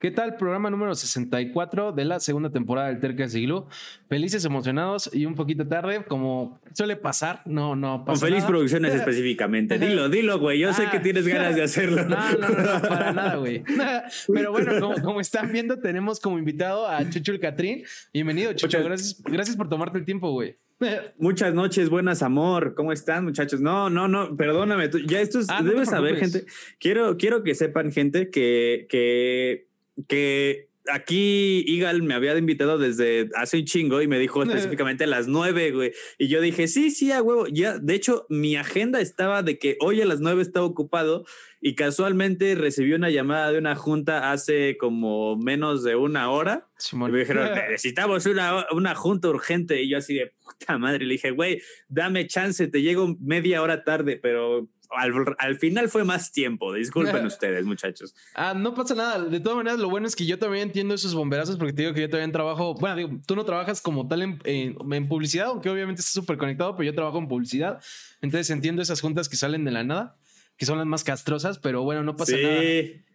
[0.00, 0.38] ¿Qué tal?
[0.38, 3.68] Programa número 64 de la segunda temporada del Terca de Siglo.
[4.08, 7.42] Felices, emocionados y un poquito tarde, como suele pasar.
[7.44, 8.18] No, no pasa.
[8.18, 9.78] Con feliz producciones específicamente.
[9.78, 10.58] Dilo, dilo, güey.
[10.58, 11.02] Yo sé que ah.
[11.02, 12.02] tienes ganas de hacerlo.
[12.06, 13.62] No, no, no, para nada, güey.
[14.32, 17.84] Pero bueno, como, están viendo, tenemos como invitado a Chucho el Catrín.
[18.14, 18.82] Bienvenido, Chucho.
[18.82, 20.56] Gracias, gracias por tomarte el tiempo, güey.
[21.18, 22.72] Muchas noches, buenas amor.
[22.74, 23.60] ¿Cómo están, muchachos?
[23.60, 24.88] No, no, no, perdóname.
[25.06, 26.46] Ya esto es, ah, debes saber, gente.
[26.78, 29.69] Quiero, quiero que sepan, gente, que, que
[30.08, 35.06] que aquí Igal me había invitado desde hace un chingo y me dijo específicamente a
[35.06, 35.92] las nueve, güey.
[36.18, 37.46] Y yo dije, sí, sí, a huevo.
[37.46, 41.24] Ya, de hecho, mi agenda estaba de que hoy a las nueve estaba ocupado
[41.60, 46.68] y casualmente recibí una llamada de una junta hace como menos de una hora.
[46.92, 49.82] Y me dijeron, necesitamos una, una junta urgente.
[49.82, 53.84] Y yo así de puta madre, le dije, güey, dame chance, te llego media hora
[53.84, 56.72] tarde, pero al, final fue más tiempo.
[56.72, 58.14] Disculpen ustedes, muchachos.
[58.34, 59.24] Ah, no pasa nada.
[59.24, 61.94] De todas maneras, lo bueno es que yo también entiendo esos bomberazos porque te digo
[61.94, 62.74] que yo también trabajo.
[62.74, 66.76] Bueno, digo, tú no trabajas como tal en, en, publicidad, aunque obviamente estás súper conectado,
[66.76, 67.80] pero yo trabajo en publicidad.
[68.20, 70.16] Entonces entiendo esas juntas que salen de la nada,
[70.56, 72.62] que son las más castrosas, pero bueno, no pasa nada.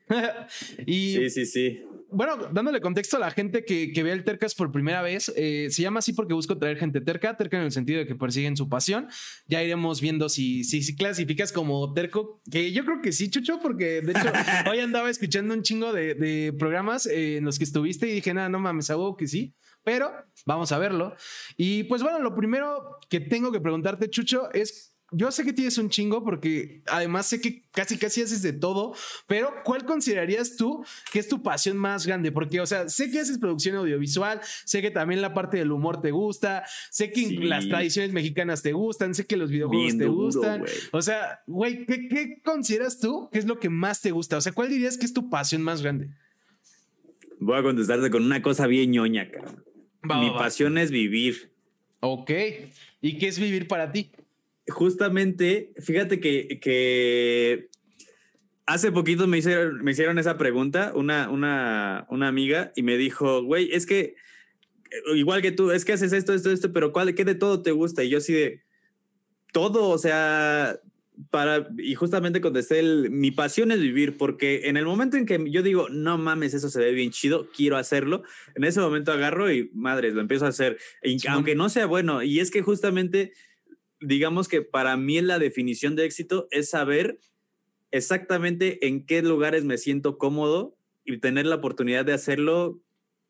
[0.85, 4.71] y, sí, sí, sí bueno, dándole contexto a la gente que, ve el Tercas por
[4.71, 7.99] primera vez, eh, se llama así porque busco traer gente terca, terca en el sentido
[7.99, 9.07] de que persiguen su pasión.
[9.47, 13.59] Ya iremos viendo si, si, si clasificas como terco, que yo creo que sí, Chucho,
[13.59, 14.31] porque de hecho
[14.71, 18.49] hoy andaba escuchando un chingo de, programas eh, en los que estuviste y dije, nada,
[18.49, 19.55] no mames, hago que sí.
[19.83, 20.11] Pero
[20.45, 21.15] vamos a verlo.
[21.57, 25.77] Y pues bueno, lo primero que tengo que preguntarte, Chucho, es yo sé que tienes
[25.77, 28.93] un chingo porque además sé que casi casi haces de todo,
[29.27, 32.31] pero ¿cuál considerarías tú que es tu pasión más grande?
[32.31, 36.01] Porque, o sea, sé que haces producción audiovisual, sé que también la parte del humor
[36.01, 40.65] te gusta, sé que las tradiciones mexicanas te gustan, sé que los videojuegos te gustan.
[40.91, 44.37] O sea, güey, ¿qué, consideras tú que es lo que más te gusta?
[44.37, 46.09] O sea, ¿cuál dirías que es tu pasión más grande?
[47.39, 49.53] Voy a contestarte con una cosa bien ñoña, cara.
[50.03, 51.51] Mi pasión es vivir.
[51.99, 52.31] Ok.
[53.01, 54.11] ¿Y qué es vivir para ti?
[54.67, 57.69] Justamente, fíjate que, que
[58.65, 63.43] hace poquito me hicieron, me hicieron esa pregunta, una, una, una amiga, y me dijo,
[63.43, 64.15] güey, es que,
[65.15, 67.71] igual que tú, es que haces esto, esto, esto, pero ¿cuál, ¿qué de todo te
[67.71, 68.03] gusta?
[68.03, 68.63] Y yo así de,
[69.51, 70.79] todo, o sea,
[71.29, 75.41] para, y justamente contesté, el, mi pasión es vivir, porque en el momento en que
[75.49, 78.23] yo digo, no mames, eso se ve bien chido, quiero hacerlo,
[78.55, 80.77] en ese momento agarro y, madres, lo empiezo a hacer,
[81.29, 83.31] aunque no sea bueno, y es que justamente
[84.05, 87.19] digamos que para mí la definición de éxito es saber
[87.91, 92.81] exactamente en qué lugares me siento cómodo y tener la oportunidad de hacerlo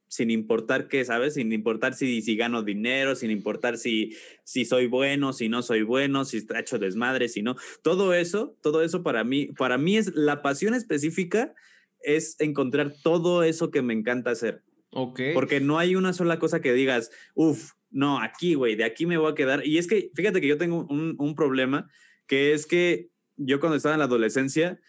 [0.08, 1.34] sin importar qué, ¿sabes?
[1.34, 5.82] Sin importar si, si gano dinero, sin importar si, si soy bueno, si no soy
[5.82, 7.56] bueno, si está hecho desmadre, si no.
[7.82, 11.54] Todo eso, todo eso para mí, para mí es la pasión específica
[12.02, 14.64] es encontrar todo eso que me encanta hacer.
[14.92, 15.20] Ok.
[15.34, 19.18] Porque no hay una sola cosa que digas, uff, no, aquí, güey, de aquí me
[19.18, 19.66] voy a quedar.
[19.66, 21.90] Y es que, fíjate que yo tengo un, problema,
[22.28, 24.82] que es que yo cuando estaba en la adolescencia,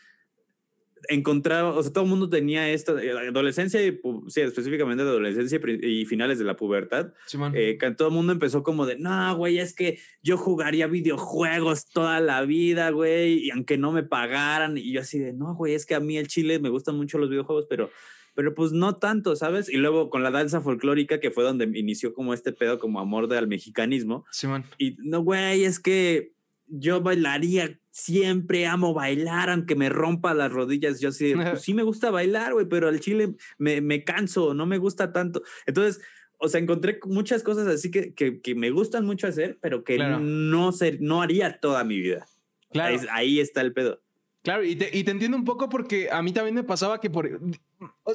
[1.08, 5.60] encontraba, o sea, todo el mundo tenía esta eh, adolescencia, y, sí, específicamente de adolescencia
[5.82, 7.14] y finales de la pubertad,
[7.54, 11.86] eh, que todo el mundo empezó como de, no, güey, es que yo jugaría videojuegos
[11.86, 15.74] toda la vida, güey, y aunque no me pagaran, y yo así de, no, güey,
[15.74, 17.88] es que a mí el chile me gustan mucho los videojuegos, pero
[18.36, 19.68] pero pues no tanto, ¿sabes?
[19.68, 23.26] Y luego con la danza folclórica, que fue donde inició como este pedo como amor
[23.26, 24.26] del mexicanismo.
[24.30, 24.64] Simón.
[24.78, 26.34] y no, güey, es que
[26.68, 31.00] yo bailaría, siempre amo bailar, aunque me rompa las rodillas.
[31.00, 34.66] Yo sí, pues sí me gusta bailar, güey, pero al chile me, me, canso, no
[34.66, 35.42] me gusta tanto.
[35.64, 36.02] Entonces,
[36.38, 39.96] o sea, encontré muchas cosas así que, que, que me gustan mucho hacer, pero que
[39.98, 42.26] no, ser, no haría toda mi vida.
[42.70, 42.98] Claro.
[43.12, 44.02] ahí está el pedo.
[44.42, 47.10] Claro, y te, y te, entiendo un poco porque a mí también me pasaba que
[47.10, 47.40] por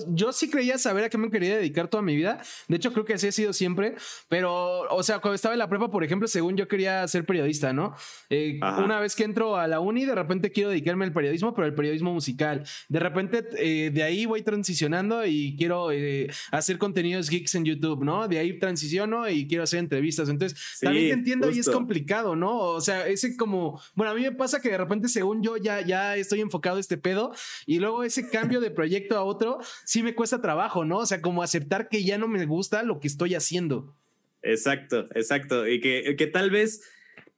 [0.07, 2.41] yo sí creía saber a qué me quería dedicar toda mi vida.
[2.67, 3.95] De hecho, creo que así ha sido siempre.
[4.29, 7.73] Pero, o sea, cuando estaba en la prepa, por ejemplo, según yo quería ser periodista,
[7.73, 7.95] ¿no?
[8.29, 11.65] Eh, una vez que entro a la uni, de repente quiero dedicarme al periodismo, pero
[11.65, 12.63] al periodismo musical.
[12.89, 18.03] De repente, eh, de ahí voy transicionando y quiero eh, hacer contenidos geeks en YouTube,
[18.03, 18.27] ¿no?
[18.27, 20.29] De ahí transiciono y quiero hacer entrevistas.
[20.29, 22.57] Entonces, también te entiendo y es complicado, ¿no?
[22.57, 25.81] O sea, ese como, bueno, a mí me pasa que de repente, según yo, ya,
[25.81, 27.33] ya estoy enfocado en este pedo
[27.65, 30.99] y luego ese cambio de proyecto a otro sí me cuesta trabajo, ¿no?
[30.99, 33.95] O sea, como aceptar que ya no me gusta lo que estoy haciendo.
[34.41, 35.67] Exacto, exacto.
[35.67, 36.81] Y que, que tal vez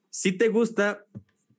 [0.09, 1.05] sí te gusta,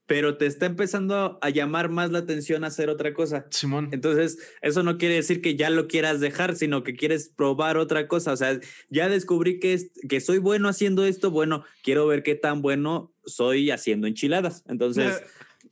[0.06, 3.46] pero te está empezando a llamar más la atención a hacer otra cosa.
[3.50, 3.88] Simón.
[3.92, 8.06] Entonces, eso no quiere decir que ya lo quieras dejar, sino que quieres probar otra
[8.06, 8.32] cosa.
[8.32, 8.58] O sea,
[8.90, 13.12] ya descubrí que, es, que soy bueno haciendo esto, bueno, quiero ver qué tan bueno
[13.24, 14.62] soy haciendo enchiladas.
[14.68, 15.22] Entonces,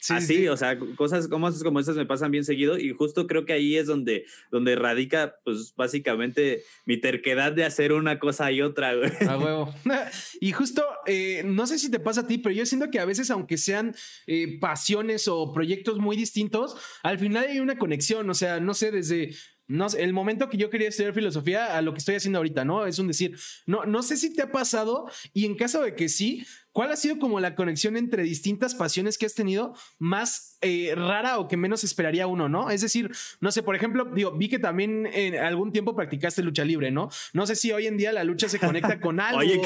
[0.08, 3.52] Así, o sea, cosas como, como esas me pasan bien seguido y justo creo que
[3.52, 8.94] ahí es donde, donde radica, pues básicamente mi terquedad de hacer una cosa y otra.
[8.94, 9.10] Güey.
[9.28, 9.74] A huevo.
[10.40, 13.04] y justo, eh, no sé si te pasa a ti, pero yo siento que a
[13.04, 13.94] veces, aunque sean
[14.26, 18.90] eh, pasiones o proyectos muy distintos, al final hay una conexión, o sea, no sé,
[18.90, 19.34] desde
[19.68, 22.86] no el momento que yo quería estudiar filosofía a lo que estoy haciendo ahorita, ¿no?
[22.86, 26.08] Es un decir, no, no sé si te ha pasado y en caso de que
[26.08, 30.94] sí, ¿Cuál ha sido como la conexión entre distintas pasiones que has tenido más eh,
[30.96, 32.70] rara o que menos esperaría uno, no?
[32.70, 33.10] Es decir,
[33.40, 37.10] no sé, por ejemplo, digo, vi que también en algún tiempo practicaste lucha libre, ¿no?
[37.34, 39.40] No sé si hoy en día la lucha se conecta con algo.
[39.40, 39.60] Oye,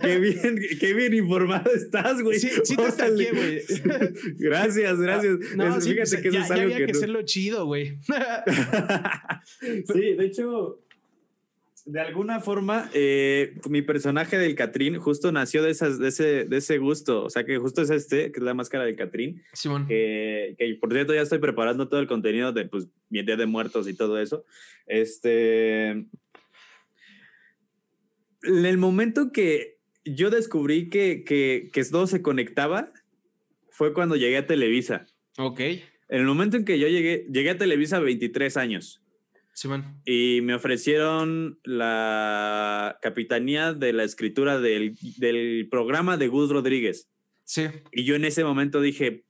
[0.00, 2.38] qué, bien, qué bien informado estás, güey.
[2.38, 3.60] Sí, sí te está güey.
[4.38, 5.38] gracias, gracias.
[5.56, 7.98] No, sí, fíjate pues, que eso es algo había que, que hacerlo chido, güey.
[9.60, 10.85] sí, de hecho,
[11.86, 16.56] de alguna forma, eh, mi personaje del Catrín justo nació de, esas, de, ese, de
[16.56, 17.22] ese gusto.
[17.24, 19.44] O sea, que justo es este, que es la máscara del Catrín.
[19.52, 19.86] Simón.
[19.86, 23.88] Que, por cierto, ya estoy preparando todo el contenido de pues, mi Día de Muertos
[23.88, 24.44] y todo eso.
[24.86, 25.90] Este.
[25.90, 26.08] En
[28.42, 32.92] el momento que yo descubrí que, que, que todo se conectaba,
[33.70, 35.06] fue cuando llegué a Televisa.
[35.38, 35.60] Ok.
[35.60, 39.05] En el momento en que yo llegué, llegué a Televisa a 23 años.
[40.04, 47.08] Y me ofrecieron la capitanía de la escritura del, del, programa de Gus Rodríguez.
[47.44, 47.68] Sí.
[47.92, 49.24] Y yo en ese momento dije,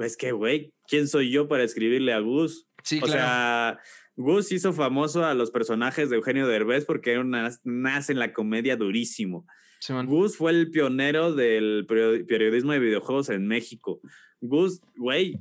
[0.00, 2.68] es que, güey, ¿quién soy yo para escribirle a Gus?
[2.82, 3.78] Sí, o sea,
[4.16, 7.20] Gus hizo famoso a los personajes de Eugenio Derbez porque
[7.64, 9.46] nace en la comedia durísimo.
[10.06, 14.00] Gus fue el pionero del periodismo de videojuegos en México.
[14.40, 15.40] Gus, güey,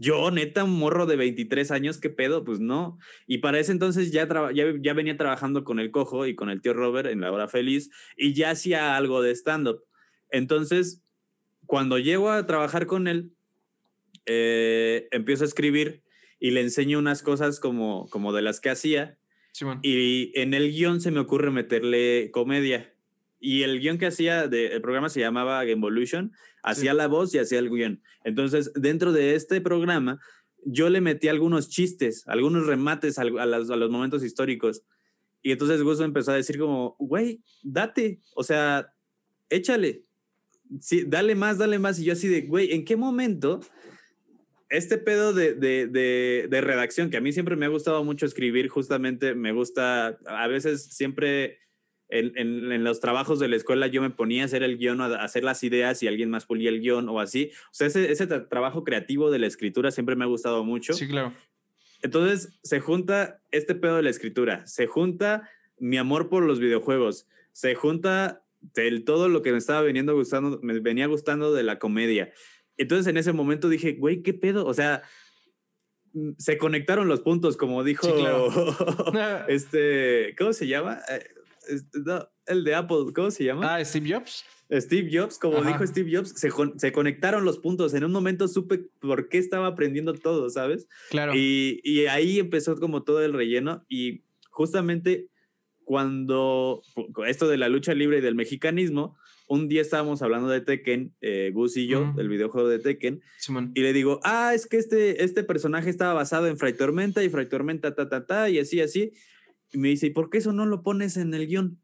[0.00, 2.42] yo, neta, un morro de 23 años, ¿qué pedo?
[2.42, 2.98] Pues no.
[3.26, 6.72] Y para ese entonces ya, ya, venía trabajando con el cojo y con el tío
[6.72, 9.84] Robert en La Hora Feliz y ya hacía algo de stand-up.
[10.30, 11.02] Entonces,
[11.66, 13.34] cuando llego a trabajar con él,
[14.24, 16.02] eh, empiezo a escribir
[16.38, 19.18] y le enseño unas cosas como, como de las que hacía.
[19.82, 22.94] y en el guion se me ocurre meterle comedia.
[23.40, 26.32] Y el guion que hacía, el programa se llamaba Gamevolution,
[26.62, 28.02] hacía la voz y hacía el guion.
[28.22, 30.20] Entonces, dentro de este programa,
[30.64, 34.82] yo le metí algunos chistes, algunos remates a, los, momentos históricos.
[35.42, 38.92] Y entonces Gus empezó a decir como, güey, date, o sea,
[39.48, 40.04] échale,
[40.80, 41.98] sí, dale más, dale más.
[41.98, 43.60] Y yo así de, güey, ¿en qué momento
[44.68, 48.24] este pedo de, de, de, de, redacción, que a mí siempre me ha gustado mucho
[48.24, 51.58] escribir, justamente me gusta, a veces siempre
[52.10, 55.44] en, los trabajos de la escuela yo me ponía a hacer el guion, a hacer
[55.44, 57.50] las ideas y alguien más pulía el guion o así.
[57.66, 60.92] O sea, ese, ese trabajo creativo de la escritura siempre me ha gustado mucho.
[60.92, 61.32] Sí, claro.
[62.02, 65.48] Entonces se junta este pedo de la escritura, se junta
[65.78, 70.60] mi amor por los videojuegos, se junta del todo lo que me estaba veniendo gustando,
[70.62, 72.32] me venía gustando de la comedia.
[72.76, 74.66] Entonces en ese momento dije, güey, ¿qué pedo?
[74.66, 75.02] O sea,
[76.12, 78.06] mm, se conectaron los puntos, como dijo
[79.48, 81.00] este, ¿cómo se llama?
[82.46, 83.76] El de Apple, ¿cómo se llama?
[83.76, 84.44] Ah, Steve Jobs.
[84.72, 87.92] Steve Jobs, como dijo Steve Jobs, se, se, conectaron los puntos.
[87.94, 90.86] En un momento supe por qué estaba aprendiendo todo, ¿sabes?
[91.10, 91.32] Claro.
[91.34, 93.84] Y, y ahí empezó como todo el relleno.
[93.88, 95.28] Y justamente
[95.84, 96.82] cuando
[97.26, 99.16] esto de la lucha libre y del mexicanismo,
[99.48, 103.20] un día estábamos hablando de Tekken, eh, Gus y yo, del videojuego de Tekken,
[103.74, 107.28] y le digo, ah, es que este, este personaje estaba basado en Fray Tormenta y
[107.28, 109.12] Fray Tormenta, ta, ta, ta, y así, así.
[109.72, 111.80] Y me dice, ¿y por qué eso no lo pones en el guion?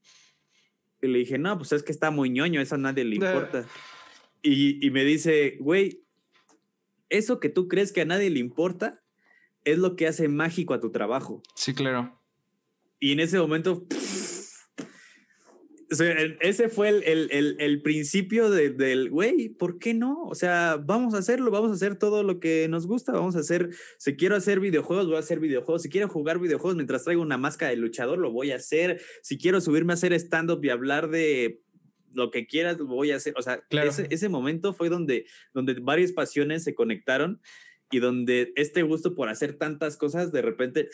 [1.02, 3.66] Y le dije, no, pues es que está muy ñoño, eso a nadie le importa.
[4.42, 6.02] Y, y me dice, güey,
[7.08, 9.02] eso que tú crees que a nadie le importa
[9.64, 11.42] es lo que hace mágico a tu trabajo.
[11.54, 12.20] Sí, claro.
[12.98, 13.86] Y en ese momento,
[15.88, 20.24] ese fue el, principio del, güey, ¿por qué no?
[20.24, 23.40] O sea, vamos a hacerlo, vamos a hacer todo lo que nos gusta, vamos a
[23.40, 27.22] hacer, si quiero hacer videojuegos, voy a hacer videojuegos, si quiero jugar videojuegos mientras traigo
[27.22, 30.70] una máscara de luchador, lo voy a hacer, si quiero subirme a hacer stand-up y
[30.70, 31.62] hablar de
[32.12, 33.34] lo que quieras, lo voy a hacer.
[33.36, 37.40] O sea, ese, momento fue donde, donde varias pasiones se conectaron
[37.90, 40.88] y donde este gusto por hacer tantas cosas de repente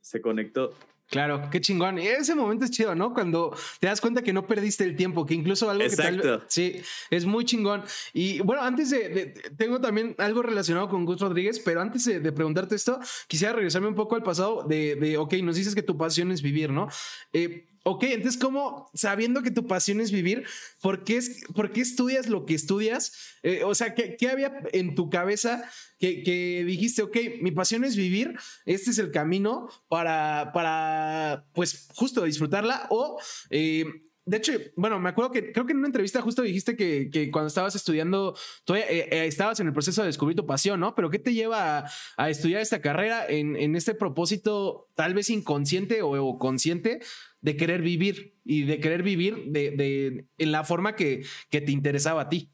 [0.00, 0.74] se conectó
[1.10, 1.98] Claro, qué chingón.
[1.98, 3.12] Ese momento es chido, ¿no?
[3.12, 6.80] Cuando te das cuenta que no perdiste el tiempo, que incluso algo que tal Sí,
[7.10, 7.84] es muy chingón.
[8.12, 12.74] Y bueno, antes de, Tengo también algo relacionado con Gus Rodríguez, pero antes de, preguntarte
[12.74, 16.32] esto, quisiera regresarme un poco al pasado de, de, ok, nos dices que tu pasión
[16.32, 16.88] es vivir, ¿no?
[17.32, 20.46] Eh, Ok, entonces, ¿cómo, sabiendo que tu pasión es vivir,
[20.80, 23.12] ¿por qué, es, por qué estudias lo que estudias?
[23.42, 27.94] Eh, o sea, ¿qué, ¿qué, había en tu cabeza que, dijiste, ok, mi pasión es
[27.94, 32.86] vivir, este es el camino para, para pues, justo disfrutarla?
[32.88, 33.84] O, eh,
[34.26, 37.48] de hecho, bueno, me acuerdo que creo que en una entrevista justo dijiste que, cuando
[37.48, 40.94] estabas estudiando, todavía eh, estabas en el proceso de descubrir tu pasión, ¿no?
[40.94, 41.84] Pero ¿qué te lleva
[42.16, 47.00] a, estudiar esta carrera en, en, este propósito tal vez inconsciente o, consciente
[47.44, 51.72] de querer vivir y de querer vivir de, de en la forma que, que te
[51.72, 52.50] interesaba a ti?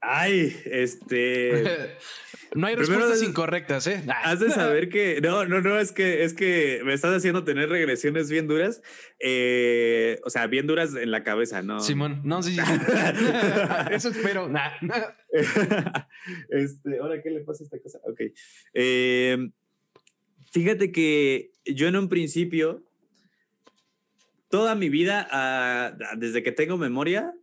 [0.00, 1.96] Ay, este.
[2.52, 4.02] No hay respuestas incorrectas, ¿eh?
[4.24, 5.20] Has de saber que.
[5.20, 8.82] No, no, no, es que, es que me estás haciendo tener regresiones bien duras.
[9.20, 11.78] Eh, o sea, bien duras en la cabeza, ¿no?
[11.78, 12.60] Simón, no, sí, sí.
[13.92, 14.48] Eso espero.
[14.48, 14.72] Nah.
[16.48, 18.00] este, ahora, ¿qué le pasa a esta cosa?
[18.02, 18.20] Ok.
[18.74, 19.48] Eh,
[20.50, 22.84] fíjate que yo en un principio,
[24.48, 27.34] toda mi vida, uh, desde que tengo memoria,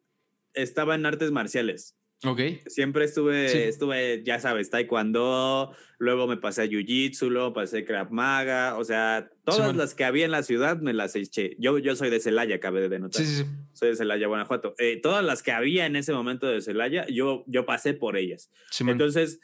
[0.53, 1.97] estaba en artes marciales.
[2.23, 2.41] Ok.
[2.65, 3.59] Siempre estuve, sí.
[3.59, 9.29] estuve, ya sabes, taekwondo, luego me pasé a jiu-jitsu, luego pasé Krav Maga, o sea,
[9.45, 11.55] todas sí, las que había en la ciudad me las eché.
[11.59, 13.23] Yo, yo soy de Celaya, cabe de denotar.
[13.23, 13.45] Sí, sí.
[13.73, 14.73] Soy de Celaya, Guanajuato.
[14.79, 18.51] Eh, todas las que había en ese momento de Celaya, yo, yo pasé por ellas.
[18.71, 19.39] Sí, Entonces,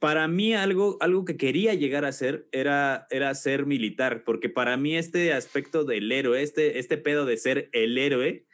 [0.00, 4.78] para mí algo, algo que quería llegar a ser era, era ser militar, porque para
[4.78, 8.46] mí este aspecto del héroe, este, este pedo de ser el héroe,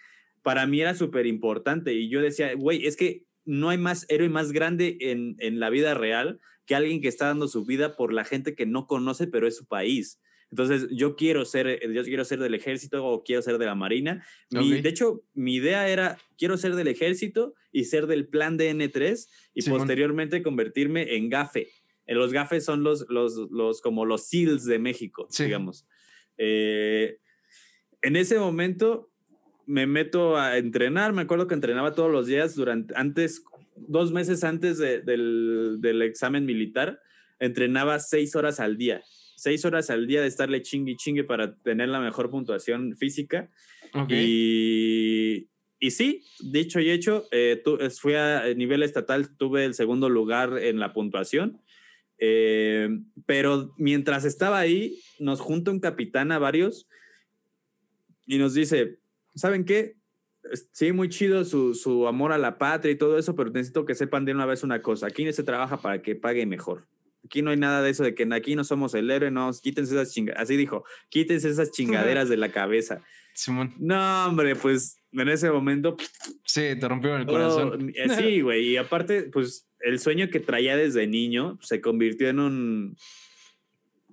[0.43, 1.95] para mí era súper importante.
[1.95, 5.71] Y yo decía, güey, es que no hay más héroe más grande en, en, la
[5.71, 9.29] vida real que alguien que está dando su vida por la gente que no conoce,
[9.29, 10.21] pero es su país.
[10.50, 14.25] Entonces, yo quiero ser, yo quiero ser del ejército o quiero ser de la marina.
[14.50, 14.83] Mi, okay.
[14.83, 19.29] De hecho, mi idea era, quiero ser del ejército y ser del plan de N3
[19.55, 21.69] y posteriormente convertirme en GAFE.
[22.07, 25.45] Los GAFE son los, los, los como los SEALs de México, sí.
[25.45, 25.87] digamos.
[26.38, 27.19] Eh,
[28.03, 29.11] en ese momento,
[29.67, 31.12] me meto a entrenar.
[31.12, 36.03] Me acuerdo que entrenaba todos los días durante, antes, dos meses antes de, del, del,
[36.03, 37.00] examen militar,
[37.41, 39.03] entrenaba seis horas al día.
[39.37, 43.50] Seis horas al día de estarle chingue chingue para tener la mejor puntuación física.
[43.93, 44.25] Okay.
[44.26, 50.09] Y, y sí, dicho y hecho, eh, tu, fui a nivel estatal, tuve el segundo
[50.09, 51.61] lugar en la puntuación.
[52.19, 52.88] Eh,
[53.26, 56.88] pero mientras estaba ahí, nos junta un capitán a varios
[58.26, 58.99] y nos dice,
[59.35, 59.97] ¿saben qué?
[60.73, 63.95] Sí, muy chido su, su, amor a la patria y todo eso, pero necesito que
[63.95, 65.09] sepan de una vez una cosa.
[65.09, 66.87] Aquí se trabaja para que pague mejor.
[67.26, 69.95] Aquí no hay nada de eso de que aquí no somos el héroe, no, quítense
[69.95, 70.45] esas chingaderas.
[70.45, 73.02] Así dijo, quítense esas chingaderas de la cabeza.
[73.35, 73.75] Simón.
[73.78, 75.97] No, hombre, pues en ese momento.
[76.45, 77.92] Sí, te rompió el corazón.
[78.09, 78.68] Oh, sí, güey.
[78.71, 82.97] Y aparte, pues el sueño que traía desde niño se convirtió en un.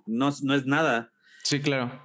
[0.06, 1.12] No, no es nada.
[1.42, 2.04] Sí, claro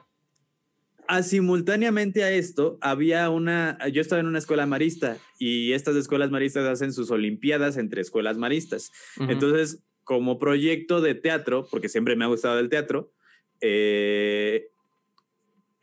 [1.09, 6.29] a, simultáneamente a esto, había una, yo estaba en una escuela marista y estas escuelas
[6.29, 8.91] maristas hacen sus olimpiadas entre escuelas maristas.
[9.17, 9.31] Uh -huh.
[9.31, 13.13] Entonces, como proyecto de teatro, porque siempre me ha gustado el teatro,
[13.61, 14.71] eh,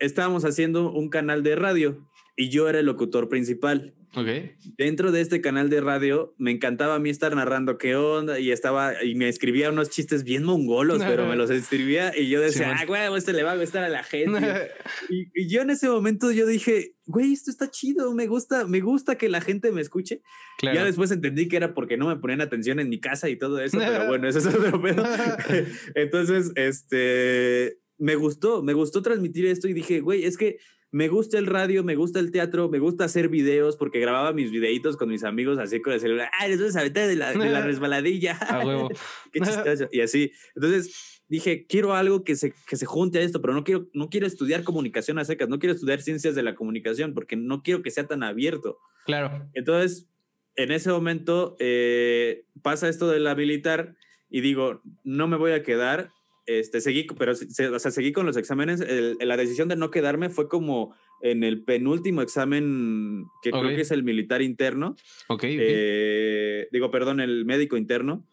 [0.01, 2.05] estábamos haciendo un canal de radio
[2.35, 3.95] y yo era el locutor principal.
[4.15, 4.57] Okay.
[4.79, 8.51] Dentro de este canal de radio me encantaba a mí estar narrando qué onda y
[8.51, 12.75] estaba y me escribía unos chistes bien mongolos, pero me los escribía y yo decía,
[12.77, 14.71] sí, ah, güey, este le va a gustar a la gente.
[15.11, 18.81] y, y, yo en ese momento yo dije, güey, esto está chido, me gusta, me
[18.81, 20.23] gusta que la gente me escuche.
[20.59, 20.77] Claro.
[20.77, 23.61] Ya después entendí que era porque no me ponían atención en mi casa y todo
[23.61, 25.05] eso, pero bueno, eso es otro pedo.
[25.95, 30.59] Entonces, este, me gustó, me gustó transmitir esto y dije, güey, es que
[30.97, 34.51] me gusta el radio, me gusta el teatro, me gusta hacer videos porque grababa mis
[34.51, 36.31] videitos con mis amigos así con el celular.
[36.41, 38.39] ¡Ay, les voy a de la, de la resbaladilla!
[38.39, 38.89] A huevo.
[39.31, 39.89] ¡Qué chistoso!
[39.93, 40.33] Y así.
[40.55, 44.09] Entonces dije, quiero algo que se, que se junte a esto, pero no quiero, no
[44.09, 47.83] quiero estudiar comunicación a secas, no quiero estudiar ciencias de la comunicación porque no quiero
[47.83, 48.79] que sea tan abierto.
[49.05, 49.51] Claro.
[49.53, 50.09] Entonces,
[50.55, 53.97] en ese momento eh, pasa esto del habilitar
[54.31, 56.11] y digo, no me voy a quedar
[56.47, 58.81] este, seguí, pero o sea, seguí con los exámenes.
[58.81, 63.61] El, la decisión de no quedarme fue como en el penúltimo examen, que okay.
[63.61, 64.95] creo que es el militar interno.
[65.29, 65.39] Ok.
[65.39, 65.59] okay.
[65.61, 68.25] Eh, digo, perdón, el médico interno.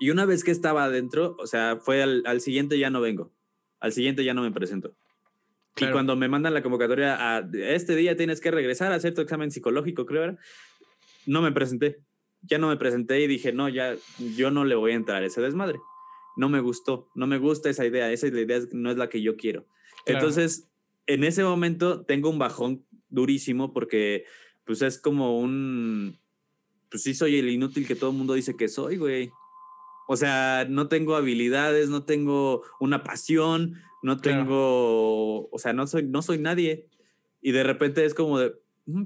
[0.00, 3.32] Y una vez que estaba adentro, o sea, fue al, al siguiente ya no vengo.
[3.78, 4.96] Al siguiente ya no me presento.
[5.74, 5.92] Claro.
[5.92, 9.20] Y cuando me mandan la convocatoria a este día tienes que regresar a hacer tu
[9.20, 10.38] examen psicológico, creo era,
[11.26, 11.98] no me presenté.
[12.42, 13.94] Ya no me presenté y dije, no, ya
[14.34, 15.78] yo no le voy a entrar a ese desmadre
[16.36, 19.36] no me gustó, no me gusta esa idea, esa idea no es la que yo
[19.36, 19.66] quiero.
[20.04, 20.20] Claro.
[20.20, 20.68] Entonces,
[21.06, 24.24] en ese momento tengo un bajón durísimo porque
[24.64, 26.18] pues es como un,
[26.90, 29.30] pues sí soy el inútil que todo el mundo dice que soy, güey.
[30.06, 35.48] O sea, no tengo habilidades, no tengo una pasión, no tengo, claro.
[35.52, 36.88] o sea, no soy, no soy nadie.
[37.40, 38.54] Y de repente es como de,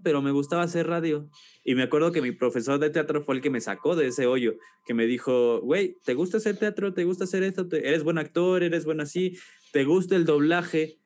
[0.03, 1.29] pero me gustaba hacer radio.
[1.65, 4.27] Y me acuerdo que mi profesor de teatro fue el que me sacó de ese
[4.27, 4.55] hoyo,
[4.87, 6.95] que me dijo, güey, ¿te gusta hacer teatro?
[6.95, 7.67] ¿Te gusta hacer esto?
[7.73, 8.63] ¿Eres buen actor?
[8.63, 9.39] ¿Eres bueno así?
[9.73, 10.99] ¿Te gusta el doblaje?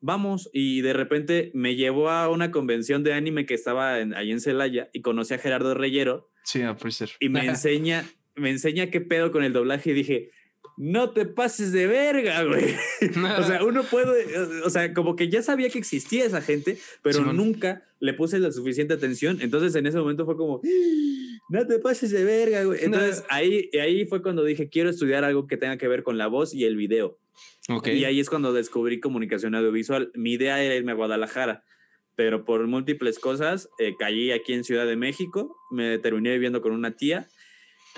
[0.00, 0.48] vamos.
[0.52, 4.40] Y de repente me llevó a una convención de anime que estaba en, ahí en
[4.40, 6.30] Celaya y conocí a Gerardo Reyero.
[6.44, 6.76] Sí, a.
[7.20, 8.04] Y me enseña,
[8.34, 10.30] me enseña qué pedo con el doblaje y dije,
[10.76, 12.74] no te pases de verga, güey.
[13.38, 17.32] o sea, uno puede, o sea, como que ya sabía que existía esa gente, pero
[17.32, 19.38] nunca le puse la suficiente atención.
[19.40, 20.60] Entonces en ese momento fue como,
[21.48, 22.80] no te pases de verga, güey.
[22.82, 26.26] Entonces ahí, ahí fue cuando dije, quiero estudiar algo que tenga que ver con la
[26.26, 27.18] voz y el video.
[27.68, 27.98] Okay.
[27.98, 30.12] Y ahí es cuando descubrí comunicación audiovisual.
[30.14, 31.64] Mi idea era irme a Guadalajara,
[32.14, 36.72] pero por múltiples cosas eh, caí aquí en Ciudad de México, me terminé viviendo con
[36.72, 37.28] una tía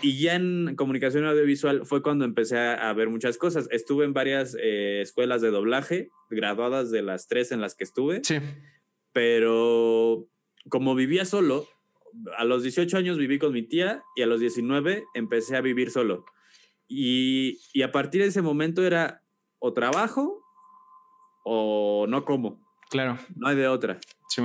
[0.02, 3.68] y ya en comunicación audiovisual fue cuando empecé a, ver muchas cosas.
[3.70, 8.20] Estuve en varias eh, escuelas de doblaje, graduadas de las tres en las que estuve.
[8.22, 8.36] Sí.
[9.12, 10.28] Pero
[10.68, 11.66] como vivía solo,
[12.36, 15.90] a los 18 años viví con mi tía y a los 19 empecé a vivir
[15.90, 16.24] solo.
[16.86, 19.22] Y, y a partir de ese momento era
[19.58, 20.42] o trabajo
[21.44, 22.67] o no como.
[22.90, 23.18] Claro.
[23.37, 23.99] No hay de otra.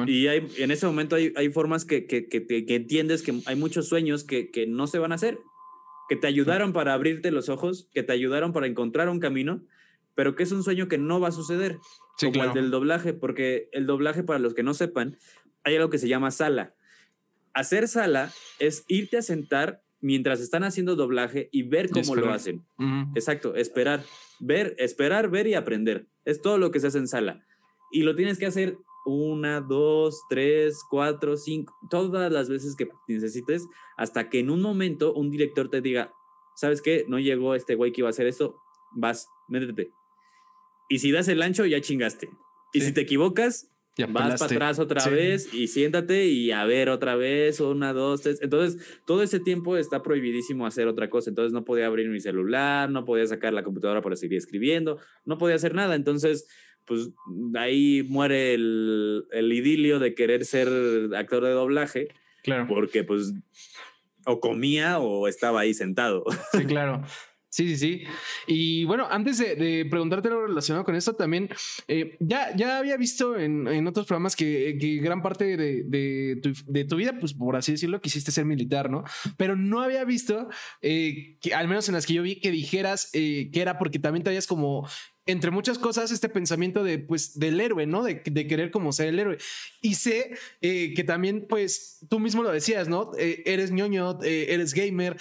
[0.08, 3.56] y hay, en ese momento hay, hay formas que, que, que, que, entiendes que hay
[3.56, 5.40] muchos sueños que, que no se van a hacer,
[6.10, 9.62] que te ayudaron para abrirte los ojos, que te ayudaron para encontrar un camino,
[10.16, 11.80] pero que es un sueño que no va a suceder,
[12.20, 15.18] como el del doblaje, porque el doblaje, para los que no sepan,
[15.64, 16.76] hay algo que se llama sala.
[17.54, 22.66] Hacer sala es irte a sentar mientras están haciendo doblaje y ver cómo lo hacen.
[23.16, 24.04] Exacto, esperar,
[24.40, 26.08] ver, esperar, ver y aprender.
[26.26, 27.46] Es todo lo que se hace en sala
[27.94, 33.68] y lo tienes que hacer una, dos, tres, cuatro, cinco, todas las veces que necesites,
[33.98, 36.12] hasta que en un momento un director te diga,
[36.56, 37.06] ¿sabes qué?
[37.08, 38.58] No llegó este güey que iba a hacer esto,
[38.92, 39.92] vas, métete.
[40.90, 42.30] Y si das el ancho, ya chingaste.
[42.74, 43.70] Y si te equivocas,
[44.10, 48.42] vas para atrás otra vez y siéntate y a ver otra vez, una, dos, tres.
[48.42, 51.30] Entonces, todo ese tiempo está prohibidísimo hacer otra cosa.
[51.30, 55.38] Entonces, no podía abrir mi celular, no podía sacar la computadora para seguir escribiendo, no
[55.38, 55.96] podía hacer nada.
[55.96, 56.48] Entonces,
[56.86, 57.10] pues
[57.56, 60.68] ahí muere el, el, idilio de querer ser
[61.16, 62.08] actor de doblaje.
[62.44, 62.68] Claro.
[62.68, 63.34] Porque pues
[64.26, 66.24] o comía o estaba ahí sentado.
[66.52, 67.04] Sí, claro.
[67.54, 68.04] Sí, sí, sí.
[68.48, 71.50] Y bueno, antes de, preguntarte lo relacionado con esto, también
[71.88, 76.40] eh, ya, ya había visto en, en otros programas que, que gran parte de, de,
[76.42, 79.04] tu, de, tu, vida, pues por así decirlo, quisiste ser militar, ¿no?
[79.38, 80.50] Pero no había visto,
[80.82, 84.00] eh, que al menos en las que yo vi, que dijeras eh, que era porque
[84.00, 84.90] también te habías como
[85.26, 88.04] entre muchas cosas, este pensamiento de, pues, del héroe, ¿no?
[88.04, 89.38] De, de querer como ser el héroe.
[89.82, 93.12] Y sé eh, que también, pues, tú mismo lo decías, ¿no?
[93.18, 95.18] Eh, eres ñoño, eh, eres gamer.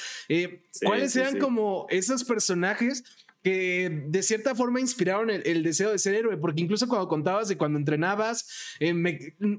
[0.83, 3.05] ¿Cuáles eran como esos personajes
[3.43, 7.57] que de cierta forma inspiraron el, deseo de ser héroe, porque incluso cuando contabas de
[7.57, 8.95] cuando entrenabas, eh,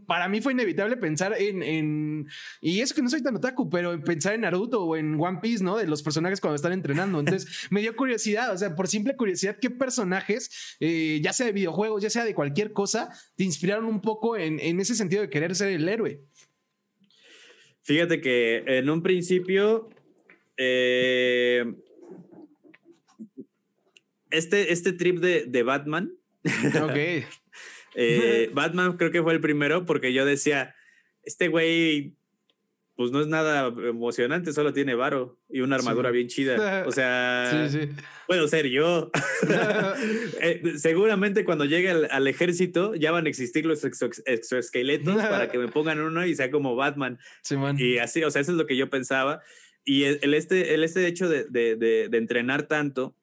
[0.07, 2.27] para mí fue inevitable pensar en,
[2.61, 5.39] y es que no soy tan otaku, pero en pensar en Naruto o en One
[5.41, 5.77] Piece, ¿no?
[5.77, 7.19] De los personajes cuando están entrenando.
[7.19, 11.51] Entonces me dio curiosidad, o sea, por simple curiosidad, ¿qué personajes, eh, ya sea de
[11.51, 15.29] videojuegos, ya sea de cualquier cosa, te inspiraron un poco en, en ese sentido de
[15.29, 16.21] querer ser el héroe?
[17.81, 19.89] Fíjate que en un principio...
[20.55, 21.65] Eh,
[24.33, 26.11] este, este trip de, de Batman.
[26.81, 26.97] Ok.
[27.95, 30.73] Eh, Batman creo que fue el primero porque yo decía,
[31.21, 32.15] este güey,
[32.95, 36.85] pues no es nada emocionante, solo tiene varo y una armadura bien chida.
[36.87, 37.69] O sea,
[38.27, 39.11] puedo ser yo.
[40.41, 45.67] Eh, seguramente cuando llegue al, ejército ya van a existir los exoesqueletos para que me
[45.67, 47.19] pongan uno y sea como Batman.
[47.77, 49.43] y así, o sea, eso es lo que yo pensaba.
[49.85, 51.75] Y el, este, el este hecho de, de,
[52.09, 53.15] de entrenar tanto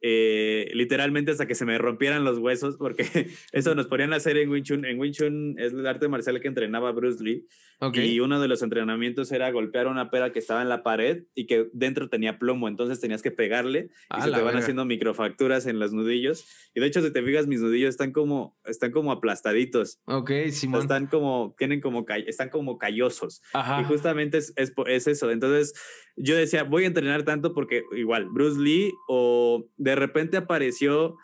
[0.00, 3.04] eh, literalmente hasta que se me rompieran los huesos, porque
[3.52, 4.84] eso nos ponían a hacer en Wing Chun.
[4.84, 7.46] En Wing Chun es el arte marcial que entrenaba Bruce Lee.
[7.92, 11.46] Y uno de los entrenamientos era golpear una pera que estaba en la pared y
[11.46, 12.68] que dentro tenía plomo.
[12.68, 16.46] Entonces tenías que pegarle y se te van haciendo microfacturas en los nudillos.
[16.74, 20.00] Y de hecho, si te fijas, mis nudillos están como, están como aplastaditos.
[20.06, 20.82] Ok, Simón.
[20.82, 23.42] Están como, tienen como, están como callosos.
[23.80, 25.30] Y justamente es, es, es eso.
[25.30, 25.74] Entonces
[26.16, 31.16] yo decía, voy a entrenar tanto porque igual, Bruce Lee o de repente apareció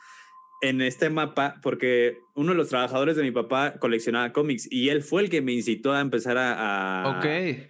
[0.62, 5.02] en este mapa porque uno de los trabajadores de mi papá coleccionaba cómics y él
[5.02, 7.20] fue el que me incitó a empezar a, a,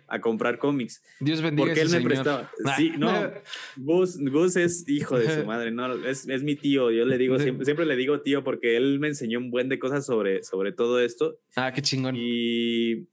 [0.09, 1.03] a comprar cómics.
[1.19, 2.51] Dios bendiga Porque él me prestaba.
[2.77, 3.11] Sí, no,
[3.77, 6.91] Gus, Gus, es hijo de su madre, no, es, es mi tío.
[6.91, 9.79] Yo le digo, siempre, siempre, le digo tío porque él me enseñó un buen de
[9.79, 11.39] cosas sobre, sobre todo esto.
[11.57, 12.15] Ah, qué chingón.
[12.15, 13.09] Y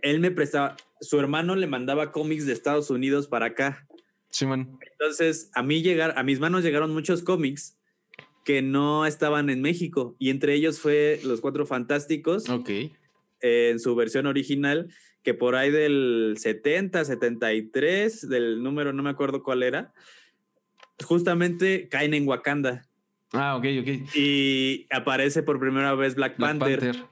[0.00, 3.86] él me prestaba, su hermano le mandaba cómics de Estados Unidos para acá.
[4.30, 4.78] Sí, man.
[4.92, 7.75] Entonces, a mí llegar, a mis manos llegaron muchos cómics
[8.46, 12.48] que no estaban en México y entre ellos fue Los Cuatro Fantásticos.
[12.48, 12.70] Ok.
[13.40, 14.88] en su versión original,
[15.22, 19.92] que por ahí del 70, 73, del número, no me acuerdo cuál era,
[21.04, 22.86] justamente caen en Wakanda.
[23.32, 24.16] Ah, ok, ok.
[24.16, 27.04] Y aparece por primera vez Black, Black Panther, Panther.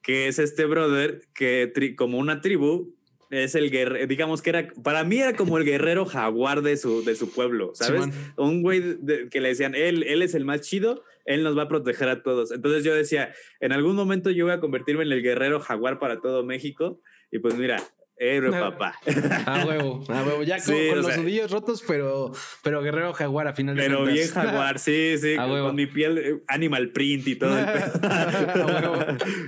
[0.00, 2.96] que es este brother que como una tribu
[3.30, 7.04] es el guerrero, digamos que era, para mí era como el guerrero jaguar de su,
[7.04, 8.02] de su pueblo, ¿sabes?
[8.36, 11.62] Un güey de- que le decían, él, él es el más chido, él nos va
[11.64, 12.50] a proteger a todos.
[12.52, 16.20] Entonces yo decía, en algún momento yo voy a convertirme en el guerrero jaguar para
[16.20, 17.00] todo México.
[17.30, 17.82] Y pues mira,
[18.18, 18.98] héroe papá.
[19.46, 20.42] A huevo, a huevo.
[20.42, 23.82] Ya con, Sí, con los sea- nudillos rotos, pero, pero guerrero jaguar a final de
[23.82, 24.14] Pero cuentas.
[24.14, 25.72] bien jaguar, sí, sí, A con, huevo.
[25.72, 27.58] mi piel eh, animal print y todo.
[27.58, 27.64] el.
[27.68, 28.96] A huevo.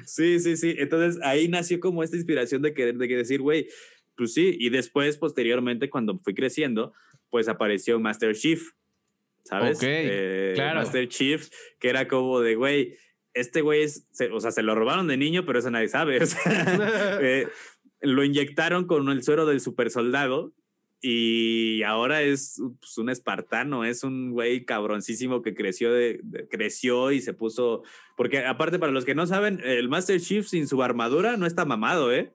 [0.07, 0.75] sí, sí, sí.
[0.79, 3.69] Entonces ahí nació como esta inspiración de querer de decir, güey,
[4.17, 4.57] pues sí.
[4.59, 6.93] Y después, posteriormente, cuando fui creciendo,
[7.31, 8.71] pues apareció Master Chief,
[9.45, 9.79] ¿sabes?
[9.79, 10.81] Ok, claro.
[10.81, 12.97] Master Chief, que era como de, güey,
[13.33, 16.21] este güey es, se- o sea, se lo robaron de niño, pero eso nadie sabe.
[16.23, 17.47] o sea, eh,
[18.01, 20.53] lo inyectaron con el suero del super soldado
[21.03, 25.91] y ahora es pues, un espartano, es un güey cabroncísimo que creció,
[26.51, 27.83] creció y se puso,
[28.17, 31.65] porque aparte para los que no saben, el Master Chief sin su armadura no está
[31.65, 32.35] mamado, ¿eh?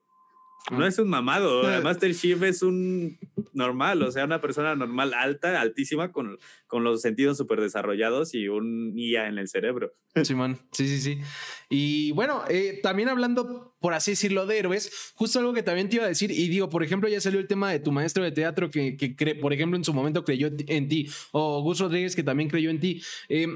[0.72, 3.18] No es un mamado, Master Chief es un
[3.54, 8.48] normal, o sea, una persona normal, alta, altísima, con, con los sentidos súper desarrollados y
[8.48, 9.94] un IA en el cerebro.
[10.24, 11.22] Simón, sí, sí, sí.
[11.70, 15.98] Y bueno, eh, también hablando, por así decirlo, de héroes, justo algo que también te
[15.98, 18.32] iba a decir, y digo, por ejemplo, ya salió el tema de tu maestro de
[18.32, 22.16] teatro que, que cre- por ejemplo, en su momento creyó en ti, o Gus Rodríguez
[22.16, 23.02] que también creyó en ti.
[23.30, 23.48] Eh,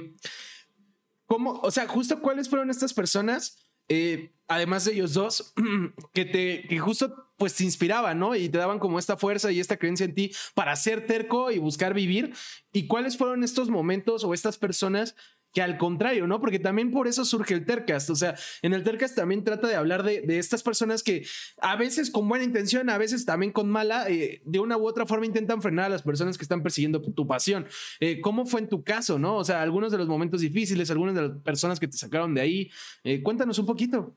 [1.26, 5.54] ¿Cómo, o sea, justo cuáles fueron estas personas, eh, además de ellos dos,
[6.14, 8.36] que te, que justo pues te inspiraban, ¿no?
[8.36, 11.58] Y te daban como esta fuerza y esta creencia en ti para ser terco y
[11.58, 12.34] buscar vivir.
[12.74, 15.16] ¿Y cuáles fueron estos momentos o estas personas
[15.54, 16.40] que al contrario, ¿no?
[16.40, 18.10] Porque también por eso surge el Tercast.
[18.10, 21.26] O sea, en el Tercast también trata de hablar de, de estas personas que
[21.62, 25.06] a veces con buena intención, a veces también con mala, eh, de una u otra
[25.06, 27.66] forma intentan frenar a las personas que están persiguiendo tu pasión.
[28.00, 29.38] Eh, ¿Cómo fue en tu caso, no?
[29.38, 32.42] O sea, algunos de los momentos difíciles, algunas de las personas que te sacaron de
[32.42, 32.72] ahí.
[33.04, 34.16] Eh, cuéntanos un poquito.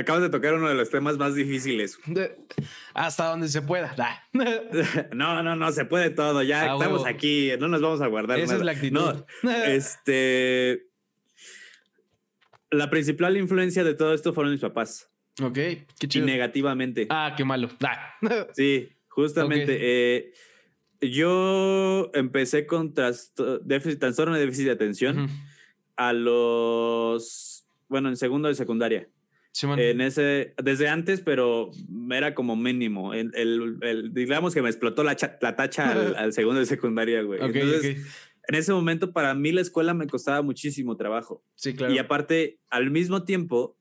[0.00, 1.98] Acabas de tocar uno de los temas más difíciles.
[2.06, 2.36] De-
[2.94, 3.94] hasta donde se pueda.
[5.12, 6.42] No, no, no, se puede todo.
[6.42, 7.06] Ya estamos huevo.
[7.06, 8.38] aquí, no nos vamos a guardar.
[8.38, 8.58] Esa nada.
[8.58, 9.24] es la actitud.
[9.42, 10.86] No, este.
[12.70, 15.10] La principal influencia de todo esto fueron mis papás.
[15.42, 16.26] ok, qué Y chido.
[16.26, 17.06] negativamente.
[17.10, 17.68] Ah, qué malo.
[17.82, 18.14] Ah.
[18.54, 19.76] Sí, justamente.
[19.80, 20.32] Eh,
[21.00, 22.94] yo empecé con
[23.62, 25.28] déficit, trastorno de déficit de atención
[25.96, 27.66] a los.
[27.88, 29.08] Bueno, en segundo de secundaria.
[29.52, 29.78] Simón.
[29.80, 31.70] En ese, desde antes, pero
[32.10, 33.14] era como mínimo.
[33.14, 36.66] El, el- el- digamos que me explotó la, cha- la tacha al, al segundo de
[36.66, 37.40] secundaria, güey.
[37.40, 38.06] Ok, Entonces, ok.
[38.48, 41.44] en ese momento, para mí la escuela me costaba muchísimo trabajo.
[41.56, 41.92] Sí, claro.
[41.92, 43.76] Y aparte, al mismo tiempo,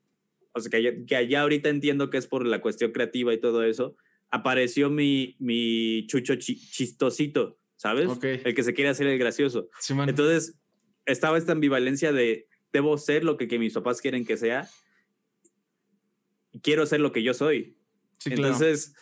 [0.54, 3.64] o sea, que que ya ahorita entiendo que es por la cuestión creativa y todo
[3.64, 3.96] eso,
[4.32, 8.08] apareció mi, mi chucho chi- chistosito, ¿sabes?
[8.10, 8.24] Ok.
[8.24, 9.70] El que se quiere hacer el gracioso.
[9.80, 10.10] Simón.
[10.10, 10.60] Entonces,
[11.06, 14.68] estaba esta ambivalencia de debo ser lo que, que mis papás quieren que sea
[16.62, 17.78] quiero ser lo que yo soy.
[18.18, 18.54] sí, claro.
[18.54, 18.96] Entonces,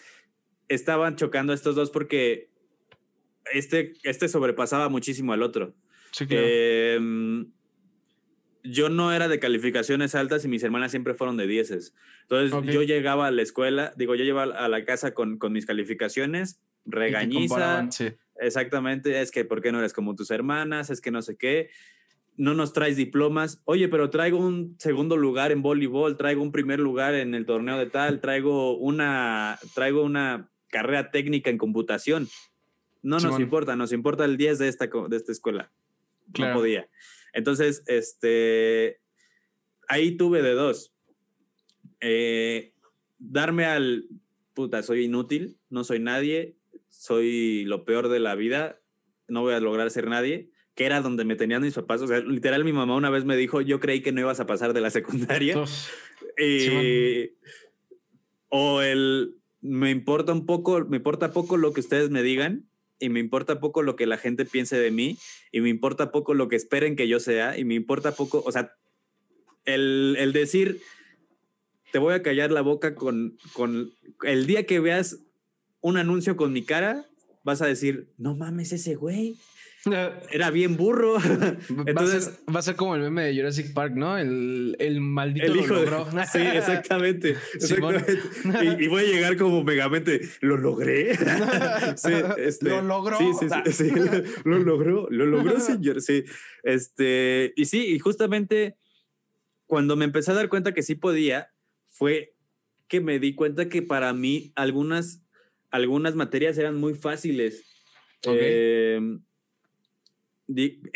[0.68, 2.50] estaban chocando estos dos porque
[3.54, 5.76] este, este sobrepasaba muchísimo al otro.
[6.12, 6.46] sí, claro.
[6.48, 7.52] Em,
[8.64, 11.96] yo no era de calificaciones altas y mis hermanas siempre fueron de dieces.
[12.24, 15.66] Entonces, yo llegaba a la escuela, digo, yo llegaba a la casa con, con mis
[15.66, 18.14] calificaciones, regañiza, sí.
[18.40, 20.90] Exactamente, es que ¿por qué no eres como tus hermanas?
[20.90, 21.70] Es que no sé qué.
[22.38, 23.62] No nos traes diplomas.
[23.66, 27.78] Oye, pero traigo un segundo lugar en voleibol, traigo un primer lugar en el torneo
[27.78, 32.28] de tal, traigo una, traigo una carrera técnica en computación.
[33.02, 33.42] No nos Simón.
[33.42, 35.72] importa, nos importa el 10 de esta, de esta escuela.
[36.32, 36.54] Claro.
[36.54, 36.90] No podía.
[37.34, 39.00] Entonces, este,
[39.88, 40.94] ahí tuve de dos.
[42.00, 42.74] Eh,
[43.18, 44.08] darme al,
[44.54, 46.56] puta, soy inútil, no soy nadie,
[46.90, 48.80] soy lo peor de la vida,
[49.28, 52.02] no voy a lograr ser nadie, que era donde me tenían mis papás.
[52.04, 54.46] O sea, literal, mi mamá una vez me dijo, yo creí que no ibas a
[54.46, 55.56] pasar de la secundaria.
[56.38, 56.68] Y-
[58.50, 63.10] o el, me importa un poco, me importa poco lo que ustedes me digan y
[63.10, 65.18] me importa poco lo que la gente piense de mí
[65.52, 68.52] y me importa poco lo que esperen que yo sea y me importa poco, o
[68.52, 68.72] sea,
[69.66, 70.80] el, el decir,
[71.92, 73.92] te voy a callar la boca con, con
[74.24, 75.18] el día que veas
[75.82, 77.06] un anuncio con mi cara,
[77.44, 79.38] vas a decir, no mames ese güey,
[80.32, 81.14] era bien burro.
[81.16, 84.18] va, a Entonces, ser, va a ser como el meme de Jurassic Park, ¿no?
[84.18, 86.08] El, el maldito El lo hijo de- logró.
[86.32, 87.36] Sí, exactamente.
[87.54, 88.20] Exactamente.
[88.80, 90.22] Y, y voy a llegar como megamente.
[90.42, 91.16] ¿Lo logré?
[91.96, 93.18] Sí, este, Lo logró.
[93.18, 95.08] Sí, sí, sí, sí, lo, lo logró.
[95.10, 96.02] Lo logró, señor.
[96.02, 96.24] Sí.
[96.64, 98.76] Este, y sí, y justamente
[99.66, 101.52] cuando me empecé a dar cuenta que sí podía,
[101.88, 102.34] fue
[102.88, 105.22] que me di cuenta que para mí algunas,
[105.72, 107.66] algunas materias eran muy fáciles.
[108.26, 108.36] Ok.
[108.40, 109.18] Eh,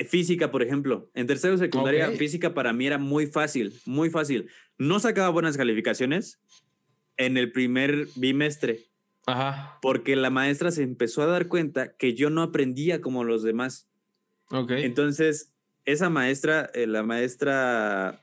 [0.08, 1.10] física, por ejemplo.
[1.14, 4.50] En tercero secundaria, física para mí era muy fácil, muy fácil.
[4.78, 6.40] No sacaba buenas calificaciones
[7.18, 8.86] en el primer bimestre.
[9.28, 9.78] Ajá.
[9.82, 13.88] Porque la maestra se empezó a dar cuenta que yo no aprendía como los demás.
[14.50, 14.72] Ok.
[14.72, 15.54] Entonces,
[15.86, 18.21] esa maestra, eh, la maestra,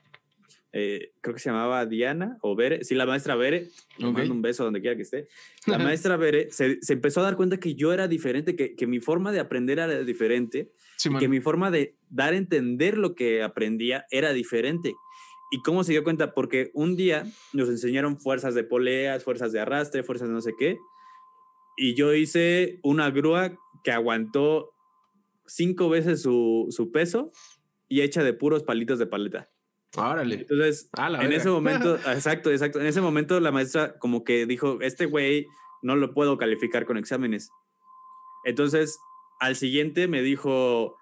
[0.71, 4.63] eh, creo que se llamaba Diana o Bere, sí, la maestra Bere, mando un beso
[4.63, 5.27] donde quiera que esté.
[5.65, 8.99] La maestra Bere se, empezó a dar cuenta que yo era diferente, que, que mi
[8.99, 10.71] forma de aprender era diferente,
[11.19, 14.93] que mi forma de dar a entender lo que aprendía era diferente.
[15.51, 16.33] ¿Y cómo se dio cuenta?
[16.33, 20.53] Porque un día nos enseñaron fuerzas de poleas, fuerzas de arrastre, fuerzas de no sé
[20.57, 20.77] qué.
[21.77, 24.75] Y yo hice una grúa que aguantó
[25.47, 27.31] cinco veces su, su peso
[27.87, 29.49] y hecha de puros palitos de paleta.
[29.95, 30.35] Órale.
[30.35, 30.89] Entonces,
[31.21, 32.79] en ese momento, exacto, exacto.
[32.79, 35.47] En ese momento la maestra como que dijo, este güey
[35.81, 37.49] no lo puedo calificar con exámenes.
[38.45, 38.99] Entonces,
[39.39, 40.95] al siguiente me dijo,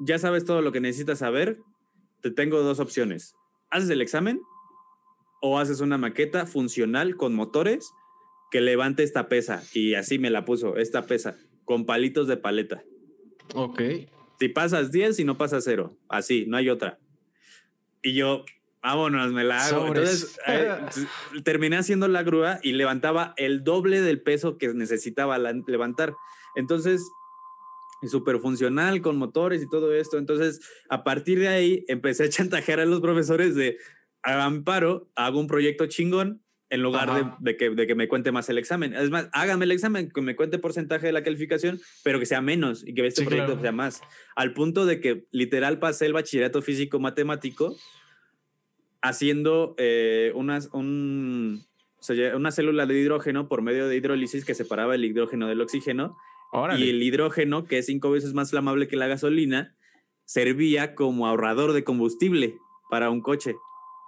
[0.00, 1.58] ya sabes todo lo que necesitas saber,
[2.20, 3.34] te tengo dos opciones.
[3.70, 4.42] ¿Haces el examen
[5.40, 7.92] o haces una maqueta funcional con motores
[8.50, 9.62] que levante esta pesa?
[9.72, 12.82] Y así me la puso, esta pesa, con palitos de paleta.
[13.54, 13.80] Ok.
[14.38, 16.98] Si pasas 10 y no pasas 0, así, no hay otra.
[18.06, 18.44] Y yo,
[18.84, 19.88] vámonos, me la hago.
[19.88, 20.78] Entonces, eh,
[21.44, 26.14] terminé haciendo la grúa y levantaba el doble del peso que necesitaba levantar.
[26.54, 27.02] Entonces,
[28.06, 30.18] súper funcional con motores y todo esto.
[30.18, 33.76] Entonces, a partir de ahí, empecé a chantajear a los profesores de
[34.22, 38.58] amparo, hago un proyecto chingón en lugar de, que, de que me cuente más el
[38.58, 38.94] examen.
[38.94, 42.40] Es más, hágame el examen, que me cuente porcentaje de la calificación, pero que sea
[42.40, 44.02] menos y que este proyecto sea más.
[44.34, 47.76] Al punto de que literal pasé el bachillerato físico matemático
[49.00, 51.64] haciendo eh, unas, un,
[52.34, 56.16] una célula de hidrógeno por medio de hidrólisis que separaba el hidrógeno del oxígeno
[56.78, 59.74] y el hidrógeno, que es cinco veces más flamable que la gasolina,
[60.24, 62.58] servía como ahorrador de combustible
[62.90, 63.54] para un coche.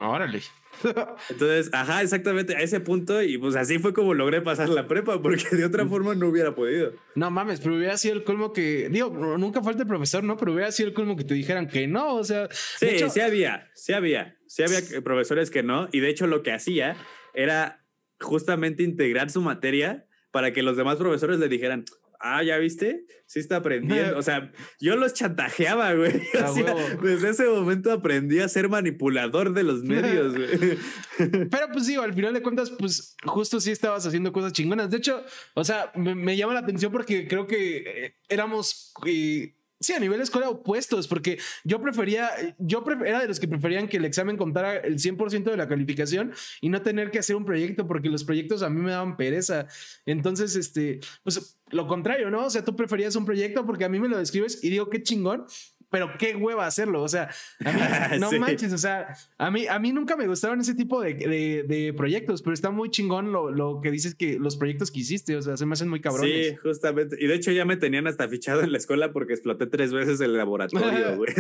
[0.01, 0.41] Órale.
[1.31, 5.21] Entonces, ajá, exactamente a ese punto y pues así fue como logré pasar la prepa
[5.23, 6.93] porque de otra forma no hubiera podido.
[7.15, 10.37] No mames, pero hubiera sido el colmo que, digo, nunca falta el profesor, ¿no?
[10.37, 12.49] Pero hubiera sido el colmo que te dijeran que no, o sea.
[12.51, 16.53] Sí, sí había, sí había, sí había profesores que no y de hecho lo que
[16.53, 16.97] hacía
[17.35, 17.85] era
[18.21, 21.85] justamente integrar su materia para que los demás profesores le dijeran,
[22.21, 23.05] ah, ¿ya viste?
[23.27, 24.19] Sí está aprendiendo.
[24.19, 26.23] O sea, yo los chantajeaba, güey.
[27.03, 30.79] desde ese momento aprendí a ser manipulador de los medios, güey.
[31.51, 34.91] Pero pues digo, al final de cuentas, pues justo sí estabas haciendo cosas chingonas.
[34.91, 35.23] De hecho,
[35.55, 38.93] o sea, me, llama la atención porque creo que eh, éramos...
[39.07, 43.87] Eh, Sí, a nivel escuela opuestos, porque yo prefería, yo era de los que preferían
[43.87, 47.45] que el examen contara el 100% de la calificación y no tener que hacer un
[47.45, 49.69] proyecto, porque los proyectos a mí me daban pereza.
[50.05, 52.47] Entonces, este, pues lo contrario, ¿no?
[52.47, 55.03] O sea, tú preferías un proyecto porque a mí me lo describes y digo, qué
[55.03, 55.47] chingón,
[55.91, 57.03] pero qué hueva hacerlo.
[57.03, 57.31] O sea,
[58.19, 61.95] no manches, o sea, a mí, a mí nunca me gustaron ese tipo de, de,
[61.97, 65.43] proyectos, pero está muy chingón lo, lo, que dices que los proyectos que hiciste, o
[65.43, 66.49] sea, se me hacen muy cabrones.
[66.49, 67.17] Sí, justamente.
[67.21, 70.21] Y de hecho ya me tenían hasta fichado en la escuela porque exploté tres veces
[70.21, 71.33] el laboratorio, güey.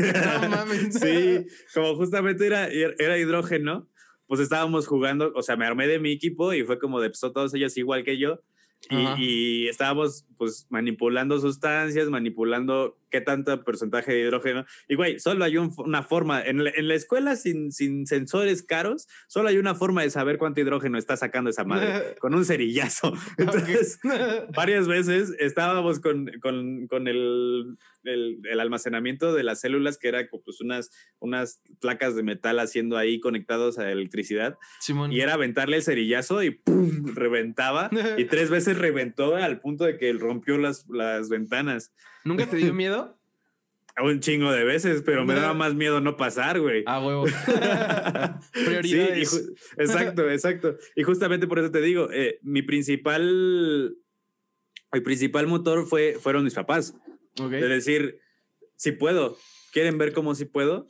[0.42, 0.94] no mames.
[1.00, 3.88] sí, como justamente era, era hidrógeno,
[4.26, 7.20] pues estábamos jugando, o sea, me armé de mi equipo y fue como de, pues,
[7.20, 8.42] todos ellos igual que yo
[9.18, 14.64] y, estábamos pues manipulando sustancias, manipulando qué tanto porcentaje de hidrógeno.
[14.88, 19.08] Y güey, solo hay una forma, en la, en la escuela sin, sin, sensores caros,
[19.26, 23.12] solo hay una forma de saber cuánto hidrógeno está sacando esa madre, con un cerillazo.
[23.38, 23.98] Entonces,
[24.54, 27.76] varias veces estábamos con, con, con el
[28.08, 33.20] el, almacenamiento de las células, que era pues unas, unas placas de metal haciendo ahí
[33.20, 34.58] conectados a electricidad.
[35.10, 37.14] Y era aventarle el cerillazo y ¡pum!
[37.14, 37.90] reventaba.
[38.18, 41.94] y tres veces reventó al punto de que rompió las, las ventanas.
[42.24, 43.18] ¿Nunca te dio miedo?
[44.00, 46.84] Un chingo de veces, pero me daba más miedo no pasar, güey.
[46.86, 47.24] Ah, huevo.
[48.52, 49.30] Prioridades.
[49.30, 50.76] Sí, exacto, exacto.
[50.94, 53.96] Y justamente por eso te digo, eh, mi principal,
[54.92, 56.94] mi principal motor fue, fueron mis papás.
[57.34, 58.20] De decir,
[58.76, 59.36] si puedo,
[59.72, 60.86] ¿quieren ver cómo si puedo?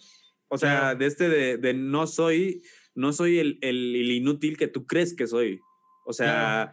[0.48, 2.62] O sea, de este de, no soy,
[2.94, 5.60] no soy el, el, inútil que tú crees que soy.
[6.04, 6.72] O sea,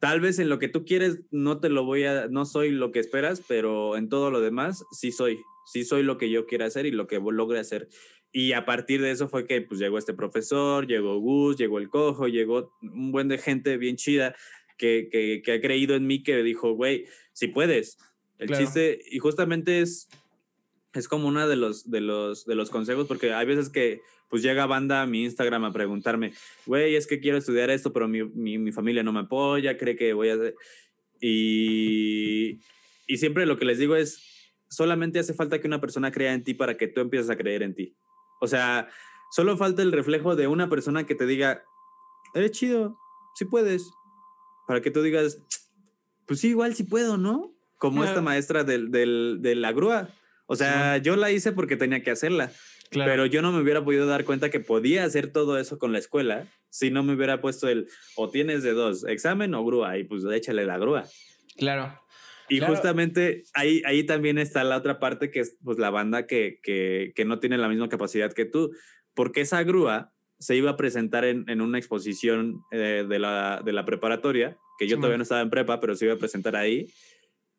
[0.00, 2.92] tal vez en lo que tú quieres no te lo voy a, no soy lo
[2.92, 5.40] que esperas, pero en todo lo demás sí soy.
[5.66, 7.88] Sí soy lo que yo quiero hacer y lo que logre hacer.
[8.32, 11.88] Y a partir de eso fue que pues llegó este profesor, llegó Gus, llegó el
[11.88, 14.34] cojo, llegó un buen de gente bien chida
[14.78, 17.98] que, que, que ha creído en mí, que dijo, güey, si puedes,
[18.38, 20.08] el chiste, y justamente es,
[20.94, 24.42] es como uno de los, de, los, de los consejos, porque hay veces que pues
[24.42, 26.32] llega banda a mi Instagram a preguntarme,
[26.66, 29.96] güey, es que quiero estudiar esto, pero mi, mi, mi familia no me apoya, cree
[29.96, 30.36] que voy a...
[31.20, 32.60] Y,
[33.06, 34.22] y siempre lo que les digo es,
[34.68, 37.62] solamente hace falta que una persona crea en ti para que tú empieces a creer
[37.62, 37.96] en ti.
[38.40, 38.88] O sea,
[39.30, 41.64] solo falta el reflejo de una persona que te diga,
[42.34, 42.98] eres chido,
[43.34, 43.90] sí puedes.
[44.66, 45.38] Para que tú digas,
[46.26, 47.54] pues sí, igual sí puedo, ¿no?
[47.78, 50.10] Como esta maestra del, del, de la grúa.
[50.46, 52.52] O sea, yo la hice porque tenía que hacerla.
[52.90, 55.98] Pero yo no me hubiera podido dar cuenta que podía hacer todo eso con la
[55.98, 60.04] escuela si no me hubiera puesto el o tienes de dos, examen o grúa, y
[60.04, 61.04] pues échale la grúa.
[61.56, 61.98] Claro.
[62.48, 66.60] Y justamente ahí, ahí también está la otra parte que es pues la banda que,
[66.62, 68.70] que, que, no tiene la misma capacidad que tú,
[69.14, 73.72] porque esa grúa se iba a presentar en, en una exposición eh, de, la, de
[73.72, 76.86] la preparatoria, que yo todavía no estaba en prepa, pero se iba a presentar ahí.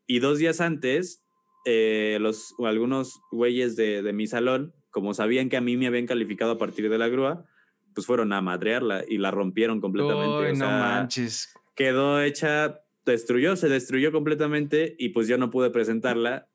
[0.08, 1.24] Y dos días antes,
[1.66, 6.06] eh, los, algunos güeyes de, de mi salón como sabían que a mí me habían
[6.06, 7.46] calificado a partir de la grúa,
[7.94, 10.54] pues fueron a madrearla y la rompieron completamente.
[10.54, 11.54] no manches.
[11.76, 16.49] Quedó hecha, destruyó, se destruyó completamente y pues yo no pude presentarla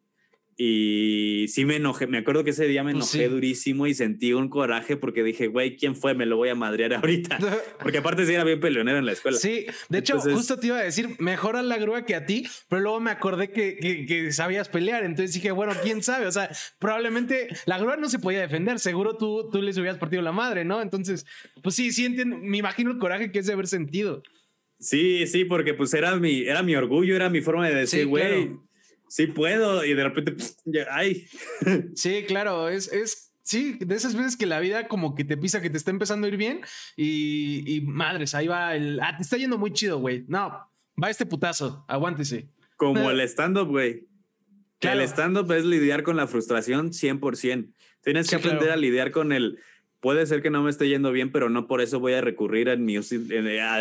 [0.57, 4.33] y sí me enojé, me acuerdo que ese día me pues enojé durísimo y sentí
[4.33, 6.14] un coraje porque dije, güey, ¿quién fue?
[6.14, 7.38] Me lo voy a madrear ahorita.
[7.81, 9.37] Porque aparte sí era bien peleonero en la escuela.
[9.37, 12.47] Sí, de hecho, justo te iba a decir, mejor a la grúa que a ti,
[12.69, 16.51] pero luego me acordé que, que, sabías pelear, entonces dije, bueno, quién sabe, o sea,
[16.79, 20.64] probablemente la grúa no se podía defender, seguro tú, tú les hubieras partido la madre,
[20.64, 20.81] ¿no?
[20.81, 21.27] Entonces,
[21.62, 24.23] pues sí, sí entiendo, me imagino el coraje que es de haber sentido.
[24.79, 28.45] Sí, sí, porque pues era mi, era mi orgullo, era mi forma de decir, güey
[28.45, 28.51] sí
[29.35, 30.37] puedo, y de repente,
[30.90, 31.27] ay.
[31.94, 35.62] Sí, claro, es, es, sí, de esas veces que la vida como que te pisa,
[35.62, 36.61] que te está empezando a ir bien,
[36.96, 40.24] y, madres, ahí va el, ah, te está yendo muy chido, güey.
[40.29, 40.68] No,
[41.03, 42.48] va este putazo, aguántese.
[42.77, 44.09] Como el stand-up, güey.
[44.81, 47.72] El stand-up es lidiar con la frustración 100%.
[48.03, 49.59] Tienes que aprender a lidiar con el
[50.05, 52.69] puede ser que no me esté yendo bien, pero no por eso voy a recurrir
[52.69, 52.87] al,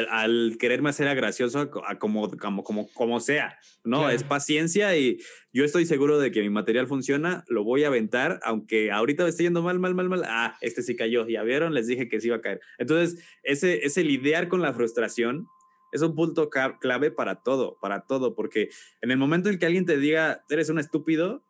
[0.10, 3.60] al, quererme hacer gracioso a, como, como, como, como sea.
[3.84, 5.20] No, es paciencia y
[5.52, 9.32] yo estoy seguro de que mi material funciona, lo voy a aventar, aunque ahorita me
[9.32, 10.24] esté yendo mal, mal, mal, mal.
[10.26, 12.62] Ah, este sí cayó, ya vieron, les dije que sí iba a caer.
[12.78, 15.48] Entonces, ese, ese lidiar con la frustración
[15.92, 18.70] es un punto clave para todo, para todo, porque
[19.02, 21.44] en el momento en que alguien te diga, eres un estúpido,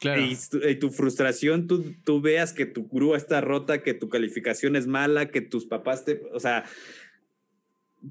[0.00, 4.86] y, tu, frustración, tú, tú veas que tu grúa está rota, que tu calificación es
[4.86, 6.22] mala, que tus papás te...
[6.32, 6.64] O sea,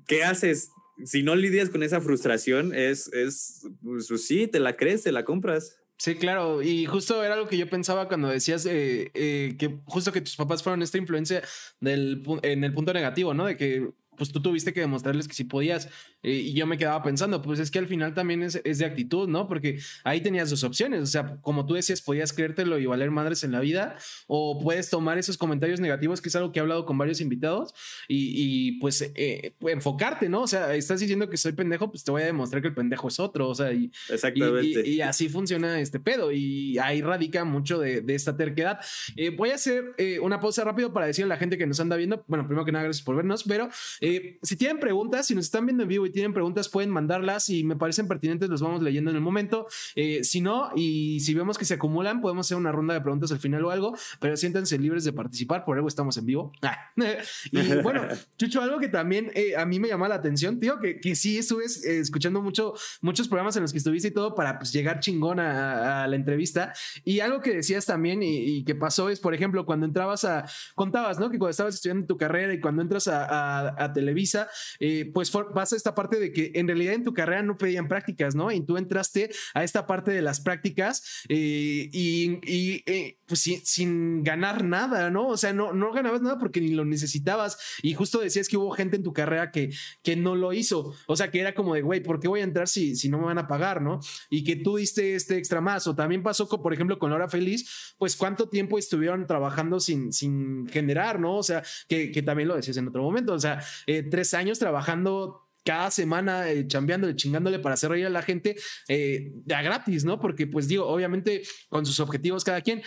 [0.06, 0.70] ¿qué haces?
[1.06, 5.12] Si no lidias con esa frustración, es, es pues, pues sí, te la crees, te
[5.12, 5.80] la compras.
[5.98, 6.62] Sí, claro.
[6.62, 10.36] Y justo era lo que yo pensaba cuando decías eh, eh, que justo que tus
[10.36, 11.42] papás fueron esta influencia
[11.80, 13.46] del, en el punto negativo, ¿no?
[13.46, 15.90] De que pues tú tuviste que demostrarles que sí podías.
[16.28, 18.86] Eh, y yo me quedaba pensando, pues es que al final también es, es, de
[18.86, 19.48] actitud, ¿no?
[19.48, 21.02] Porque ahí tenías dos opciones.
[21.02, 24.90] O sea, como tú decías, podías creértelo y valer madres en la vida, o puedes
[24.90, 27.74] tomar esos comentarios negativos, que es algo que he hablado con varios invitados,
[28.08, 30.42] y, y pues eh, enfocarte, ¿no?
[30.42, 33.08] O sea, estás diciendo que soy pendejo, pues te voy a demostrar que el pendejo
[33.08, 33.48] es otro.
[33.48, 34.88] O sea, y, Exactamente.
[34.88, 36.32] y, así funciona este pedo.
[36.32, 38.80] Y ahí radica mucho de, de esta terquedad.
[39.16, 41.96] Eh, voy a hacer una pausa rápido para decirle a la gente que nos anda
[41.96, 43.70] viendo, bueno, primero que nada, gracias por vernos, pero
[44.02, 47.48] eh, si tienen preguntas, si nos están viendo en vivo y tienen preguntas, pueden mandarlas
[47.50, 49.68] y me parecen pertinentes, los vamos leyendo en el momento.
[49.94, 53.32] Eh, si no, y si vemos que se acumulan, podemos hacer una ronda de preguntas
[53.32, 56.52] al final o algo, pero siéntanse libres de participar, por algo estamos en vivo.
[57.52, 61.00] Y bueno, Chucho, algo que también eh, a mí me llama la atención, tío, que,
[61.00, 64.74] que sí estuve escuchando mucho, muchos programas en los que estuviste y todo para pues,
[64.74, 66.74] llegar chingón a, la entrevista.
[67.06, 71.20] Y algo que decías también y, que pasó es, por ejemplo, cuando entrabas a, contabas,
[71.20, 71.30] ¿no?
[71.30, 74.50] Que cuando estabas estudiando tu carrera y cuando entras a, Televisa,
[74.80, 78.36] eh, pues pasa esta parte de que en realidad en tu carrera no pedían prácticas,
[78.36, 78.52] ¿no?
[78.52, 84.64] Y tú entraste a esta parte de las prácticas eh, y, eh, pues sin, ganar
[84.64, 85.28] nada, ¿no?
[85.28, 87.58] O sea, no, no ganabas nada porque ni lo necesitabas.
[87.82, 89.72] Y justo decías que hubo gente en tu carrera que,
[90.04, 90.94] que no lo hizo.
[91.08, 93.18] O sea, que era como de, güey, ¿por qué voy a entrar si, si no
[93.18, 94.00] me van a pagar, ¿no?
[94.30, 95.88] Y que tú diste este extra más.
[95.88, 100.14] O también pasó, con, por ejemplo, con Laura Feliz, pues cuánto tiempo estuvieron trabajando sin,
[100.14, 101.38] sin generar, ¿no?
[101.38, 103.34] O sea, que, que también lo decías en otro momento.
[103.34, 103.64] O sea,
[104.12, 108.56] tres años trabajando cada semana eh, chambeándole, chingándole para hacer reír a la gente
[108.88, 110.18] eh, ya gratis, ¿no?
[110.18, 112.82] Porque pues digo, obviamente con sus objetivos cada quien.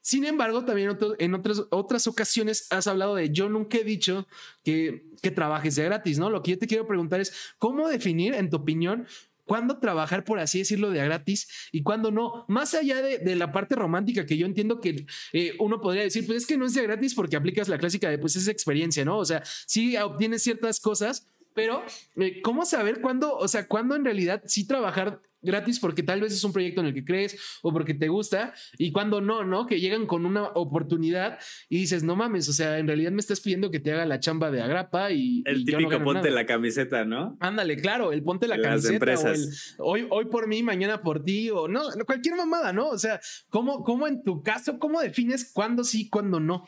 [0.00, 4.26] Sin embargo, también en otras, otras ocasiones has hablado de yo nunca he dicho
[4.64, 6.28] que, que trabajes de gratis, ¿no?
[6.28, 9.06] Lo que yo te quiero preguntar es, ¿cómo definir, en tu opinión,
[9.44, 12.44] cuándo trabajar, por así decirlo, de gratis y cuándo no.
[12.48, 16.38] Más allá de, la parte romántica, que yo entiendo que eh, uno podría decir, pues
[16.38, 19.18] es que no es de gratis porque aplicas la clásica de, pues es experiencia, ¿no?
[19.18, 21.84] O sea, sí obtienes ciertas cosas, pero,
[22.16, 26.32] eh, ¿cómo saber cuándo, o sea, cuándo en realidad sí trabajar gratis porque tal vez
[26.32, 29.66] es un proyecto en el que crees o porque te gusta y cuando no, ¿no?
[29.66, 31.38] Que llegan con una oportunidad
[31.68, 34.20] y dices, no mames, o sea, en realidad me estás pidiendo que te haga la
[34.20, 35.42] chamba de agrapa y...
[35.44, 37.36] El típico ponte la camiseta, ¿no?
[37.40, 39.48] Ándale, claro, el ponte la camiseta o el
[39.78, 42.88] hoy, hoy por mí, mañana por ti o no, cualquier mamada, ¿no?
[42.88, 46.64] O sea, ¿cómo, cómo en tu caso, cómo defines cuándo sí, cuándo no?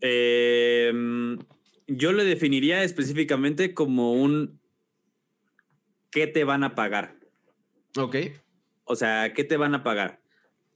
[0.00, 1.38] Em,
[1.86, 4.60] yo lo definiría específicamente como un
[6.10, 7.16] ¿qué te van a pagar?
[7.98, 8.16] Ok.
[8.84, 10.22] O sea, ¿qué te van a pagar?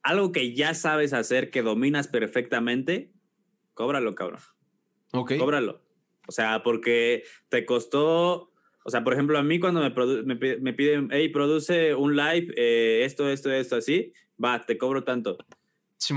[0.03, 3.13] Algo que ya sabes hacer, que dominas perfectamente,
[3.75, 4.41] cóbralo, cabrón.
[5.13, 5.35] Ok.
[5.39, 5.83] Cóbralo.
[6.27, 8.53] O sea, porque te costó,
[8.85, 13.05] o sea, por ejemplo, a mí cuando me, me, piden, hey, produce un live, eh,
[13.05, 15.39] esto, esto, esto, así, va, te cobro tanto.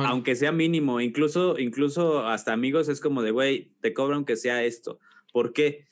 [0.05, 4.63] Aunque sea mínimo, incluso, incluso hasta amigos es como de, güey, te cobro aunque sea
[4.63, 4.99] esto.
[5.32, 5.86] ¿Por qué?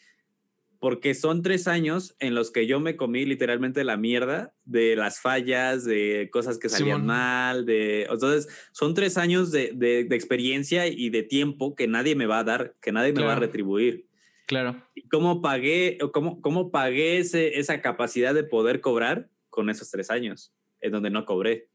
[0.80, 5.20] porque son tres años en los que yo me comí literalmente la mierda de las
[5.20, 8.04] fallas, de cosas que salían mal, de...
[8.04, 12.44] Entonces, son tres años de, de, experiencia y de tiempo que nadie me va a
[12.46, 14.08] dar, que nadie me va a retribuir.
[14.46, 14.82] Claro.
[14.96, 20.10] ¿Y cómo pagué, cómo, cómo pagué ese, esa capacidad de poder cobrar con esos tres
[20.10, 21.68] años, en donde no cobré?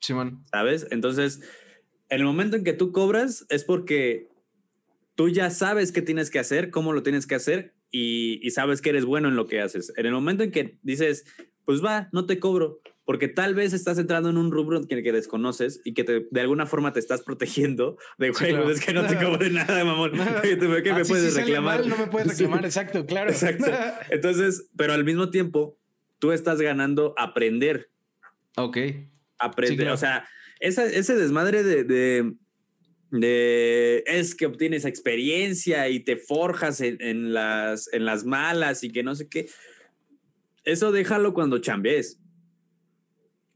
[0.00, 0.44] Simón.
[0.50, 0.86] ¿Sabes?
[0.90, 1.40] Entonces,
[2.08, 4.28] en el momento en que tú cobras es porque
[5.14, 8.90] tú ya sabes qué tienes que hacer, cómo lo tienes que hacer y, sabes que
[8.90, 9.92] eres bueno en lo que haces.
[9.96, 11.24] En el momento en que dices,
[11.64, 15.12] pues va, no te cobro, porque tal vez estás entrando en un rubro que, que
[15.12, 19.06] desconoces y que de alguna forma te estás protegiendo de, güey, pues es que no
[19.06, 20.12] te cobre nada, mamón.
[20.42, 21.86] ¿Qué me ah, puedes reclamar?
[21.86, 23.30] no me puedes reclamar, exacto, claro.
[23.30, 23.70] Exacto.
[24.10, 25.78] Entonces, pero al mismo tiempo,
[26.18, 27.90] tú estás ganando aprender.
[28.56, 28.78] Ok.
[29.38, 30.26] Aprender, o sea,
[30.60, 32.34] ese desmadre de
[33.10, 39.02] de es que obtienes experiencia y te forjas en, las, en las malas y que
[39.02, 39.48] no sé qué.
[40.64, 42.20] Eso déjalo cuando chambees.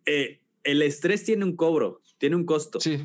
[0.07, 2.81] Eh, el estrés tiene un cobro, tiene un costo.
[2.81, 2.99] Sí.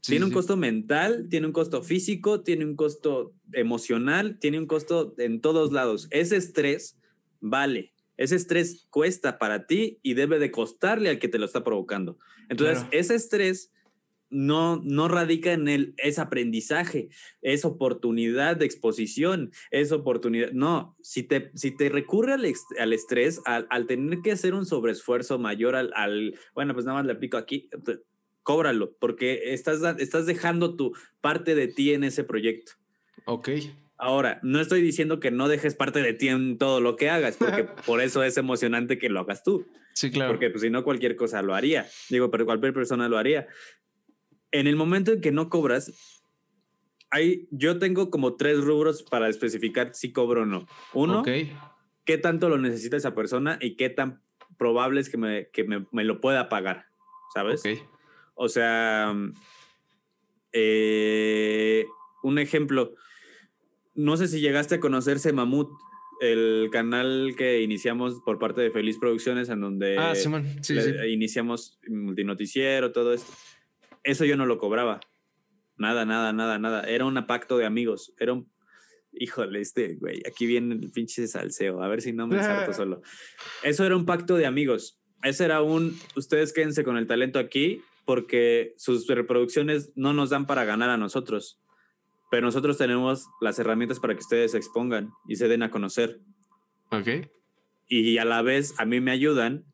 [0.00, 5.14] tiene un costo mental, tiene un costo físico, tiene un costo emocional, tiene un costo
[5.18, 6.08] en todos lados.
[6.10, 6.98] Ese estrés
[7.40, 7.91] vale.
[8.22, 12.18] Ese estrés cuesta para ti y debe de costarle al que te lo está provocando.
[12.48, 13.72] Entonces, ese estrés
[14.30, 17.08] no, no radica en el, es aprendizaje,
[17.40, 20.52] es oportunidad de exposición, es oportunidad.
[20.52, 22.46] No, si te, si te recurre al,
[22.78, 26.98] al estrés, al, al, tener que hacer un sobreesfuerzo mayor al, al, bueno, pues nada
[26.98, 27.70] más le aplico aquí,
[28.44, 32.72] cóbralo, porque estás, estás dejando tu parte de ti en ese proyecto.
[33.24, 33.48] Ok.
[34.02, 37.36] Ahora, no estoy diciendo que no dejes parte de ti en todo lo que hagas,
[37.36, 39.66] porque por eso es emocionante que lo hagas tú.
[39.94, 40.32] Sí, claro.
[40.32, 41.86] Porque pues, si no, cualquier cosa lo haría.
[42.10, 43.46] Digo, pero cualquier persona lo haría
[44.52, 45.92] en el momento en que no cobras,
[47.10, 50.66] hay, yo tengo como tres rubros para especificar si cobro o no.
[50.92, 54.22] Uno, qué tanto lo necesita esa persona y qué tan
[54.58, 56.86] probable es que me, que me, lo pueda pagar,
[57.34, 57.62] ¿sabes?
[58.34, 59.14] O sea,
[60.52, 61.86] eh,
[62.22, 62.94] un ejemplo,
[63.94, 65.70] no sé si llegaste a conocerse Mamut,
[66.20, 70.30] el canal que iniciamos por parte de Feliz Producciones, en donde ah, sí,
[70.60, 70.90] sí, sí.
[71.08, 73.32] iniciamos multinoticiero, todo esto
[74.04, 75.00] eso yo no lo cobraba.
[75.76, 76.82] Nada, nada, nada, nada.
[76.82, 78.12] Era un pacto de amigos.
[78.18, 78.50] Era un.
[79.12, 81.82] Híjole, este, güey, aquí viene el pinche salseo.
[81.82, 83.02] A ver si no me salto solo.
[83.62, 85.00] Eso era un pacto de amigos.
[85.22, 85.98] Ese era un.
[86.16, 90.96] Ustedes quédense con el talento aquí porque sus reproducciones no nos dan para ganar a
[90.96, 91.61] nosotros.
[92.32, 96.18] Pero nosotros tenemos las herramientas para que ustedes se expongan y se den a conocer.
[96.90, 97.28] Ok.
[97.88, 99.66] Y a la vez a mí me ayudan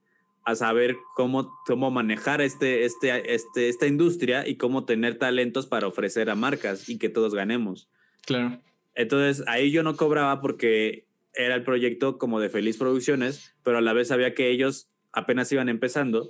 [0.44, 5.86] a saber cómo, cómo manejar este, este, este, esta industria y cómo tener talentos para
[5.86, 7.88] ofrecer a marcas y que todos ganemos.
[8.26, 8.60] Claro.
[8.96, 13.82] Entonces ahí yo no cobraba porque era el proyecto como de Feliz Producciones, pero a
[13.82, 16.28] la vez sabía que ellos apenas iban empezando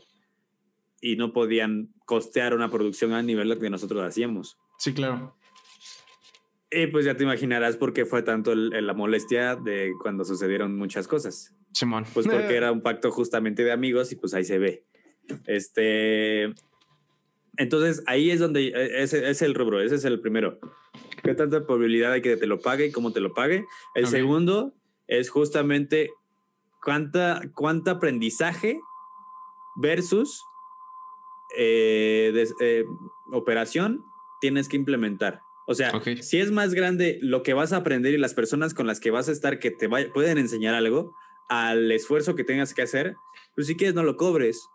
[1.00, 4.58] y no podían costear una producción a nivel que nosotros hacíamos.
[4.78, 5.37] Sí, claro.
[6.70, 11.08] Y pues ya te imaginarás por qué fue tanto la molestia de cuando sucedieron muchas
[11.08, 11.54] cosas.
[11.72, 12.04] Simón.
[12.12, 14.84] Pues porque era un pacto justamente de amigos y pues ahí se ve.
[15.46, 16.52] Este.
[17.56, 20.58] Entonces ahí es donde e, ese es el rubro, ese es el primero.
[21.22, 23.64] ¿Qué tanta probabilidad hay que te lo pague y cómo te lo pague?
[23.94, 24.74] El segundo
[25.06, 26.10] es justamente
[26.82, 28.78] cuánta, cuánto aprendizaje
[29.76, 30.42] versus
[31.56, 32.84] eh, eh,
[33.32, 34.04] operación
[34.40, 35.40] tienes que implementar.
[35.70, 35.92] O sea,
[36.22, 39.10] si es más grande lo que vas a aprender y las personas con las que
[39.10, 41.14] vas a estar que te pueden enseñar algo
[41.50, 43.16] al esfuerzo que tengas que hacer,
[43.54, 44.66] pues si quieres no lo cobres.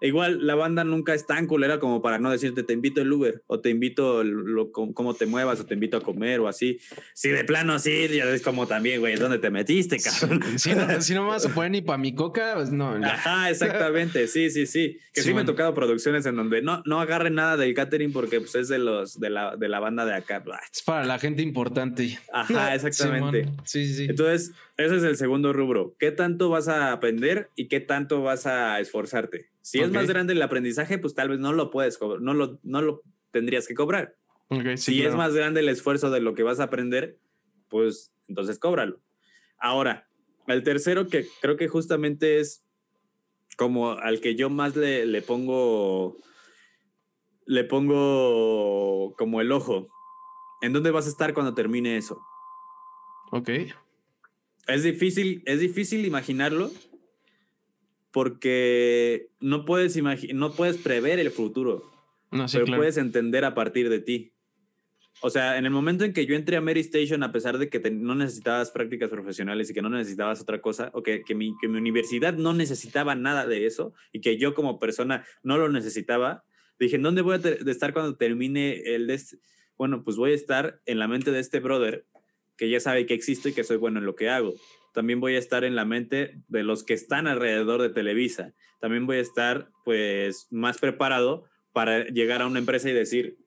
[0.00, 3.42] Igual la banda nunca es tan culera como para no decirte te invito el Uber
[3.46, 6.80] o te invito lo, cómo te muevas o te invito a comer o así.
[7.14, 10.40] Si de plano así, ya ves como también, güey, ¿dónde te metiste, cabrón?
[10.60, 12.94] Si no, si no me vas a poner ni para mi coca, pues no.
[13.04, 14.98] Ajá, exactamente, sí, sí, sí.
[15.12, 18.40] Que sí, me he tocado producciones en donde no, no agarren nada del catering porque
[18.40, 20.42] pues, es de los de la, de la banda de acá.
[20.72, 22.18] Es para la gente importante.
[22.32, 23.48] Ajá, exactamente.
[23.64, 24.06] Sí, sí, sí.
[24.08, 24.52] Entonces,
[24.86, 25.94] ese es el segundo rubro.
[25.98, 29.50] ¿Qué tanto vas a aprender y qué tanto vas a esforzarte?
[29.62, 32.58] Si es más grande el aprendizaje, pues tal vez no lo puedes cobrar, no lo,
[32.62, 34.16] no lo tendrías que cobrar.
[34.76, 37.18] si es más grande el esfuerzo de lo que vas a aprender,
[37.68, 39.00] pues entonces cóbralo.
[39.58, 40.08] Ahora,
[40.46, 42.64] el tercero que creo que justamente es
[43.56, 46.16] como al que yo más le, le pongo,
[47.46, 49.88] le pongo como el ojo.
[50.62, 52.20] ¿En dónde vas a estar cuando termine eso?
[53.32, 53.50] Ok.
[54.66, 56.70] Es difícil, es difícil imaginarlo
[58.10, 59.96] porque no puedes,
[60.34, 61.90] no puedes prever el futuro,
[62.30, 64.32] no, pero puedes entender a partir de ti.
[65.22, 67.68] O sea, en el momento en que yo entré a Mary Station, a pesar de
[67.68, 71.54] que no necesitabas prácticas profesionales y que no necesitabas otra cosa, o que, que, mi,
[71.60, 75.68] que mi universidad no necesitaba nada de eso y que yo como persona no lo
[75.68, 76.44] necesitaba,
[76.78, 79.14] dije, ¿en dónde voy a estar cuando termine el?
[79.76, 82.06] Bueno, pues voy a estar en la mente de este brother
[82.60, 84.52] que ya sabe que existo y que soy bueno en lo que hago.
[84.92, 88.52] También voy a estar en la mente de los que están alrededor de Televisa.
[88.82, 93.38] También voy a estar pues más preparado para llegar a una empresa y decir,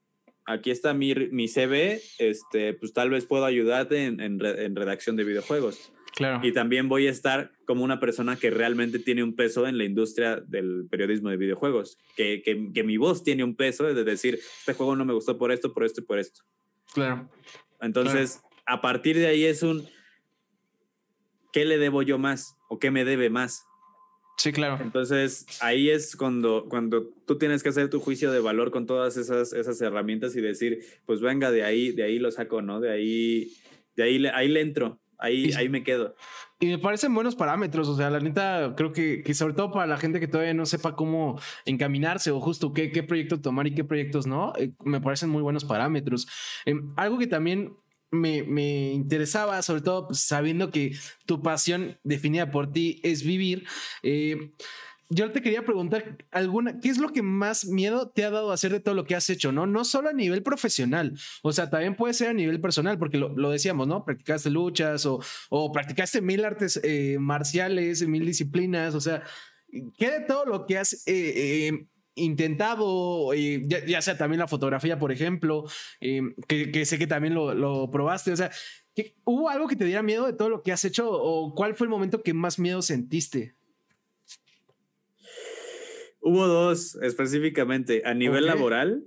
[0.48, 5.26] aquí está mi, mi CV, este, pues tal vez puedo ayudarte en, en, redacción de
[5.26, 5.94] videojuegos.
[6.16, 6.40] Claro.
[6.44, 9.84] Y también voy a estar como una persona que realmente tiene un peso en la
[9.84, 14.40] industria del periodismo de videojuegos, que, que, que mi voz tiene un peso de decir,
[14.58, 16.42] este juego no me gustó por esto, por esto y por esto.
[16.96, 17.30] Claro.
[17.80, 19.88] Entonces, a partir de ahí es un,
[21.52, 23.66] ¿qué le debo yo más o qué me debe más?
[24.38, 24.80] Sí, claro.
[24.82, 29.16] Entonces, ahí es cuando, cuando tú tienes que hacer tu juicio de valor con todas
[29.16, 32.80] esas, esas herramientas y decir, pues venga, de ahí, de ahí lo saco, ¿no?
[32.80, 33.54] De ahí,
[33.96, 36.16] de ahí, ahí le entro, ahí, ahí me quedo.
[36.60, 39.86] Y me parecen buenos parámetros, o sea, la neta, creo que, que, sobre todo para
[39.86, 43.76] la gente que todavía no sepa cómo encaminarse o justo qué, qué proyectos tomar y
[43.76, 46.26] qué proyectos no, eh, me parecen muy buenos parámetros.
[46.66, 47.76] Em, algo que también
[48.14, 50.96] me, interesaba, sobre todo pues, sabiendo que
[51.26, 53.66] tu pasión definida por ti es vivir.
[54.04, 54.52] Eh,
[55.10, 58.72] yo te quería preguntar alguna, ¿qué es lo que más miedo te ha dado hacer
[58.72, 59.52] de todo lo que has hecho?
[59.52, 63.18] No, no solo a nivel profesional, o sea, también puede ser a nivel personal, porque
[63.18, 64.06] lo, decíamos, ¿no?
[64.06, 69.24] Practicaste luchas o, o practicaste mil artes eh, marciales, mil disciplinas, o sea,
[69.98, 75.12] ¿qué de todo lo que has eh, intentado, eh, ya, sea también la fotografía, por
[75.12, 75.66] ejemplo,
[76.02, 78.52] eh, que, sé que también lo, probaste, o sea,
[79.24, 81.86] ¿hubo algo que te diera miedo de todo lo que has hecho o cuál fue
[81.86, 83.56] el momento que más miedo sentiste?
[86.22, 88.04] Hubo dos específicamente.
[88.06, 89.04] A nivel laboral.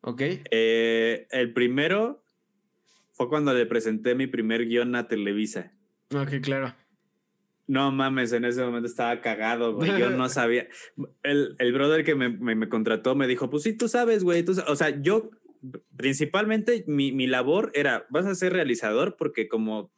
[0.00, 0.22] Ok.
[0.50, 2.24] Eh, el primero
[3.12, 5.72] fue cuando le presenté mi primer guion a Televisa.
[6.12, 6.74] Ok, claro.
[7.68, 9.98] No mames, en ese momento estaba cagado, güey.
[9.98, 10.68] Yo no sabía.
[11.22, 14.44] El, el brother que me, me, contrató me dijo, pues sí, tú sabes, güey.
[14.66, 15.30] o sea, yo
[15.96, 19.90] principalmente mi, mi, labor era, vas a ser realizador porque como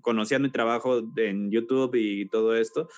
[0.00, 2.88] conocía mi trabajo en YouTube y todo esto,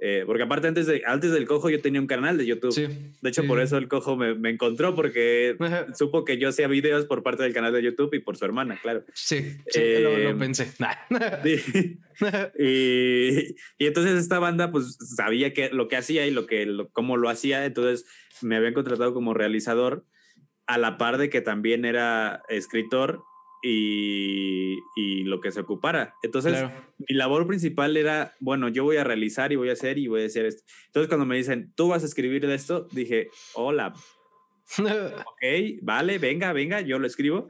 [0.00, 2.76] eh, porque aparte antes, de, antes del cojo yo tenía un canal de YouTube.
[3.20, 5.56] de hecho, por eso el cojo me, me encontró, porque
[5.94, 8.78] supo que yo hacía videos por parte del canal de YouTube y por su hermana,
[8.80, 9.04] claro.
[9.12, 10.72] Sí, sí lo, lo, em, pensé.
[12.58, 17.16] y, y, entonces esta banda pues sabía que, lo que hacía y lo que, cómo
[17.16, 18.06] lo hacía, entonces
[18.40, 20.04] me habían contratado como realizador
[20.68, 23.24] a la par de que también era escritor
[23.62, 26.14] y, lo que se ocupara.
[26.22, 26.64] Entonces,
[26.98, 30.22] mi labor principal era, bueno, yo voy a realizar y voy a hacer y voy
[30.22, 30.62] a hacer esto.
[30.86, 33.92] Entonces, cuando me dicen, tú vas a escribir de esto, dije, hola.
[34.78, 37.48] ok, vale, venga, venga, yo lo escribo.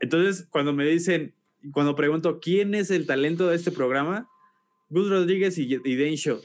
[0.00, 1.34] Entonces, cuando me dicen,
[1.72, 4.28] cuando pregunto, ¿quién es el talento de este programa?
[4.88, 6.40] Gus Rodríguez y, y Densho.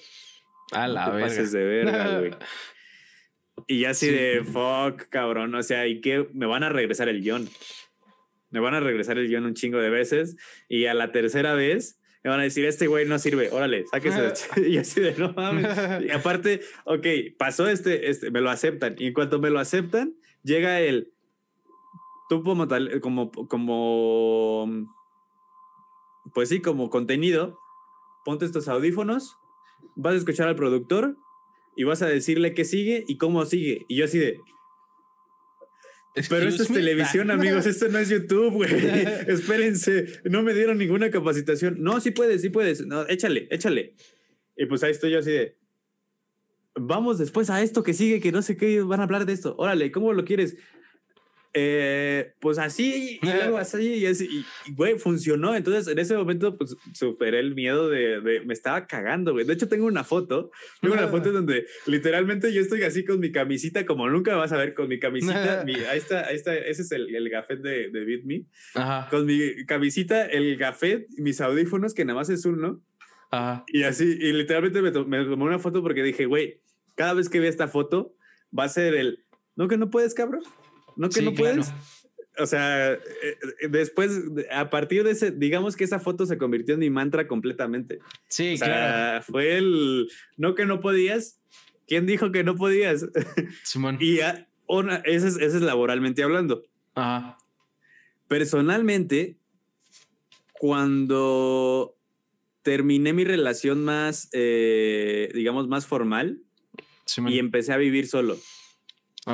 [0.71, 1.43] A la verga.
[1.43, 2.31] de verga, güey.
[3.67, 5.53] Y así de fuck, cabrón.
[5.55, 6.27] O sea, ¿y qué?
[6.33, 7.49] Me van a regresar el guion
[8.51, 10.35] me van a regresar el guion un chingo de veces
[10.67, 14.33] y a la tercera vez me van a decir, este güey no sirve, órale, sáquese.
[14.69, 16.05] y así de, no mames.
[16.05, 17.05] Y aparte, ok,
[17.37, 18.95] pasó este, este, me lo aceptan.
[18.97, 21.13] Y en cuanto me lo aceptan, llega el,
[22.29, 24.67] tú como tal, como, como,
[26.33, 27.57] pues sí, como contenido,
[28.25, 29.37] ponte estos audífonos,
[29.95, 31.17] vas a escuchar al productor
[31.77, 33.85] y vas a decirle qué sigue y cómo sigue.
[33.87, 34.41] Y yo así de,
[36.29, 37.65] pero esto es televisión, amigos.
[37.65, 38.71] Esto no es YouTube, güey.
[39.27, 40.21] Espérense.
[40.25, 41.77] No me dieron ninguna capacitación.
[41.79, 42.85] No, sí puedes, sí puedes.
[42.85, 43.95] No, échale, échale.
[44.57, 45.57] Y pues ahí estoy yo así de.
[46.75, 49.55] vamos después a esto que sigue, que no sé qué, van a hablar de esto.
[49.57, 50.57] Órale, ¿cómo lo quieres?
[51.53, 54.27] Eh, pues así, y luego así, y así,
[54.67, 55.55] y, güey, funcionó.
[55.55, 59.45] Entonces, en ese momento, pues superé el miedo de, de me estaba cagando, güey.
[59.45, 63.31] De hecho, tengo una foto, tengo una foto donde literalmente yo estoy así con mi
[63.31, 66.83] camisita, como nunca vas a ver, con mi camisita, mi, ahí está, ahí está, ese
[66.83, 68.45] es el, el gafet de, de Beat Me.
[68.75, 69.07] Ajá.
[69.09, 72.83] Con mi camisita, el gafet, mis audífonos, que nada más es uno.
[73.31, 73.63] Ajá.
[73.67, 76.61] Y así, y literalmente me, to- me tomé una foto porque dije, güey,
[76.95, 78.15] cada vez que vea esta foto,
[78.57, 79.23] va a ser el,
[79.55, 80.41] ¿no que no puedes, cabrón?
[80.99, 81.55] ¿No que Sí, no claro.
[81.55, 81.73] puedes?
[82.37, 82.99] O sea, eh,
[83.69, 87.27] después, de- a partir de ese, digamos que esa foto se convirtió en mi mantra
[87.27, 87.99] completamente.
[88.27, 89.23] Sí, o sea, claro.
[89.23, 91.39] fue el, no que no podías.
[91.87, 93.05] ¿Quién dijo que no podías?
[93.63, 93.97] Simón.
[93.99, 96.65] y ah, una, ese, es, ese es laboralmente hablando.
[96.95, 97.37] Ajá.
[98.27, 99.37] Personalmente,
[100.53, 101.95] cuando
[102.61, 106.41] terminé mi relación más, eh, digamos, más formal
[107.27, 108.37] y empecé a vivir solo,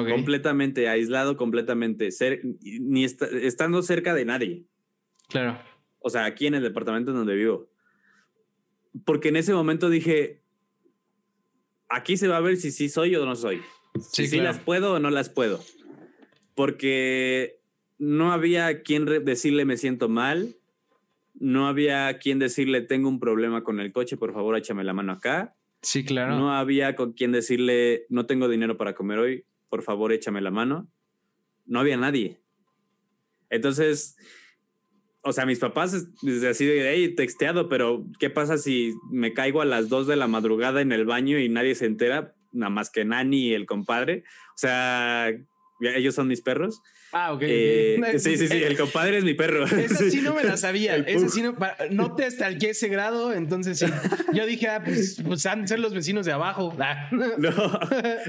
[0.04, 4.66] Completamente aislado, completamente, cer- ni est- estando cerca de nadie.
[5.30, 5.58] Claro.
[6.00, 7.70] O sea, aquí en el departamento en donde vivo.
[9.06, 10.42] Porque en ese momento dije,
[11.90, 13.62] aquí se va a ver si sí soy o no soy.
[14.12, 14.44] Si Sí, claro.
[14.52, 15.62] las puedo o no las puedo.
[16.54, 17.60] Porque
[17.98, 20.56] no había quien decirle me siento mal.
[21.34, 25.12] No había quien decirle tengo un problema con el coche, por favor échame la mano
[25.14, 25.56] acá.
[25.82, 26.38] Sí, claro.
[26.38, 30.52] No había con quien decirle no tengo dinero para comer hoy, por favor échame la
[30.52, 30.88] mano.
[31.66, 32.40] No había nadie.
[33.50, 34.18] Entonces,
[35.24, 39.34] o sea, mis papás es- desde así de, hey, texteado, pero ¿qué pasa si me
[39.34, 42.36] caigo a las 2 de la madrugada en el baño y nadie se entera?
[42.52, 44.24] Nada más que Nani y el compadre.
[44.56, 45.32] O sea,
[45.82, 46.82] ellos son mis perros.
[47.18, 47.44] Ah, ok.
[47.46, 49.64] Eh, sí, sí, sí, el compadre es mi perro.
[49.64, 50.98] Esa sí no me la sabía.
[50.98, 51.56] Esa sí no,
[51.92, 53.86] no te estalqué ese grado, entonces sí.
[54.34, 56.76] Yo dije, ah, pues, pues han de ser los vecinos de abajo.
[56.78, 57.10] Ah.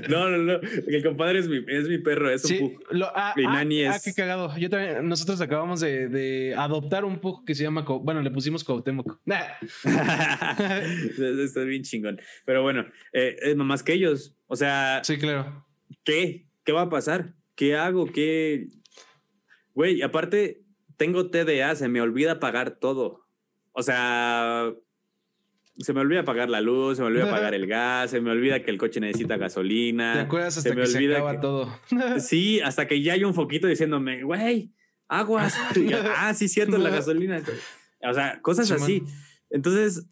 [0.09, 0.61] No, no, no, no.
[0.87, 2.81] El compadre es mi, es mi perro, es un Sí, pug.
[2.93, 4.57] lo, ah, Mi ah, nani ah, es- qué cagado.
[4.57, 8.63] Yo también, nosotros acabamos de, de adoptar un pug que se llama, bueno, le pusimos
[8.63, 9.19] Cuauhtémoc.
[9.31, 9.59] Ah,
[11.43, 12.21] Está bien chingón.
[12.45, 14.35] Pero bueno, eh, es más que ellos.
[14.47, 15.67] O sea, Sí, claro.
[16.05, 16.47] ¿qué?
[16.65, 17.35] ¿Qué va a pasar?
[17.57, 18.07] ¿Qué hago?
[18.07, 18.69] ¿Qué?
[19.75, 20.63] Güey, aparte,
[20.97, 23.27] tengo TDA, se me olvida pagar todo.
[23.73, 24.73] O sea,
[25.79, 28.63] se me olvida pagar la luz, se me olvida pagar el gas, se me olvida
[28.63, 30.21] que el coche necesita ¿Te gasolina.
[30.23, 31.81] acuerdas hasta Ah, me que se olvida acaba que- todo?
[32.21, 34.73] Sí, hasta que ya hay un foquito diciéndome, güey,
[35.09, 35.55] aguas.
[35.75, 37.43] Yo, ah, sí, cierto, la gasolina.
[38.03, 39.03] O sea, cosas así.
[39.51, 40.07] Entonces,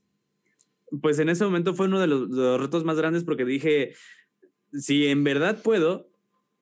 [1.02, 3.94] pues en ese momento fue uno de los, de los retos más grandes porque dije,
[4.72, 6.08] si en verdad puedo,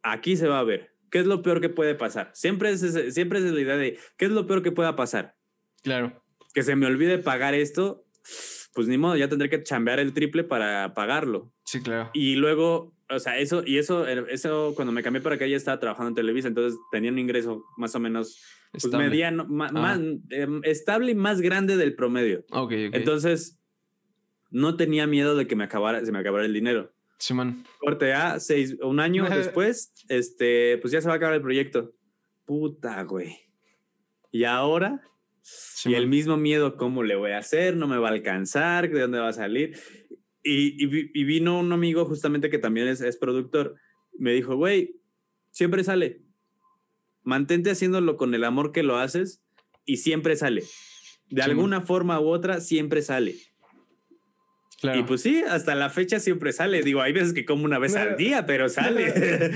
[0.03, 0.90] aquí se va a ver.
[1.11, 2.30] ¿Qué es lo peor que puede pasar?
[2.34, 5.36] Siempre es, ese- siempre es la idea de, ¿qué es lo peor que pueda pasar?
[5.82, 6.22] Claro.
[6.55, 8.05] Que se me olvide pagar esto,
[8.74, 11.53] pues ni modo, ya tendré que chambear el triple para pagarlo.
[11.64, 12.11] Sí, claro.
[12.14, 15.78] Y luego, o sea, eso, y eso, eso cuando me cambié para acá ya estaba
[15.80, 18.40] trabajando en Televisa, entonces tenía un ingreso más o menos
[18.70, 19.09] pues, Estable.
[19.11, 19.70] mediano, Ah.
[19.72, 20.00] más
[20.30, 22.40] em, estable y más grande del promedio.
[22.53, 22.94] Ok, ok.
[22.94, 23.59] Entonces,
[24.50, 26.90] no tenía miedo de que me acabara, se me acabara el dinero.
[27.22, 27.64] Simón.
[27.78, 31.92] Corte A, seis, un año después, este, pues ya se va a acabar el proyecto.
[32.44, 33.36] Puta, güey.
[34.32, 35.98] Y ahora, y Simón.
[35.98, 37.76] el mismo miedo, ¿cómo le voy a hacer?
[37.76, 38.90] ¿No me va a alcanzar?
[38.90, 39.78] ¿De dónde va a salir?
[40.42, 43.76] Y, y vi- y vino un amigo justamente que también es, es productor.
[44.18, 45.00] Me dijo, güey,
[45.52, 46.22] siempre sale.
[47.22, 49.44] Mantente haciéndolo con el amor que lo haces
[49.84, 50.64] y siempre sale.
[51.30, 53.36] De alguna forma u otra, siempre sale.
[54.82, 54.98] Claro.
[54.98, 56.82] Y pues sí, hasta la fecha siempre sale.
[56.82, 59.12] Digo, hay veces que como una vez al día, pero sale.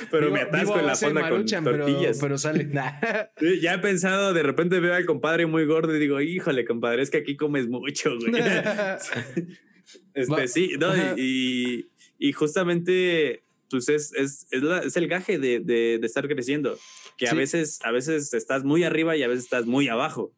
[0.10, 2.18] pero me atasco en la fonda con Maruchan, pero- tortillas.
[2.20, 2.68] Pero, sale.
[3.38, 7.00] Sí, Ya he pensado, de repente veo al compadre muy gordo y digo, híjole, compadre,
[7.02, 8.42] es que aquí comes mucho, güey.
[10.14, 11.88] este, Va- sí, no, y,
[12.18, 16.76] y justamente, pues es, es, es, la- es el gaje de, de, de estar creciendo,
[17.16, 20.32] que a veces, a veces estás muy arriba y a veces estás muy abajo.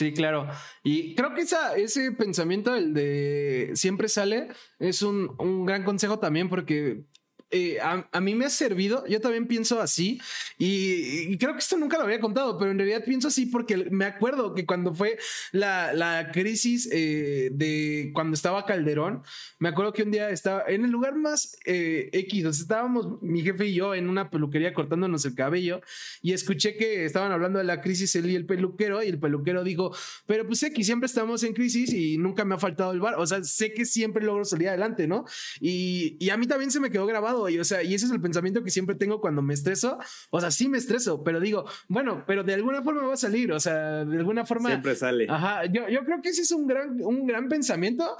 [0.00, 0.48] Sí, claro.
[0.82, 4.48] Y creo que ese pensamiento, el de siempre sale,
[4.78, 7.04] es un, un gran consejo también porque
[7.50, 10.20] eh, a, a mí me ha servido, yo también pienso así
[10.58, 13.76] y, y creo que esto nunca lo había contado, pero en realidad pienso así porque
[13.90, 15.18] me acuerdo que cuando fue
[15.52, 19.22] la, la crisis eh, de cuando estaba Calderón,
[19.58, 23.20] me acuerdo que un día estaba en el lugar más eh, X, o sea, estábamos
[23.22, 25.80] mi jefe y yo en una peluquería cortándonos el cabello
[26.22, 29.64] y escuché que estaban hablando de la crisis él y el peluquero y el peluquero
[29.64, 29.94] dijo,
[30.26, 33.26] pero pues que siempre estamos en crisis y nunca me ha faltado el bar, o
[33.26, 35.24] sea, sé que siempre logro salir adelante, ¿no?
[35.60, 38.20] Y, y a mí también se me quedó grabado o sea, y ese es el
[38.20, 39.98] pensamiento que siempre tengo cuando me estreso,
[40.30, 43.52] o sea, sí me estreso, pero digo, bueno, pero de alguna forma va a salir,
[43.52, 44.70] o sea, de alguna forma...
[44.70, 45.26] Siempre sale.
[45.28, 48.16] Ajá, yo, yo creo que ese es un gran, un gran pensamiento.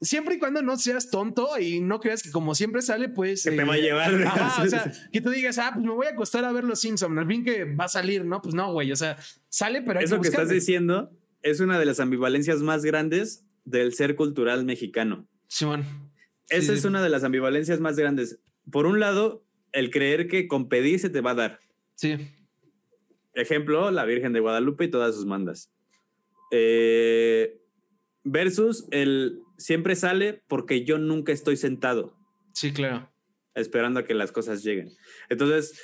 [0.00, 3.44] siempre y cuando no seas tonto y no creas que como siempre sale, pues...
[3.44, 4.14] Que te va a llevar.
[4.24, 6.80] Ajá, o sea, que tú digas, ah, pues me voy a acostar a ver los
[6.80, 8.40] Simpsons, al fin que va a salir, ¿no?
[8.42, 9.16] Pues no, güey, o sea,
[9.48, 11.10] sale, pero hay Eso que, que estás diciendo
[11.42, 15.28] es una de las ambivalencias más grandes del ser cultural mexicano.
[15.46, 15.84] Simón.
[16.48, 18.40] Esa Sí, es una de las ambivalencias más grandes.
[18.70, 21.60] Por un lado, el creer que con pedir se te va a dar.
[21.94, 22.16] Sí,
[23.34, 25.72] Ejemplo, la Virgen de Guadalupe y todas sus mandas.
[26.52, 27.60] Eh,
[28.22, 32.16] versus el siempre sale porque yo nunca estoy sentado
[32.52, 33.10] sí, claro.
[33.54, 34.90] esperando a que las cosas lleguen.
[35.28, 35.80] Entonces,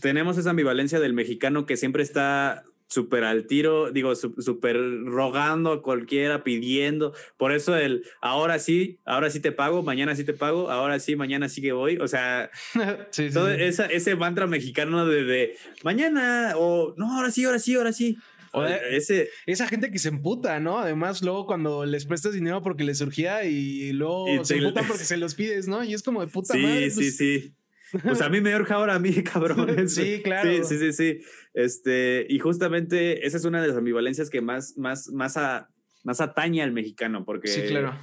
[0.00, 5.80] tenemos esa ambivalencia del mexicano que siempre está súper al tiro, digo, súper rogando a
[5.82, 7.14] cualquiera, pidiendo.
[7.38, 11.14] Por eso el ahora sí, ahora sí te pago, mañana sí te pago, ahora sí,
[11.16, 11.96] mañana sí que voy.
[11.98, 12.50] O sea,
[13.10, 13.62] sí, sí, todo sí.
[13.62, 18.16] esa- ese mantra mexicano de, de mañana o no, ahora sí, ahora sí, ahora sí.
[18.52, 20.80] O de- ese, Esa gente que se emputa, ¿no?
[20.80, 25.04] Además, luego cuando les prestas dinero porque les surgía y luego Y se emputan porque
[25.04, 25.84] se los pides, ¿no?
[25.84, 26.90] Y es como de puta sí, madre.
[26.90, 27.54] sí, pues, sí.
[28.02, 29.66] Pues a mí me urge ahora a mí, cabrón.
[29.88, 30.50] Sí, claro.
[30.50, 31.20] Sí, sí, sí, sí.
[31.54, 35.68] Este, y justamente esa es una de las ambivalencias que más, más, más, a-
[36.04, 37.94] más atañe al mexicano, porque, Sí, claro.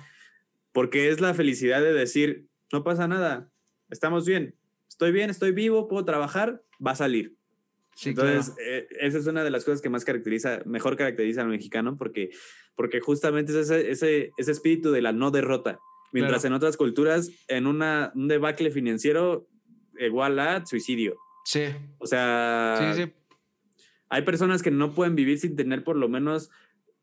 [0.71, 3.49] porque es la felicidad de decir, no pasa nada,
[3.89, 4.55] estamos bien,
[4.87, 7.35] estoy bien, estoy vivo, puedo trabajar, va a salir.
[7.95, 8.69] Sí, Entonces, claro.
[8.71, 12.29] eh, esa es una de las cosas que más caracteriza, mejor caracteriza al mexicano, porque,
[12.75, 15.79] porque justamente es ese, ese, ese espíritu de la no derrota.
[16.13, 16.53] Mientras Claro.
[16.53, 19.47] en otras culturas, en una, un debacle financiero
[19.99, 21.17] igual a suicidio.
[21.45, 21.63] Sí,
[21.99, 23.13] O sea, sí, sí.
[24.09, 26.49] hay personas que no pueden vivir sin tener por lo menos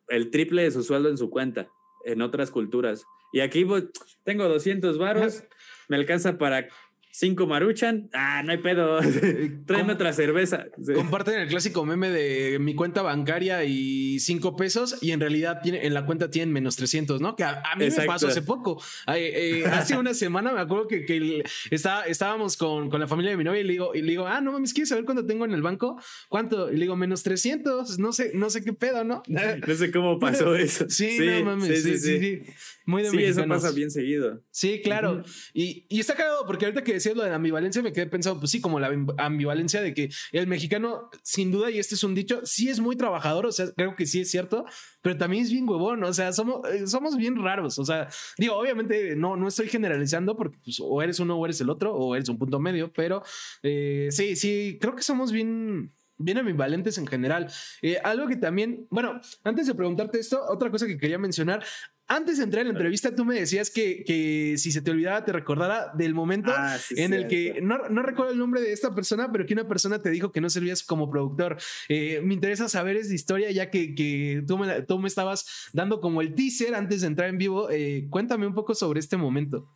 [0.09, 1.69] el triple de su sueldo en su cuenta
[2.05, 3.07] en otras culturas.
[3.33, 3.85] Y aquí pues,
[4.23, 5.45] tengo 200 varos,
[5.89, 6.69] me alcanza para
[7.17, 8.11] cinco maruchan.
[8.13, 8.99] Ah, no hay pedo.
[9.67, 10.67] Tráeme otra cerveza.
[10.85, 10.93] Sí.
[10.95, 15.87] Comparten el clásico meme de mi cuenta bancaria y cinco pesos y en realidad tiene,
[15.87, 17.37] en la cuenta tienen menos 300, ¿no?
[17.37, 18.83] Que a, a mí me pasó hace poco.
[19.15, 23.37] Eh, hace una semana me acuerdo que, que está- estábamos con, con la familia de
[23.37, 25.45] mi novia y le digo, y le digo, ah, no mames, ¿quieres saber cuánto tengo
[25.45, 26.01] en el banco?
[26.29, 26.69] ¿Cuánto?
[26.71, 29.23] Y le digo, menos 300, no sé, no sé qué pedo, ¿no?
[29.67, 30.87] No sé cómo pasó eso.
[30.91, 32.43] Sí, no mames, sí, sí, sí.
[32.87, 33.63] Muy de Sí, eso mexicanos.
[33.63, 34.43] pasa bien seguido.
[34.51, 35.23] Sí, claro.
[35.55, 38.41] Y, y está cagado porque ahorita que decías lo de la ambivalencia me quedé pensando,
[38.41, 42.05] pues sí, como la amb- ambivalencia de que el mexicano, sin duda, y este es
[42.05, 44.65] un dicho, sí es muy trabajador, o sea, creo que sí es cierto,
[45.03, 48.57] pero también es bien huevón, o sea, somos, eh, somos bien raros, o sea, digo,
[48.57, 52.15] obviamente no, no estoy generalizando porque pues, o eres uno o eres el otro, o
[52.15, 53.23] eres un punto medio, pero
[53.63, 55.93] eh, sí, sí, creo que somos bien...
[56.17, 57.51] Bien ambivalentes en general.
[57.83, 61.65] Eh, algo que también, bueno, antes de preguntarte esto, otra cosa que quería mencionar,
[62.07, 65.25] antes de entrar en la entrevista, tú me decías que, que si se te olvidaba,
[65.25, 68.73] te recordara del momento Ah, sí, en el que no, no recuerdo el nombre de
[68.73, 71.57] esta persona, pero que una persona te dijo que no servías como productor.
[71.89, 76.01] Eh, me interesa saber esa historia, ya que, que tú, me, tú me estabas dando
[76.01, 77.71] como el teaser antes de entrar en vivo.
[77.71, 79.67] Eh, cuéntame un poco sobre este momento.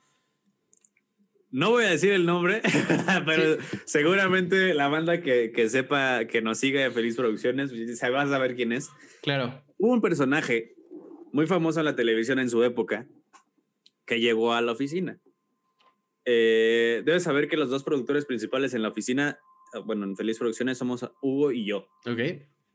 [1.50, 2.60] No voy a decir el nombre,
[3.24, 3.56] pero
[3.86, 8.20] seguramente la banda que, que sepa, que nos siga de Feliz Producciones, pues, se va
[8.20, 8.90] a saber quién es.
[9.22, 9.64] Claro.
[9.78, 10.74] Hubo un personaje
[11.32, 13.06] muy famoso en la televisión en su época
[14.06, 15.18] que llegó a la oficina.
[16.24, 19.38] Eh, debes saber que los dos productores principales en la oficina,
[19.74, 21.88] eh, bueno, en Feliz Producciones somos Hugo y yo.
[22.06, 22.20] Ok.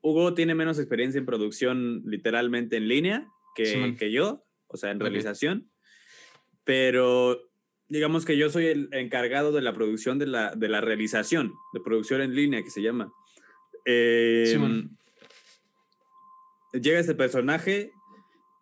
[0.01, 3.95] Hugo tiene menos experiencia en producción literalmente en línea que, Simón.
[3.95, 5.04] que yo, o sea, en Ok.
[5.04, 5.70] realización,
[6.64, 7.39] pero
[7.89, 11.80] digamos que yo soy el encargado de la producción de la, de la realización, de
[11.80, 13.12] producción en línea que se llama.
[13.86, 14.97] Eh, Simón.
[16.74, 17.91] llega este personaje,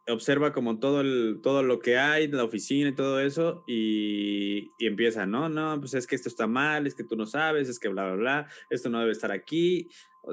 [0.07, 4.87] observa como todo, el, todo lo que hay la oficina y todo eso y, y
[4.87, 7.79] empieza, no, no, pues es que esto está mal, es que tú no sabes, es
[7.79, 9.87] que bla, bla, bla, esto no debe estar aquí.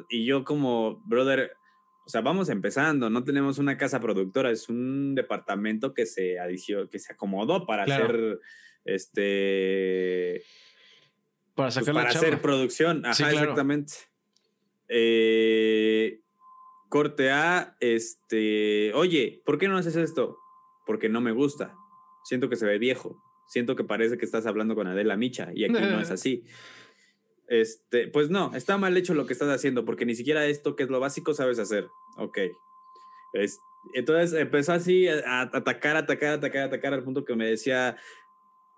[0.09, 1.53] Y yo como, brother,
[2.07, 6.89] o sea, vamos empezando, no tenemos una casa productora, es un departamento que se adició,
[6.89, 8.05] que se acomodó para Claro.
[8.05, 8.39] hacer,
[8.85, 10.43] este,
[11.55, 12.27] Para pues, sacar la para chamba.
[12.29, 13.05] hacer producción.
[13.05, 13.39] Ajá, Sí, claro.
[13.41, 13.93] exactamente.
[14.89, 16.21] Eh,
[16.89, 20.39] corte A, este, oye, ¿por qué no haces esto?
[20.87, 21.75] Porque no me gusta.
[22.25, 23.23] Siento que se ve viejo.
[23.49, 26.45] Siento que parece que estás hablando con Adela Micha y aquí no es así.
[27.49, 30.83] Este, pues no, está mal hecho lo que estás haciendo porque ni siquiera esto que
[30.83, 31.89] es lo básico sabes hacer.
[32.19, 32.39] Ok.
[33.33, 33.59] Es-
[33.95, 37.97] entonces empezó así a, atacar, atacar, atacar, atacar al punto que me decía,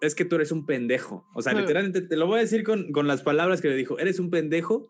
[0.01, 1.27] es que tú eres un pendejo.
[1.35, 3.99] O sea, literalmente te lo voy a decir con, con las palabras que le dijo,
[3.99, 4.89] eres un pendejo,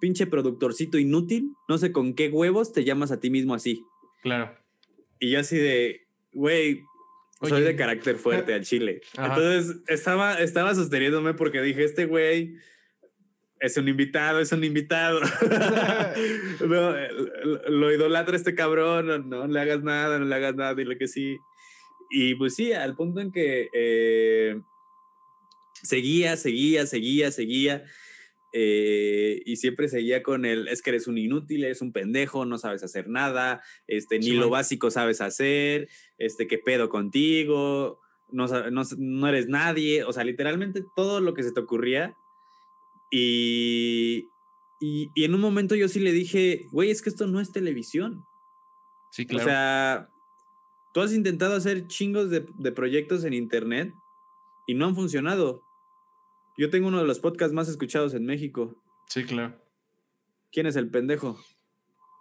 [0.00, 3.84] pinche productorcito inútil, no sé con qué huevos te llamas a ti mismo así.
[4.22, 4.56] Claro.
[5.18, 6.82] Y yo así de, güey,
[7.42, 9.00] soy de carácter fuerte al chile.
[9.16, 9.34] Ajá.
[9.34, 12.56] Entonces estaba, estaba sosteniéndome porque dije, este güey
[13.60, 15.20] es un invitado, es un invitado.
[16.60, 16.92] No,
[17.44, 20.98] lo, lo idolatra este cabrón, no, no le hagas nada, no le hagas nada, dile
[20.98, 21.36] que sí.
[22.10, 24.60] y pues sí, al punto en que eh,
[25.82, 27.84] seguía, seguía, seguía, seguía.
[28.52, 32.58] Eh, y siempre seguía con el, es que eres un inútil, eres un pendejo, no
[32.58, 35.88] sabes hacer nada, este, ni lo básico sabes hacer,
[36.18, 41.42] este, qué pedo contigo, no, no, no eres nadie, o sea, literalmente todo lo que
[41.42, 42.16] se te ocurría.
[43.10, 44.28] Y,
[44.80, 47.52] y, y en un momento yo sí le dije, güey, es que esto no es
[47.52, 48.24] televisión.
[49.10, 50.10] Sí, O sea,
[50.92, 53.94] tú has intentado hacer chingos de, de proyectos en internet
[54.66, 55.62] y no han funcionado.
[56.58, 58.82] Yo tengo uno de los podcasts más escuchados en México.
[59.08, 59.54] sí, claro.
[60.50, 61.38] ¿Quién es el pendejo?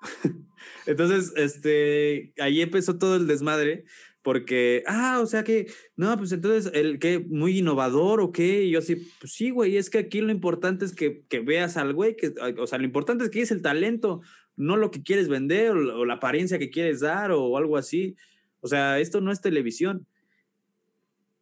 [0.86, 3.86] Entonces, este, ahí empezó todo el desmadre
[4.22, 8.72] porque, ah, o sea que, no, pues entonces, el que muy innovador o qué, y
[8.72, 11.94] yo así, pues sí, güey, es que aquí lo importante es que, que veas al
[11.94, 14.22] güey, que, o sea, lo importante es que es el talento,
[14.58, 17.78] no lo que quieres vender o, la- o la apariencia que quieres dar o algo
[17.78, 18.18] así.
[18.60, 20.06] O sea, esto no es televisión.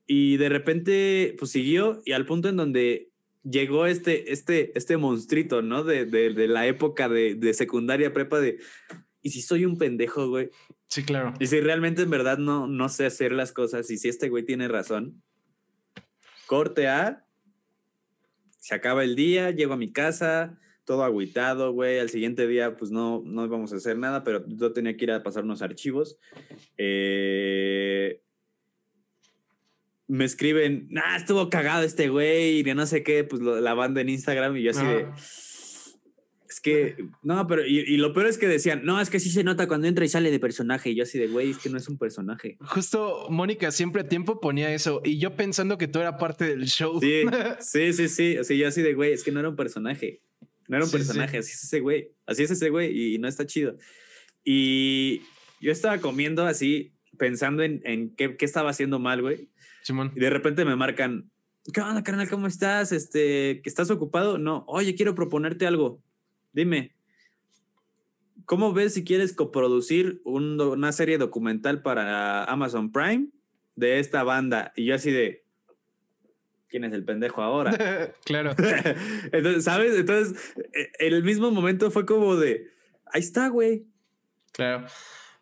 [0.07, 3.11] Y de repente, pues siguió y al punto en donde
[3.43, 5.83] llegó este, este, este monstruito, ¿no?
[5.83, 8.59] De, de, de la época de, de secundaria prepa de,
[9.21, 10.49] ¿y si soy un pendejo, güey?
[10.87, 11.33] Sí, claro.
[11.39, 14.43] Y si realmente en verdad no, no sé hacer las cosas y si este güey
[14.43, 15.23] tiene razón,
[16.45, 17.25] corte A,
[18.59, 21.99] se acaba el día, llego a mi casa, todo agüitado, güey.
[21.99, 25.11] Al siguiente día, pues no, no íbamos a hacer nada, pero yo tenía que ir
[25.11, 26.17] a pasar unos archivos.
[26.77, 28.21] Eh,
[30.07, 34.01] me escriben, nah, estuvo cagado este güey, y no sé qué, pues lo- la banda
[34.01, 35.03] en Instagram, y yo así de.
[35.03, 35.15] Ajá.
[36.47, 39.29] Es que, no, pero, y, y lo peor es que decían, no, es que sí
[39.29, 40.91] se nota cuando entra y sale de personaje.
[40.91, 42.57] Y yo así de, güey, es que no es un personaje.
[42.61, 46.65] Justo Mónica siempre a tiempo ponía eso y yo pensando que tú era parte del
[46.67, 46.99] show.
[47.01, 47.23] Sí,
[47.59, 48.37] sí, sí, sí.
[48.37, 50.21] O sea, yo así de, güey, es que no era un personaje.
[50.69, 51.03] No era un Sí, sí.
[51.03, 52.11] personaje, así es ese güey.
[52.25, 53.75] Así es ese güey y no está chido.
[54.45, 55.23] Y
[55.59, 59.49] yo estaba comiendo así, pensando en, en qué, qué estaba haciendo mal, güey.
[59.85, 60.11] Simón.
[60.15, 61.29] Y de repente me marcan,
[61.71, 62.27] ¿qué onda, carnal?
[62.27, 62.91] ¿Cómo estás?
[62.91, 64.39] Este, ¿que estás ocupado?
[64.39, 66.01] No, oye, quiero proponerte algo.
[66.53, 66.95] Dime,
[68.45, 73.27] ¿cómo ves si quieres coproducir un una serie documental para Amazon Prime
[73.75, 74.73] de esta banda?
[74.75, 75.43] Y yo así de,
[76.67, 78.11] ¿quién es el pendejo ahora?
[78.25, 78.55] claro.
[79.31, 79.95] Entonces, ¿sabes?
[79.95, 80.55] Entonces,
[80.97, 82.71] en el mismo momento fue como de,
[83.05, 83.85] ahí está, güey.
[84.51, 84.87] Claro.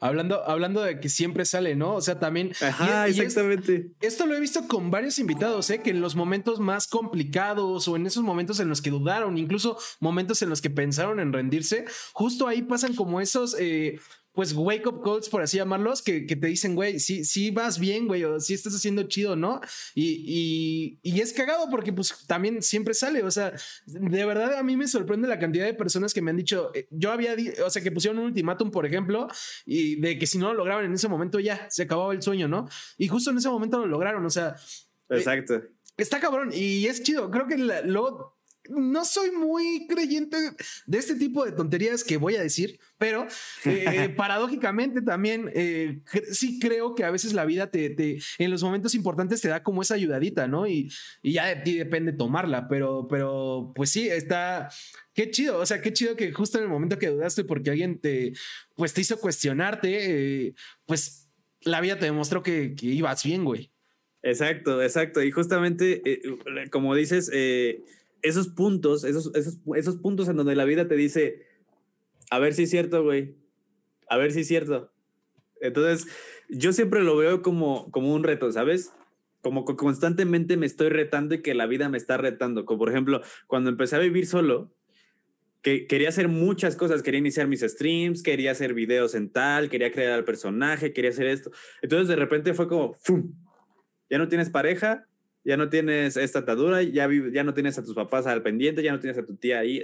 [0.06, 1.96] Hablando, hablando de que siempre sale, ¿no?
[1.96, 2.52] O sea, también.
[2.62, 3.92] Ajá, y- y es- exactamente.
[4.02, 5.82] Esto lo he visto con varios invitados, ¿eh?
[5.82, 9.78] que en los momentos más complicados o en esos momentos en los que dudaron, incluso
[10.00, 14.00] momentos en los que pensaron en rendirse, justo ahí pasan como esos, eh,
[14.34, 17.78] pues, wake up calls, por así llamarlos, que, que te dicen, güey, sí, sí vas
[17.80, 19.62] bien, güey, o sí estás haciendo chido, ¿no?
[19.94, 23.54] Y, y, y es cagado porque, pues, también siempre sale, o sea,
[23.86, 26.88] de verdad a mí me sorprende la cantidad de personas que me han dicho, eh,
[26.90, 29.28] yo había, o sea, que pusieron un ultimátum, por ejemplo,
[29.66, 32.48] y de que si no lo lograban en ese momento ya se acababa el sueño,
[32.48, 32.68] ¿no?
[32.98, 34.56] Y justo en ese momento lo lograron, o sea,
[35.10, 35.62] Exacto.
[35.96, 37.30] está cabrón y es chido.
[37.30, 38.36] Creo que la- luego
[38.70, 40.38] no soy muy creyente
[40.86, 43.28] de este tipo de tonterías que voy a decir, pero
[43.66, 48.52] eh, paradójicamente también eh, cre- sí creo que a veces la vida te, te- en
[48.52, 50.66] los momentos importantes te da como esa ayudadita, ¿no?
[50.68, 50.90] Y,
[51.22, 54.70] y ya de ti depende tomarla, pero, pero pues sí, está...
[55.14, 58.00] Qué chido, o sea, qué chido que justo en el momento que dudaste porque alguien
[58.00, 58.34] te,
[58.76, 60.56] pues te hizo cuestionarte, eh,
[60.86, 61.30] pues
[61.62, 63.72] la vida te demostró que, que ibas bien, güey.
[64.24, 65.22] Exacto, exacto.
[65.22, 66.02] Y justamente,
[66.72, 67.84] como dices, eh,
[68.24, 71.46] esos puntos, esos, esos, esos puntos en donde la vida te dice,
[72.32, 73.36] a ver si es cierto, güey.
[74.10, 74.92] A ver si es cierto.
[75.62, 76.08] Entonces,
[76.50, 78.92] yo siempre lo veo como, como un reto, ¿sabes?
[79.42, 82.66] Como que constantemente me estoy retando y que la vida me está retando.
[82.66, 84.74] Como por ejemplo, cuando empecé a vivir solo,
[85.62, 89.92] que quería hacer muchas cosas, quería iniciar mis streams, quería hacer videos en tal, quería
[89.92, 91.52] crear al personaje, quería hacer esto.
[91.82, 93.34] Entonces de repente fue como, ¡fum!
[94.10, 95.08] ya no tienes pareja,
[95.44, 98.92] ya no tienes esta atadura, ya, ya no tienes a tus papás al pendiente, ya
[98.92, 99.82] no tienes a tu tía ahí.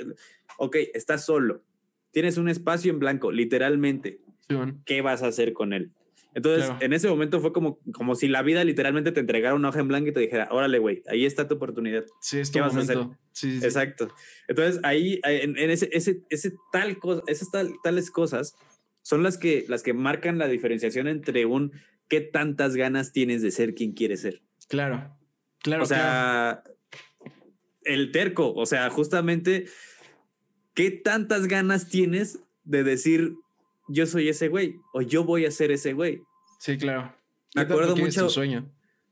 [0.57, 1.63] Ok, estás solo.
[2.11, 4.19] Tienes un espacio en blanco, literalmente.
[4.47, 4.81] Sí, man.
[4.85, 5.91] ¿Qué vas a hacer con él?
[6.35, 6.79] Entonces, Claro.
[6.85, 9.87] en ese momento fue como, como si la vida literalmente te entregara una hoja en
[9.87, 12.05] blanco y te dijera, órale, güey, ahí está tu oportunidad.
[12.21, 12.97] Sí, es tu ¿Qué vas a hacer?
[12.97, 13.19] momento.
[13.31, 13.65] Sí, sí, sí.
[13.65, 14.09] Exacto.
[14.47, 18.55] Entonces, ahí, eh, en, en ese, ese, ese tal cosa, esas tal- tales cosas
[19.01, 21.71] son las que, las que marcan la diferenciación entre un
[22.07, 24.41] qué tantas ganas tienes de ser quien quieres ser.
[24.67, 25.15] Claro.
[25.61, 25.83] Claro.
[25.83, 26.63] o sea,
[27.83, 29.65] el terco, o sea, justamente,
[30.73, 33.33] ¿qué tantas ganas tienes de decir
[33.87, 36.21] yo soy ese güey o yo voy a ser ese güey?
[36.59, 37.03] Sí, claro.
[37.55, 38.71] Me ¿Qué tanto acuerdo mucho- tu sueño.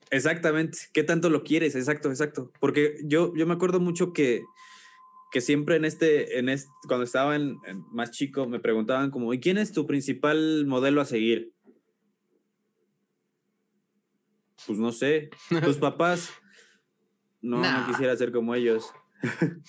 [0.10, 1.76] Exactamente, ¿qué tanto lo quieres?
[1.76, 2.52] Exacto, exacto.
[2.62, 4.42] Porque yo, yo me acuerdo mucho que,
[5.34, 9.34] que siempre en este, en este, cuando estaba en- en más chico, me preguntaban como,
[9.34, 11.52] ¿y quién es tu principal modelo a seguir?
[14.66, 15.30] Pues no sé.
[15.64, 16.32] Tus papás.
[17.42, 17.82] No, Nah.
[17.82, 18.92] no quisiera ser como ellos.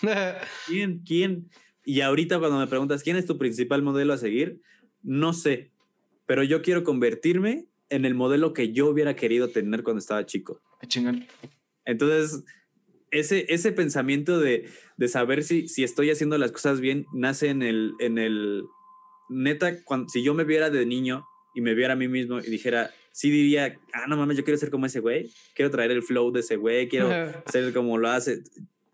[0.67, 1.03] ¿Quién?
[1.07, 1.51] ¿Quién?
[1.85, 4.61] Y ahorita cuando me preguntas quién es tu principal modelo a seguir,
[5.03, 5.71] no sé.
[6.27, 10.61] Pero yo quiero convertirme en el modelo que yo hubiera querido tener cuando estaba chico.
[10.81, 11.27] Qué chingón.
[11.87, 12.45] Entonces,
[13.11, 14.69] ese, ese pensamiento de,
[14.99, 18.65] de saber si, si estoy haciendo las cosas bien nace en el, en el
[19.31, 21.25] neta, cuando, si yo me viera de niño
[21.55, 24.59] y me viera a mí mismo y dijera, sí diría, ah, no mames, yo quiero
[24.59, 27.11] ser como ese güey, quiero traer el flow de ese güey, quiero
[27.45, 28.45] hacer como lo hace.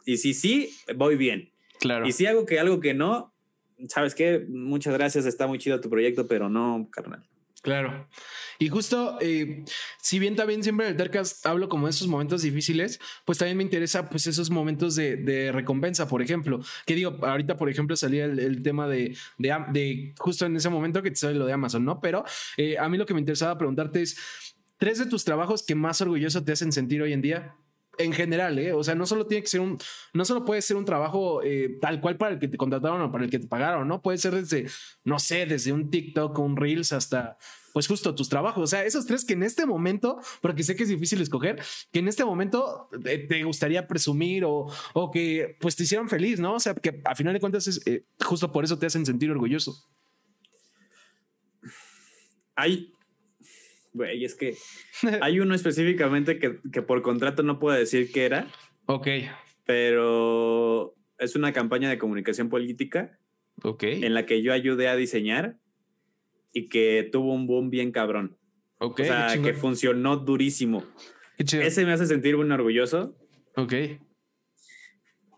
[0.07, 1.51] Y si sí, voy bien.
[1.79, 2.07] Claro.
[2.07, 3.35] Y si hago que algo que no,
[3.87, 4.43] ¿sabes qué?
[4.49, 7.29] Muchas gracias, está muy chido tu proyecto, pero no, carnal.
[7.65, 8.07] Claro.
[8.59, 9.65] Y justo, eh,
[9.99, 13.57] si bien también siempre en el Tercast hablo como de esos momentos difíciles, pues también
[13.57, 16.61] me interesa pues esos momentos de, de recompensa, por ejemplo.
[16.85, 21.03] Que digo, ahorita, por ejemplo, salía el, tema de, de, de justo en ese momento
[21.03, 22.03] que te sale lo de Amazon, ¿no?
[22.03, 22.27] Pero
[22.59, 24.19] eh, a mí lo que me interesaba preguntarte es,
[24.77, 27.57] tres de tus trabajos que más orgulloso te hacen sentir hoy en día.
[27.99, 28.73] En general, ¿eh?
[28.73, 29.79] O sea, no solo tiene que ser un,
[30.13, 33.13] no solo puede ser un trabajo eh, tal cual para el que te contrataron o
[33.13, 34.03] para el que te pagaron, ¿no?
[34.03, 34.67] Puede ser desde,
[35.05, 37.39] no sé, desde un TikTok, un Reels hasta,
[37.73, 38.63] pues justo tus trabajos.
[38.63, 41.99] O sea, esos tres que en este momento, porque sé que es difícil escoger, que
[41.99, 46.55] en este momento eh, te gustaría presumir o, o que pues te hicieron feliz, ¿no?
[46.55, 49.31] O sea, que a final de cuentas es eh, justo por eso te hacen sentir
[49.31, 49.77] orgulloso.
[52.57, 52.93] Hay,
[53.95, 54.55] güey, es que
[55.23, 58.49] hay uno específicamente que, que por contrato no puedo decir qué era,
[58.87, 59.09] Ok,
[59.65, 63.19] pero es una campaña de comunicación política
[63.63, 65.57] ok, en la que yo ayudé a diseñar
[66.53, 68.37] y que tuvo un boom bien cabrón.
[68.79, 69.01] ok.
[69.01, 70.85] o sea, que funcionó durísimo.
[71.39, 73.17] Ese me hace sentir muy orgulloso.
[73.57, 73.73] Ok.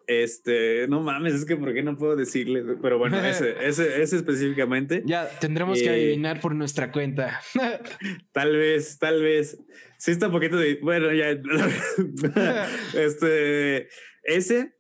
[0.07, 2.62] Este, no mames, es que ¿por qué no puedo decirle?
[2.80, 5.02] Pero bueno, ese, ese, ese específicamente.
[5.04, 7.40] Ya tendremos que Eh, adivinar por nuestra cuenta.
[8.32, 9.59] Tal vez, tal vez.
[9.98, 10.78] Sí está un poquito de...
[10.82, 11.30] Bueno, ya.
[12.94, 13.88] este,
[14.22, 14.76] ese,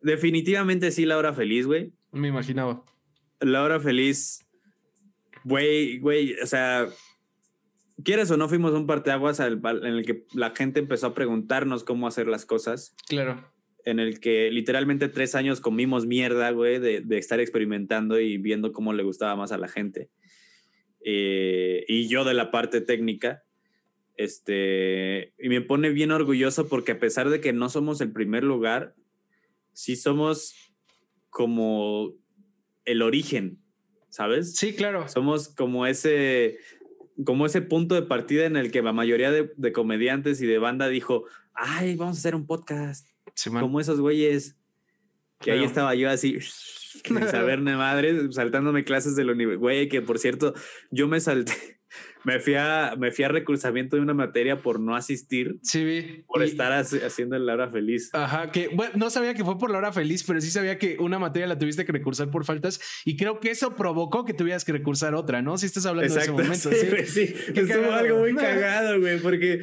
[0.00, 1.92] definitivamente sí, la hora feliz, güey.
[2.12, 2.84] Me imaginaba.
[3.40, 4.46] La hora feliz,
[5.44, 6.88] güey, güey, o sea,
[8.04, 12.06] quieres o no, fuimos un parteaguas en el que la gente empezó a preguntarnos cómo
[12.06, 13.55] hacer las cosas, Claro.
[13.86, 18.72] En el que literalmente tres años comimos mierda, güey, de, de estar experimentando y viendo
[18.72, 20.10] cómo le gustaba más a la gente.
[21.04, 23.44] Eh, y yo de la parte técnica,
[24.16, 28.42] este, y me pone bien orgulloso porque a pesar de que no somos el primer
[28.42, 28.96] lugar,
[29.72, 30.74] sí somos
[31.30, 32.12] como
[32.84, 33.60] el origen,
[34.08, 34.56] ¿sabes?
[34.56, 35.08] Sí, claro.
[35.08, 36.58] Somos como ese,
[37.24, 40.58] como ese punto de partida en el que la mayoría de, de comediantes y de
[40.58, 41.24] banda dijo,
[41.54, 43.62] ay, vamos a hacer un podcast, Simón.
[43.62, 44.56] como esos güeyes.
[45.40, 45.64] Ahí Claro.
[45.64, 46.38] estaba yo así,
[47.04, 49.60] sin saber ni madre, saltándome clases de la universidad.
[49.60, 50.54] Güey, que por cierto,
[50.90, 51.52] yo me salté,
[52.24, 56.24] me fui a, me fui a recursamiento de una materia por no asistir, Sí, vi.
[56.26, 58.08] por Y- estar haciendo la hora feliz.
[58.14, 60.96] Ajá, que bueno, no sabía que fue por la hora feliz, pero sí sabía que
[61.00, 64.64] una materia la tuviste que recursar por faltas y creo que eso provocó que tuvieras
[64.64, 65.58] que recursar otra, ¿no?
[65.58, 67.26] Si estás hablando Exacto, de ese momento, sí, sí.
[67.26, 67.34] sí.
[67.48, 67.94] Estuvo cagado.
[67.94, 69.60] algo muy cagado, güey, porque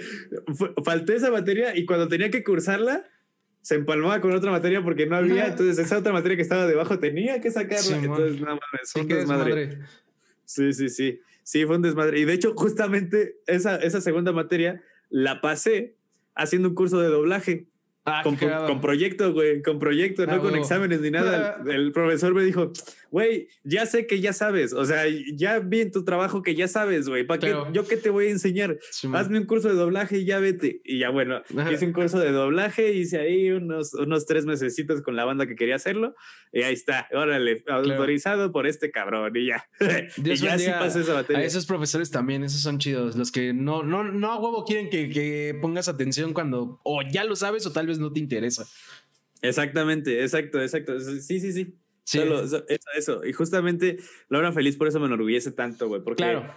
[0.86, 3.08] falté esa materia y cuando tenía que cursarla,
[3.64, 5.50] se empalmaba con otra materia porque no había, No.
[5.52, 9.02] entonces esa otra materia que estaba debajo tenía que sacarla, Sí, entonces mames, Sí, fue
[9.02, 9.56] un qué desmadre.
[9.56, 9.88] desmadre.
[10.46, 12.20] Sí, sí, sí, sí, fue un desmadre.
[12.20, 15.96] Y de hecho, justamente esa, esa segunda materia la pasé
[16.36, 17.66] haciendo un curso de doblaje.
[18.06, 20.58] Ah, con, con proyecto, güey, con proyecto, Ah, no con huevo.
[20.62, 21.62] exámenes ni nada.
[21.66, 22.74] El, el profesor me dijo,
[23.14, 25.04] güey, ya sé que ya sabes, o sea,
[25.36, 27.56] ya vi en tu trabajo que ya sabes, güey, ¿para qué?
[27.72, 28.80] ¿Yo qué te voy a enseñar?
[29.14, 30.82] Hazme un curso de doblaje y ya vete.
[30.84, 35.16] Y ya bueno, hice un curso de doblaje, hice ahí unos, unos tres mesecitos con
[35.16, 36.16] la banda que quería hacerlo,
[36.52, 39.70] y ahí está, órale, autorizado por este cabrón, y ya.
[40.18, 41.46] Dios y ya sí pasé esa A materia.
[41.46, 45.10] esos profesores también, esos son chidos, los que no, no, no a huevo quieren que,
[45.10, 48.66] que pongas atención cuando o ya lo sabes o tal vez no te interesa.
[49.44, 51.00] Exactamente, exacto, exacto.
[51.00, 51.78] Sí, sí, sí.
[52.04, 53.26] Sí, Solo, so- eso, eso.
[53.26, 53.98] Y justamente
[54.30, 56.02] la hora feliz por eso me enorgullece tanto, güey.
[56.04, 56.54] Porque, claro.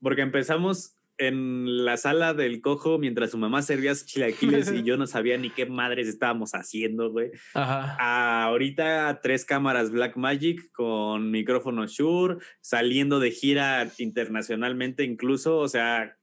[0.00, 4.96] porque empezamos en la sala del cojo mientras su mamá servía sus chilaquiles y yo
[4.96, 7.30] no sabía ni qué madres estábamos haciendo, güey.
[7.54, 8.42] Ajá.
[8.44, 16.16] Ahorita tres cámaras Black Magic con micrófono Shure, saliendo de gira internacionalmente incluso, o sea,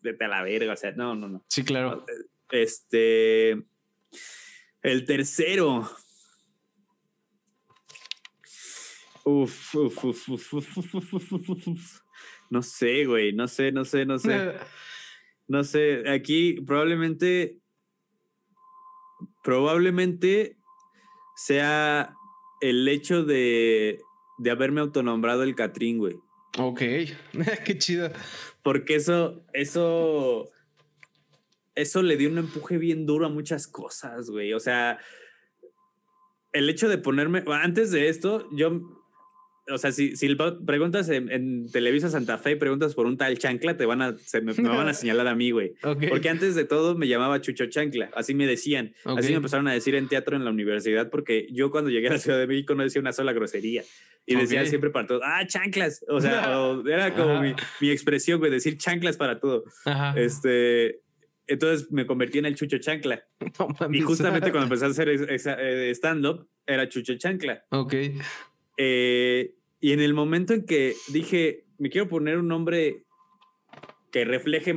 [0.00, 1.44] vete a la verga, o sea, no, no, no.
[1.48, 2.04] Sí, claro.
[2.50, 3.64] Este,
[4.82, 5.90] el tercero.
[9.28, 12.00] Uf, uf, uf, uf,
[12.48, 14.52] No sé, güey, no sé, no sé, no sé.
[15.48, 17.58] No sé, aquí probablemente,
[19.42, 20.56] probablemente
[21.34, 22.14] sea
[22.60, 24.00] el hecho de,
[24.38, 26.14] de haberme autonombrado el Catrín, güey.
[26.58, 26.78] Ok,
[27.64, 28.12] qué chido.
[28.62, 30.48] Porque eso, eso,
[31.74, 34.52] eso le dio un empuje bien duro a muchas cosas, güey.
[34.52, 35.00] O sea,
[36.52, 38.95] el hecho de ponerme, antes de esto, yo
[39.72, 43.76] o sea, si, si preguntas en, Televisa Santa Fe y preguntas por un tal chancla,
[43.76, 45.74] te van a, se me, van a señalar a mí, güey.
[46.08, 48.94] Porque antes de todo me llamaba Chucho Chancla, así me decían.
[49.04, 52.12] Así me empezaron a decir en teatro en la universidad, porque yo cuando llegué a
[52.12, 53.82] la Ciudad de México no decía una sola grosería.
[54.28, 56.04] Y decía siempre para todo, ah, chanclas.
[56.08, 56.40] O sea,
[56.86, 59.64] era como mi, mi, expresión, güey, decir chanclas para todo.
[60.16, 61.00] Este,
[61.46, 63.24] entonces me convertí en el Chucho Chancla.
[63.92, 67.64] y justamente cuando empecé a hacer eh, stand-up, era Chucho Chancla.
[67.70, 67.94] Ok.
[68.76, 73.04] Eh, y en el momento en que dije, me quiero poner un nombre
[74.10, 74.74] que refleje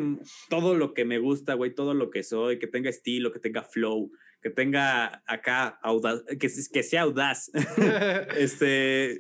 [0.50, 3.64] todo lo que me gusta, güey, todo lo que soy, que tenga estilo, que tenga
[3.64, 7.52] flow, que tenga acá audaz, que, que sea audaz.
[8.38, 9.20] este,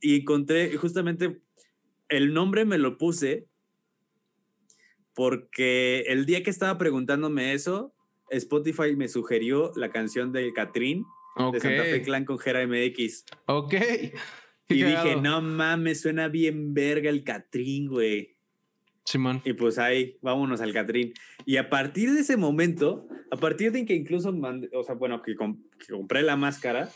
[0.00, 1.40] y encontré justamente
[2.08, 3.46] el nombre me lo puse
[5.14, 7.94] porque el día que estaba preguntándome eso,
[8.30, 11.04] Spotify me sugirió la canción de Catrín
[11.52, 13.24] de Santa Fe Clan con Jera MX.
[13.46, 13.74] Ok.
[14.68, 18.36] Y dije, no mames, suena bien verga el Catrín, güey.
[19.04, 19.42] Simón.
[19.44, 21.12] Y pues ahí, vámonos al Catrín.
[21.44, 24.34] Y a partir de ese momento, a partir de que incluso,
[24.72, 25.34] o sea, bueno, que,
[25.90, 26.88] compré la máscara,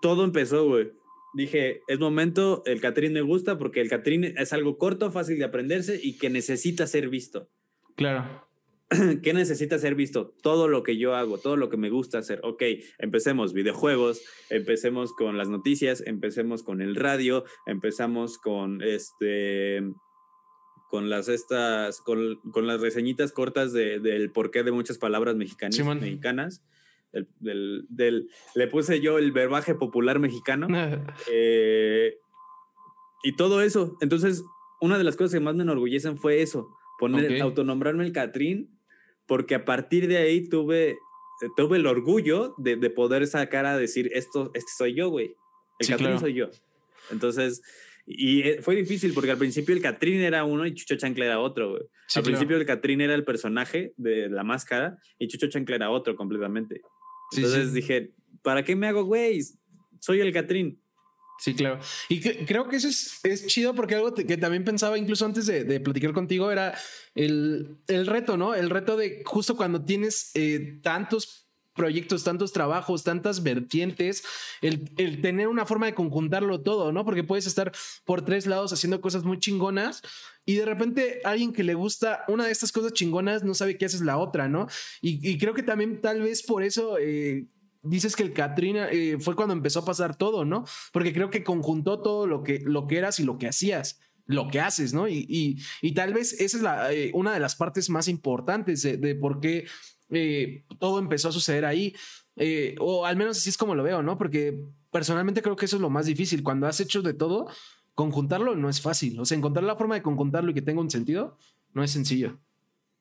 [0.00, 0.92] todo empezó, güey.
[1.34, 5.44] Dije, es momento, el Catrín me gusta porque el Catrín es algo corto, fácil de
[5.44, 7.48] aprenderse y que necesita ser visto.
[7.96, 8.48] Claro.
[9.22, 10.34] ¿Qué necesita ser visto?
[10.42, 12.40] Todo lo que yo hago, todo lo que me gusta hacer.
[12.42, 12.62] Ok,
[12.98, 19.82] empecemos videojuegos, empecemos con las noticias, empecemos con el radio, empezamos con este
[20.88, 25.78] con las estas con, con las reseñitas cortas de, del porqué de muchas palabras mexicanas
[25.78, 26.64] mexicanas.
[27.12, 30.68] Del, del, le puse yo el verbaje popular mexicano.
[31.30, 32.18] Eh,
[33.22, 33.96] y todo eso.
[34.00, 34.44] Entonces
[34.80, 38.79] una de las cosas que más me enorgullecen fue eso poner autonombrarme el Catrín
[39.30, 40.98] porque a partir de ahí tuve,
[41.56, 45.36] tuve el orgullo de, de poder sacar a decir, esto, este soy yo, güey.
[45.78, 46.50] El Catrín soy yo.
[47.12, 47.62] Entonces,
[48.08, 51.38] y eh, fue difícil porque al principio el Catrín era uno y Chucho Chancla era
[51.38, 51.82] otro, güey.
[52.12, 56.16] al principio el Catrín era el personaje de la máscara y Chucho Chancla era otro
[56.16, 56.80] completamente.
[57.30, 58.10] Entonces dije,
[58.42, 59.42] ¿para qué me hago, güey?
[60.00, 60.82] Soy el Catrín.
[61.40, 61.80] Sí, claro.
[62.10, 65.64] Y creo que eso es, es chido porque algo que también pensaba incluso antes de,
[65.64, 66.78] de platicar contigo era
[67.14, 68.54] el, el, reto, ¿no?
[68.54, 74.22] El reto de justo cuando tienes eh, tantos proyectos, tantos trabajos, tantas vertientes,
[74.60, 77.06] el, el, tener una forma de conjuntarlo todo, ¿no?
[77.06, 77.72] Porque puedes estar
[78.04, 80.02] por tres lados haciendo cosas muy chingonas
[80.44, 83.86] y de repente alguien que le gusta una de estas cosas chingonas no sabe qué
[83.86, 84.66] haces la otra, ¿no?
[85.00, 86.98] Y, y creo que también tal vez por eso...
[86.98, 87.46] Eh,
[87.82, 90.64] dices que el Katrina eh, fue cuando empezó a pasar todo, ¿no?
[90.92, 94.48] Porque creo que conjuntó todo lo que, lo que eras y lo que hacías, lo
[94.48, 95.08] que haces, ¿no?
[95.08, 99.14] Y, y, tal vez esa es la, eh, una de las partes más importantes de,
[99.14, 99.66] por qué
[100.10, 101.94] eh, todo empezó a suceder ahí.
[102.78, 104.18] o al menos así es como lo veo, ¿no?
[104.18, 104.58] Porque
[104.90, 106.42] personalmente creo que eso es lo más difícil.
[106.42, 107.48] Cuando has hecho de todo,
[107.94, 109.18] conjuntarlo no es fácil.
[109.20, 111.36] O sea, encontrar la forma de conjuntarlo y que tenga un sentido
[111.72, 112.38] no es sencillo.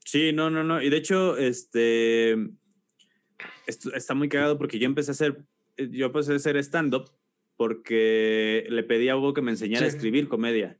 [0.06, 0.82] Sí, no, no, no.
[0.82, 2.36] Y de hecho, este
[3.68, 5.44] está muy cagado porque yo empecé a hacer,
[5.78, 7.12] eh, yo empecé a hacer stand-up
[7.58, 10.78] porque le pedí a Hugo que me enseñara a escribir comedia.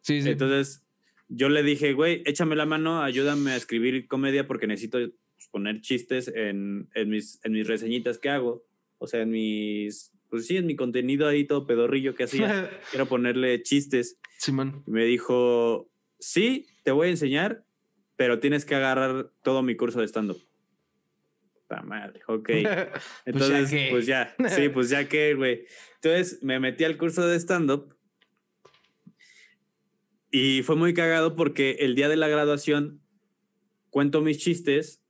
[0.00, 0.30] Sí, sí.
[0.30, 0.84] Entonces
[1.28, 4.98] yo le dije, güey, échame la mano, ayúdame a escribir comedia porque necesito
[5.50, 8.64] poner chistes en, en, mis, en mis reseñitas que hago.
[8.98, 12.70] O sea, en mis, pues sí, en mi contenido ahí todo pedorrillo que hacía.
[12.90, 14.18] Quiero ponerle chistes.
[14.38, 14.82] Sí, man.
[14.86, 17.64] Y me dijo, sí, te voy a enseñar,
[18.16, 20.42] pero tienes que agarrar todo mi curso de stand-up
[21.82, 22.48] madre, ok.
[23.24, 25.66] Pues Entonces, pues ya, sí, pues ya que, güey.
[25.96, 27.96] Entonces me metí al curso de stand-up
[30.30, 33.00] y fue muy cagado porque el día de la graduación
[33.90, 35.02] cuento mis chistes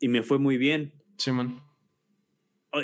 [0.00, 0.94] y me fue muy bien.
[1.18, 1.62] Sí, man.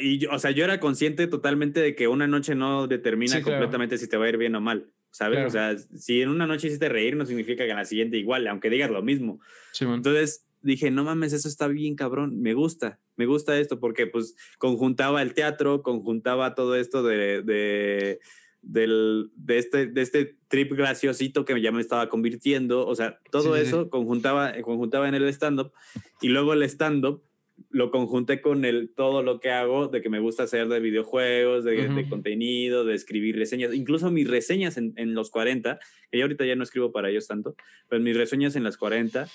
[0.01, 4.09] Y, o sea, yo era consciente totalmente de que una noche no determina completamente si
[4.09, 5.45] te va a ir bien o mal, ¿sabes?
[5.45, 8.47] O sea, si en una noche hiciste reír, no significa que en la siguiente igual,
[8.47, 9.41] aunque digas lo mismo.
[9.73, 9.95] Sí, man.
[9.97, 14.37] Entonces, dije, no mames, eso está bien cabrón, me gusta, me gusta esto porque pues
[14.59, 18.20] conjuntaba el teatro, conjuntaba todo esto de, de,
[18.62, 23.57] del, de, este, de este trip graciosito que ya me estaba convirtiendo, o sea, todo
[23.57, 25.73] eso Conjuntaba, conjuntaba en el stand-up
[26.20, 27.23] y luego el stand-up
[27.69, 31.65] lo conjunté con el todo lo que hago de que me gusta hacer de videojuegos,
[31.65, 35.78] de, contenido, de escribir reseñas, incluso mis reseñas en, en, los 40,
[36.11, 37.55] que ahorita ya no escribo para ellos tanto,
[37.89, 39.28] pero mis reseñas en las 40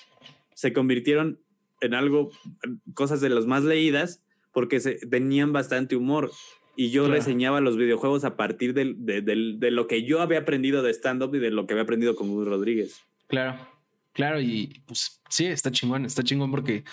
[0.56, 1.38] se convirtieron
[1.82, 2.30] en algo,
[2.94, 6.32] cosas de las más leídas, porque se, tenían bastante humor.
[6.76, 10.92] Y yo reseñaba los videojuegos a partir de, de, lo que yo había aprendido de
[10.92, 13.02] stand-up y de lo que había aprendido con Gus Rodríguez.
[13.26, 13.58] Claro.
[14.12, 16.84] Claro, y pues sí, está chingón, está chingón porque,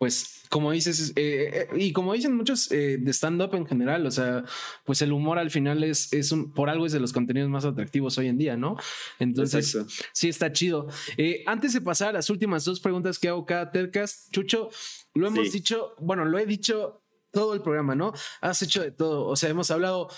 [0.00, 4.10] pues, como dices, eh, eh, y como dicen muchos eh, de stand-up en general, o
[4.10, 4.44] sea,
[4.86, 7.66] pues el humor al final es, es un, por algo es de los contenidos más
[7.66, 8.78] atractivos hoy en día, ¿no?
[9.18, 9.76] Entonces,
[10.14, 10.88] sí está chido.
[11.44, 14.70] antes de pasar a las últimas dos preguntas que hago cada Tercas, Chucho,
[15.12, 18.14] lo hemos dicho, bueno, lo he dicho todo el programa, ¿no?
[18.40, 20.08] Has hecho de todo, o sea, hemos hablado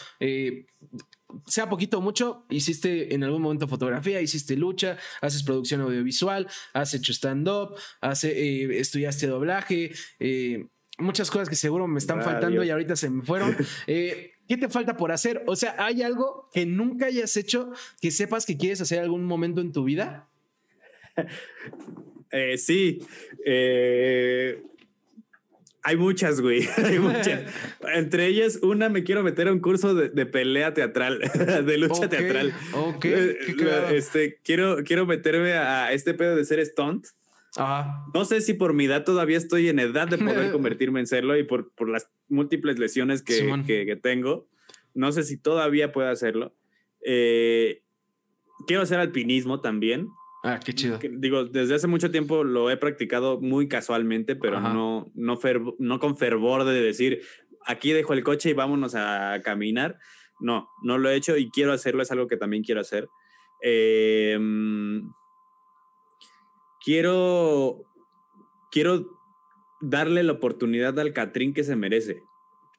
[1.47, 6.95] sea poquito o mucho, hiciste en algún momento fotografía, hiciste lucha, haces producción audiovisual, has
[6.95, 7.77] hecho stand-up,
[8.23, 10.67] eh, estudiaste doblaje, eh,
[10.99, 13.57] muchas cosas que seguro me están faltando y ahorita se me fueron.
[13.87, 15.43] Eh, ¿Qué te falta por hacer?
[15.47, 19.61] O sea, ¿hay algo que nunca hayas hecho que sepas que quieres hacer algún momento
[19.61, 20.29] en tu vida?
[22.59, 23.01] sí.
[25.85, 26.69] Hay muchas, güey.
[26.85, 27.43] Hay muchas.
[27.95, 31.19] Entre ellas, una me quiero meter a un curso de, pelea teatral,
[31.67, 32.55] de lucha teatral.
[32.73, 33.05] Ok.
[33.05, 33.39] Eh,
[33.93, 37.07] este, quiero, quiero meterme a este pedo de ser stunt.
[38.15, 41.37] No sé si por mi edad todavía estoy en edad de poder convertirme en serlo
[41.37, 44.49] y por, por las múltiples lesiones que, que, tengo.
[44.95, 46.55] No sé si todavía puedo hacerlo.
[47.05, 47.83] Eh,
[48.67, 50.09] quiero hacer alpinismo también.
[50.43, 50.99] Ah, qué chido.
[50.99, 55.39] Digo, desde hace mucho tiempo lo he practicado muy casualmente, pero no, no,
[55.79, 57.23] no con fervor de decir,
[57.65, 59.99] aquí dejo el coche y vámonos a caminar.
[60.41, 63.09] No, no lo he hecho y quiero hacerlo, es algo que también quiero hacer.
[63.61, 65.13] Em,
[66.85, 67.85] quiero,
[68.73, 69.21] quiero
[69.81, 72.25] darle la oportunidad al Catrín que se merece,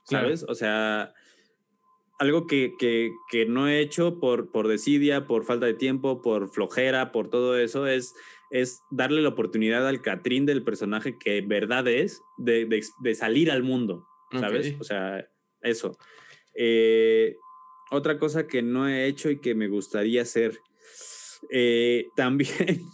[0.03, 0.45] ¿sabes?
[0.49, 1.13] O sea,
[2.19, 7.11] algo que, que, no he hecho por, por desidia, por falta de tiempo, por flojera,
[7.11, 8.15] por todo eso, es,
[8.51, 13.63] es darle la oportunidad al Catrín del personaje que verdad es de, de, salir al
[13.63, 14.75] mundo, ¿sabes?
[14.79, 15.27] O sea,
[15.61, 15.97] eso.
[16.55, 17.35] Eh,
[17.91, 20.59] otra cosa que no he hecho y que me gustaría hacer,
[21.49, 22.85] eh, también,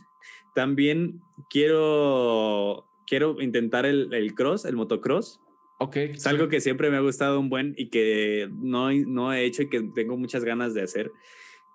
[0.55, 1.19] también
[1.49, 5.39] quiero, quiero intentar el, el cross, el motocross.
[5.79, 5.95] Ok.
[5.95, 9.63] Es algo que siempre me ha gustado un buen y que no, no he hecho
[9.63, 11.11] y que tengo muchas ganas de hacer.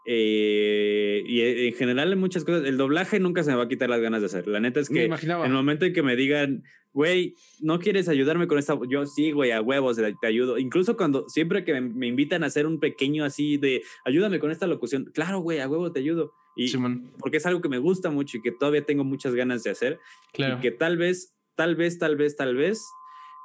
[0.06, 3.88] Eh, y en general en muchas cosas, el doblaje nunca se me va a quitar
[3.88, 4.46] las ganas de hacer.
[4.46, 6.62] La neta es que en el momento en que me digan,
[6.92, 8.78] güey, ¿no quieres ayudarme con esta?
[8.88, 10.58] Yo sí, güey, a huevos, te ayudo.
[10.58, 14.66] Incluso cuando, siempre que me, invitan a hacer un pequeño así de, ayúdame con esta
[14.66, 16.32] locución, claro, güey, a huevo te ayudo.
[16.56, 16.72] Y
[17.18, 19.98] porque es algo que me gusta mucho y que todavía tengo muchas ganas de hacer.
[20.34, 20.58] Claro.
[20.58, 22.84] Y que tal vez, tal vez, tal vez, tal vez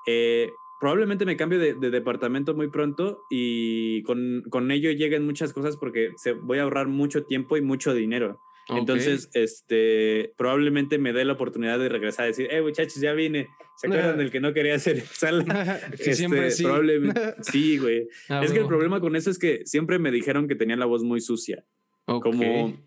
[0.08, 5.78] eh, probablemente me cambio de, departamento muy pronto y con, con, ello lleguen muchas cosas
[5.78, 8.40] porque se, voy a ahorrar mucho tiempo y mucho dinero.
[8.78, 13.48] Entonces, este, probablemente me dé la oportunidad de regresar a decir, eh, muchachos, ya vine.
[13.78, 15.80] ¿Se acuerdan del que no quería hacer sala?
[16.04, 16.64] que siempre este, sí.
[16.64, 18.08] Probablemente, sí, güey.
[18.28, 20.86] Ah, es que el problema con eso es que siempre me dijeron que tenía la
[20.86, 21.66] voz muy sucia.
[22.06, 22.78] Como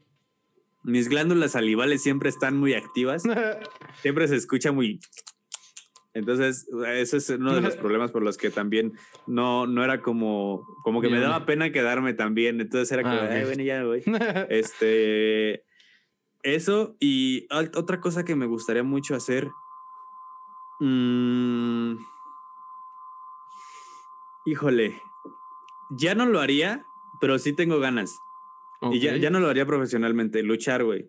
[0.82, 3.22] mis glándulas salivales siempre están muy activas.
[4.02, 5.00] siempre se escucha muy
[6.14, 8.92] entonces, ese es uno de los problemas por los que también
[9.26, 12.60] no, no era como, como que me daba pena quedarme también.
[12.60, 14.02] Entonces era como, ah, ay, bueno, ya voy.
[14.50, 15.64] este,
[16.42, 19.50] eso y otra cosa que me gustaría mucho hacer.
[20.80, 21.96] Mm,
[24.44, 25.00] híjole,
[25.96, 26.84] ya no lo haría,
[27.20, 28.18] pero sí tengo ganas.
[28.90, 31.08] Y ya, ya no lo haría profesionalmente, luchar, güey.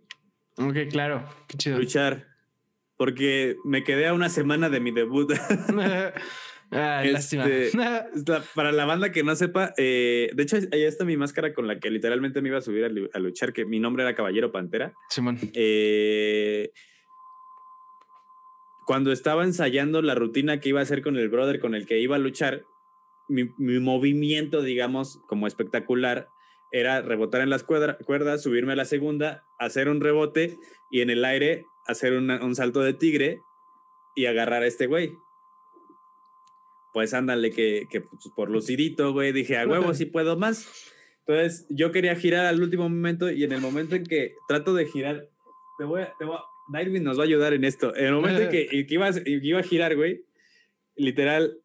[0.58, 1.80] Ok, claro, qué chido.
[1.80, 2.33] Luchar
[2.98, 5.32] porque me quedé a una semana de mi debut.
[6.76, 7.46] Ah, lástima.
[7.46, 7.78] Este,
[8.56, 11.80] para la banda que no sepa, eh, de hecho, ahí está mi máscara con la
[11.80, 14.96] que literalmente me iba a subir a, luchar, que mi nombre era Caballero Pantera.
[15.10, 15.38] Simón.
[15.54, 16.72] Eh,
[18.88, 22.00] cuando estaba ensayando la rutina que iba a hacer con el brother con el que
[22.00, 22.64] iba a luchar,
[23.28, 26.30] mi, mi movimiento, digamos, como espectacular,
[26.74, 30.58] era rebotar en las cuerdas, subirme a la segunda, hacer un rebote
[30.90, 33.42] y en el aire hacer un salto de tigre
[34.16, 35.14] y agarrar a este güey.
[36.94, 40.68] Pues ándale, que, que pues, por lucidito, güey, dije, a huevo, sí puedo más.
[41.26, 44.86] Entonces, yo quería girar al último momento y en el momento en que trato de
[44.86, 45.30] girar,
[45.78, 46.38] te voy a, te voy
[46.70, 47.96] Nightwing nos va a ayudar en esto.
[47.96, 50.26] En el momento en que, iba, iba a girar, güey,
[50.96, 51.58] literal,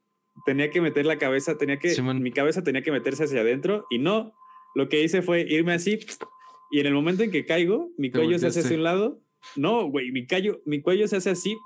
[0.47, 3.99] tenía que meter la cabeza, tenía que, mi cabeza tenía que meterse hacia adentro y
[3.99, 4.33] no,
[4.75, 5.99] lo que hice fue irme así
[6.71, 9.23] y en el momento en que caigo, mi cuello se hace hacia un lado
[9.57, 10.27] no, güey, mi,
[10.67, 11.59] mi cuello se hace así.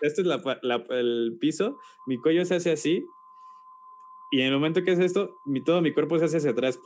[0.00, 0.28] Este es
[0.90, 1.78] el piso.
[2.06, 3.06] Mi cuello se hace así.
[4.30, 6.80] Y en el momento que es esto, mi, todo mi cuerpo se hace hacia atrás.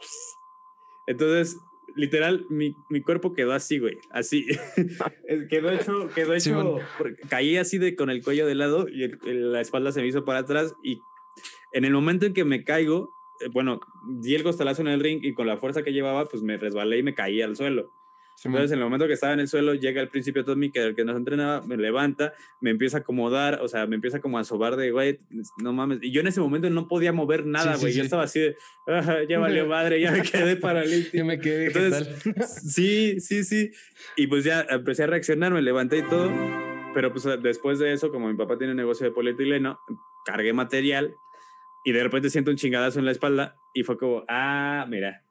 [1.07, 1.59] Entonces,
[1.97, 3.99] literal, mi, mi cuerpo quedó así, güey.
[4.11, 4.47] Así.
[5.51, 6.79] quedó hecho, quedó hecho.
[7.29, 10.41] caí así de con el cuello de lado y la espalda se me hizo para
[10.41, 10.75] atrás.
[10.83, 11.01] Y
[11.73, 13.81] en el momento en que me caigo, eh, bueno,
[14.21, 16.99] di el costalazo en el ring y con la fuerza que llevaba, pues me resbalé
[16.99, 17.93] y me caí al suelo.
[18.45, 20.95] Entonces, en el momento que estaba en el suelo, llega el príncipe Tommy, que el
[20.97, 24.45] que nos entrenaba, me levanta, me empieza a acomodar, o sea, me empieza como a
[24.45, 25.19] sobar de, güey,
[25.59, 25.99] no mames.
[26.03, 27.93] Y yo en ese momento no podía mover nada, güey.
[27.93, 28.57] yo estaba así de,
[28.89, 31.17] ah, ya valió madre, ya me quedé paralítico.
[31.17, 31.67] Yo me quedé.
[31.67, 32.09] Entonces,
[32.67, 33.71] sí, sí, sí.
[34.17, 36.31] Y pues ya empecé a reaccionar, me levanté y todo.
[36.95, 39.79] Pero pues después de eso, como mi papá tiene un negocio de polietileno,
[40.25, 41.15] cargué material
[41.85, 45.23] y de repente siento un chingadazo en la espalda y fue como, ah, mira,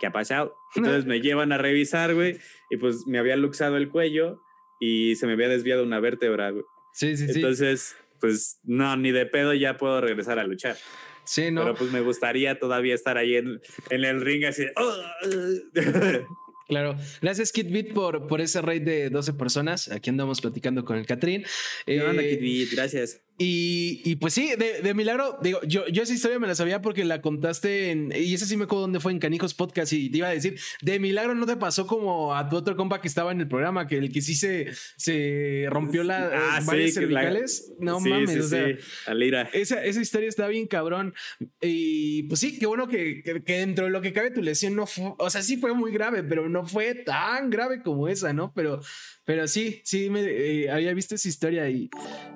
[0.00, 0.56] ¿qué ha pasado?
[0.74, 2.38] Entonces me llevan a revisar, güey,
[2.70, 4.42] y pues me había luxado el cuello
[4.80, 6.64] y se me había desviado una vértebra, güey.
[6.92, 7.34] Sí, sí, sí.
[7.36, 10.76] Entonces, pues no, ni de pedo ya puedo regresar a luchar.
[11.24, 11.62] Sí, ¿no?
[11.62, 13.60] Pero pues me gustaría todavía estar ahí en,
[13.90, 14.66] en el ring así.
[14.76, 14.96] ¡Oh!
[16.70, 16.96] Claro.
[17.20, 19.90] Gracias, Kitbit, por, por ese raid de 12 personas.
[19.90, 21.44] Aquí andamos platicando con el Catrín.
[21.84, 23.20] Eh, gracias.
[23.42, 26.82] Y, y, pues sí, de, de, milagro, digo, yo, yo esa historia me la sabía
[26.82, 28.12] porque la contaste en.
[28.14, 29.94] Y ese sí me acuerdo dónde fue en Canijos Podcast.
[29.94, 33.00] Y te iba a decir, de milagro no te pasó como a tu otro compa
[33.00, 34.66] que estaba en el programa, que el que sí se,
[34.98, 37.72] se rompió la, ah, varias cervicales.
[37.78, 39.48] No mames, sí, o sea.
[39.54, 41.14] Esa, esa historia está bien cabrón.
[41.62, 44.76] Y pues sí, qué bueno que, que, que, dentro de lo que cabe tu lesión
[44.76, 45.14] no fue.
[45.16, 48.52] O sea, sí fue muy grave, pero no fue tan grave como esa, ¿no?
[48.54, 48.82] Pero,
[49.30, 51.88] pero sí, sí, me, eh, había visto esa historia y,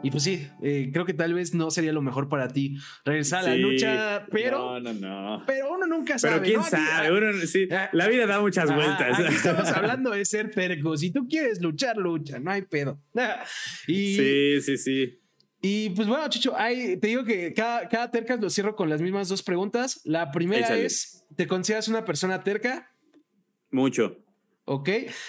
[0.05, 3.41] y pues sí, eh, creo que tal vez no sería lo mejor para ti regresar
[3.41, 4.79] a la lucha, pero.
[4.79, 5.43] No, no, no.
[5.45, 6.35] Pero uno nunca sabe.
[6.35, 6.65] Pero quién ¿no?
[6.65, 9.19] sabe, uno, sí, ah, la vida da muchas ah, vueltas.
[9.19, 10.97] Aquí estamos hablando de ser terco.
[10.97, 13.03] Si tú quieres luchar, lucha, no hay pedo.
[13.89, 15.21] Y, sí, sí, sí.
[15.63, 19.03] Y pues bueno, Chicho, hay, te digo que cada, cada tercas lo cierro con las
[19.03, 20.01] mismas dos preguntas.
[20.05, 20.87] La primera Échale.
[20.87, 22.95] es: ¿te consideras una persona terca?
[23.73, 24.24] Mucho.
[24.67, 24.89] Ok.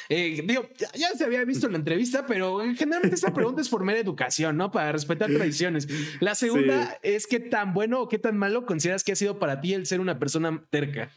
[0.09, 3.69] Eh, digo, ya, ya, se había visto en la entrevista, pero generalmente esta pregunta es
[3.69, 4.71] por mera educación, ¿no?
[4.71, 5.87] Para respetar tradiciones.
[6.21, 6.97] La segunda sí.
[7.03, 9.85] es: ¿qué tan bueno o qué tan malo consideras que ha sido para ti el
[9.85, 11.11] ser una persona terca?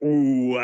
[0.00, 0.56] Uh,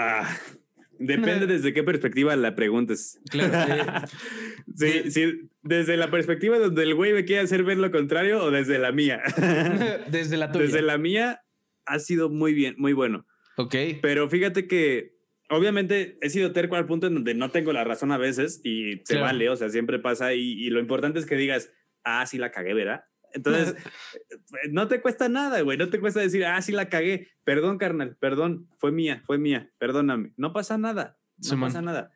[0.99, 3.21] Depende desde qué perspectiva la preguntes.
[3.31, 4.07] Claro.
[4.77, 8.51] sí, sí, desde la perspectiva donde el güey me quiere hacer ver lo contrario o
[8.51, 9.23] desde la mía.
[10.11, 10.65] desde la tuya.
[10.65, 11.43] Desde la mía
[11.87, 13.27] ha sido muy bien, muy bueno.
[13.57, 13.75] Ok.
[14.03, 15.15] Pero fíjate que
[15.51, 19.03] obviamente he sido terco al punto en donde no tengo la razón a veces y
[19.05, 19.27] se claro.
[19.27, 21.71] vale, o sea, siempre pasa y, y, lo importante es que digas,
[22.03, 23.05] ah, sí la cagué, ¿verdad?
[23.33, 23.75] Entonces,
[24.71, 28.17] no te cuesta nada, güey, no te cuesta decir, ah, sí la cagué, perdón, carnal,
[28.17, 31.87] perdón, fue mía, fue mía, perdóname, no pasa nada, no sí, pasa man.
[31.87, 32.13] nada.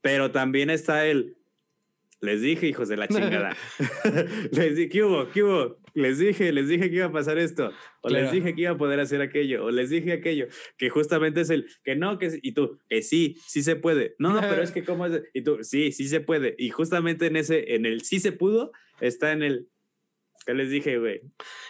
[0.00, 1.37] Pero también está el,
[2.20, 3.56] les dije, hijos de la chingada.
[4.52, 5.30] les dije, ¿qué hubo?
[5.30, 5.78] ¿Qué hubo?
[5.94, 7.72] Les dije, les dije que iba a pasar esto.
[8.02, 8.24] O claro.
[8.24, 9.64] les dije que iba a poder hacer aquello.
[9.64, 10.46] O les dije aquello.
[10.76, 14.14] Que justamente es el que no, que y tú, que sí, sí se puede.
[14.18, 15.22] No, no, pero es que cómo es.
[15.34, 16.54] Y tú, sí, sí se puede.
[16.58, 19.68] Y justamente en ese, en el sí se pudo, está en el
[20.48, 21.20] ¿Qué les dije, güey?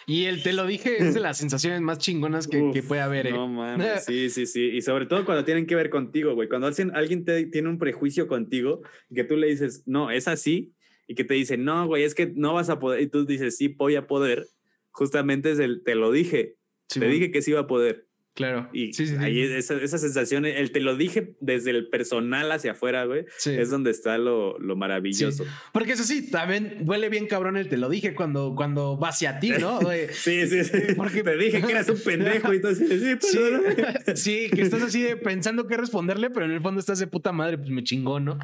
[0.07, 3.01] Y el te lo dije es de las sensaciones más chingonas que, Uf, que puede
[3.01, 3.27] haber.
[3.27, 3.31] ¿eh?
[3.31, 4.69] No mames, sí, sí, sí.
[4.69, 6.47] Y sobre todo cuando tienen que ver contigo, güey.
[6.47, 8.81] Cuando alguien, alguien te, tiene un prejuicio contigo,
[9.13, 10.71] que tú le dices, no, es así,
[11.07, 13.57] y que te dice, no, güey, es que no vas a poder, y tú dices,
[13.57, 14.47] sí, voy a poder,
[14.91, 16.55] justamente es el, te lo dije,
[16.87, 17.15] sí, te bueno.
[17.15, 18.07] dije que sí iba a poder.
[18.39, 18.69] Claro.
[18.71, 19.53] Y sí, sí, ahí sí.
[19.53, 23.91] Esa, esa, sensación, el te lo dije desde el personal hacia afuera, güey, es donde
[23.91, 25.45] está lo, lo maravilloso.
[25.73, 29.41] Porque eso sí, también huele bien cabrón el te lo dije cuando, cuando va hacia
[29.41, 29.81] ti, ¿no?
[30.13, 30.71] sí, sí, sí.
[30.95, 32.87] Porque te dije que eras un pendejo y así,
[33.19, 37.07] sí, sí, que estás así de pensando qué responderle, pero en el fondo estás de
[37.07, 38.39] puta madre, pues me chingó, ¿no?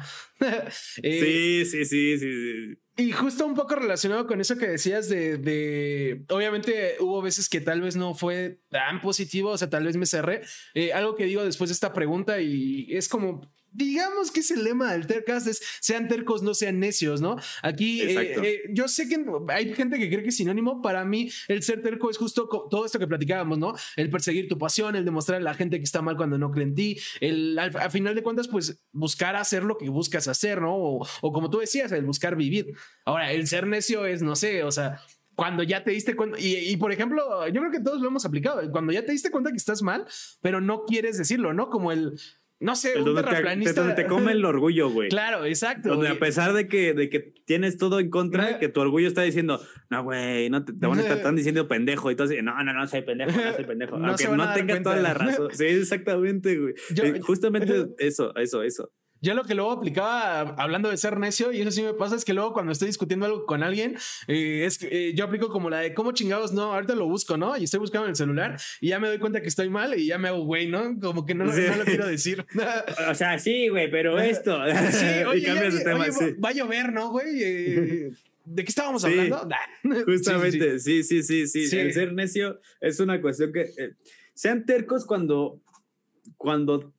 [1.02, 2.85] eh, sí, sí, sí, sí.
[2.98, 7.60] Y justo un poco relacionado con eso que decías de, de, obviamente hubo veces que
[7.60, 10.42] tal vez no fue tan positivo, o sea, tal vez me cerré.
[10.72, 14.64] Eh, algo que digo después de esta pregunta y es como, digamos que es el
[14.64, 17.36] lema del Tercast, es sean tercos, no sean necios, ¿no?
[17.62, 21.30] Aquí eh, eh, yo sé que hay gente que cree que es sinónimo, para mí
[21.48, 23.74] el ser terco es justo todo esto que platicábamos, ¿no?
[23.96, 26.64] El perseguir tu pasión, el demostrar a la gente que está mal cuando no cree
[26.64, 30.60] en ti, el al, al final de cuentas pues buscar hacer lo que buscas hacer,
[30.62, 30.74] ¿no?
[30.74, 32.72] O, o como tú decías, el buscar vivir.
[33.04, 35.00] Ahora, el ser necio es, no sé, o sea,
[35.34, 38.24] cuando ya te diste cuenta, y, y, por ejemplo, yo creo que todos lo hemos
[38.24, 40.06] aplicado, cuando ya te diste cuenta que estás mal,
[40.40, 41.68] pero no quieres decirlo, ¿no?
[41.68, 42.18] Como el,
[42.58, 43.22] no sé, el un donde.
[43.64, 45.08] Te, donde te come el orgullo, güey.
[45.10, 45.90] Claro, exacto.
[45.90, 46.16] Donde güey.
[46.16, 49.60] a pesar de que, de que tienes todo en contra, que tu orgullo está diciendo,
[49.90, 52.10] no, güey, no te, te van a estar tan diciendo pendejo.
[52.10, 53.98] Y tú así, no, no, no, soy pendejo, no soy pendejo.
[54.06, 55.48] No Aunque no tengas toda la razón.
[55.52, 56.74] Sí, exactamente, güey.
[56.94, 58.92] Yo, eh, Justamente eso, eso, eso.
[59.26, 62.24] Yo lo que luego aplicaba hablando de ser necio, y eso sí me pasa, es
[62.24, 63.96] que luego cuando estoy discutiendo algo con alguien,
[64.28, 67.56] eh, es eh, yo aplico como la de cómo chingados, no, ahorita lo busco, ¿no?
[67.56, 70.06] Y estoy buscando en el celular y ya me doy cuenta que estoy mal y
[70.06, 71.00] ya me hago güey, ¿no?
[71.00, 71.62] Como que no, sí.
[71.68, 72.46] no lo quiero decir.
[73.10, 74.60] o sea, sí, güey, pero esto.
[74.92, 76.04] sí, oye, y cambias ya, tema.
[76.04, 76.32] Oye, sí.
[76.34, 77.42] Va a llover, ¿no, güey?
[77.42, 78.10] Eh,
[78.44, 79.48] ¿De qué estábamos hablando?
[80.04, 81.24] Justamente, sí sí.
[81.24, 83.62] sí sí, sí, El ser necio es una cuestión que.
[83.62, 83.94] Eh,
[84.34, 85.60] sean tercos cuando.
[86.36, 86.92] Cuando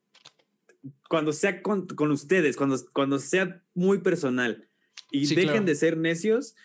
[1.10, 4.68] cuando sea con, con ustedes, cuando, cuando sea muy personal
[5.12, 5.66] y Sí, dejen claro.
[5.66, 6.56] de ser necios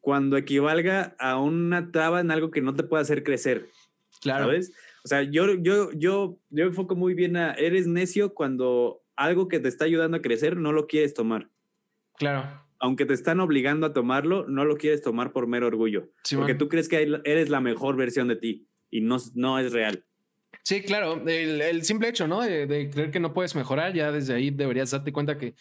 [0.00, 3.68] cuando equivalga a una traba en algo que no te puede hacer crecer,
[4.22, 4.44] Claro.
[4.46, 4.72] ¿sabes?
[5.04, 9.60] O sea, yo, yo, yo, yo enfoco muy bien a, eres necio cuando algo que
[9.60, 11.48] te está ayudando a crecer no lo quieres tomar.
[12.16, 12.46] Claro.
[12.78, 16.10] Aunque te están obligando a tomarlo, no lo quieres tomar por mero orgullo.
[16.24, 16.44] Simón.
[16.44, 20.04] porque tú crees que eres la mejor versión de ti y no, no es real.
[20.64, 21.22] Sí, claro.
[21.26, 22.42] El, el simple hecho, ¿no?
[22.42, 25.54] De, de creer que no puedes mejorar, ya desde ahí deberías darte cuenta que,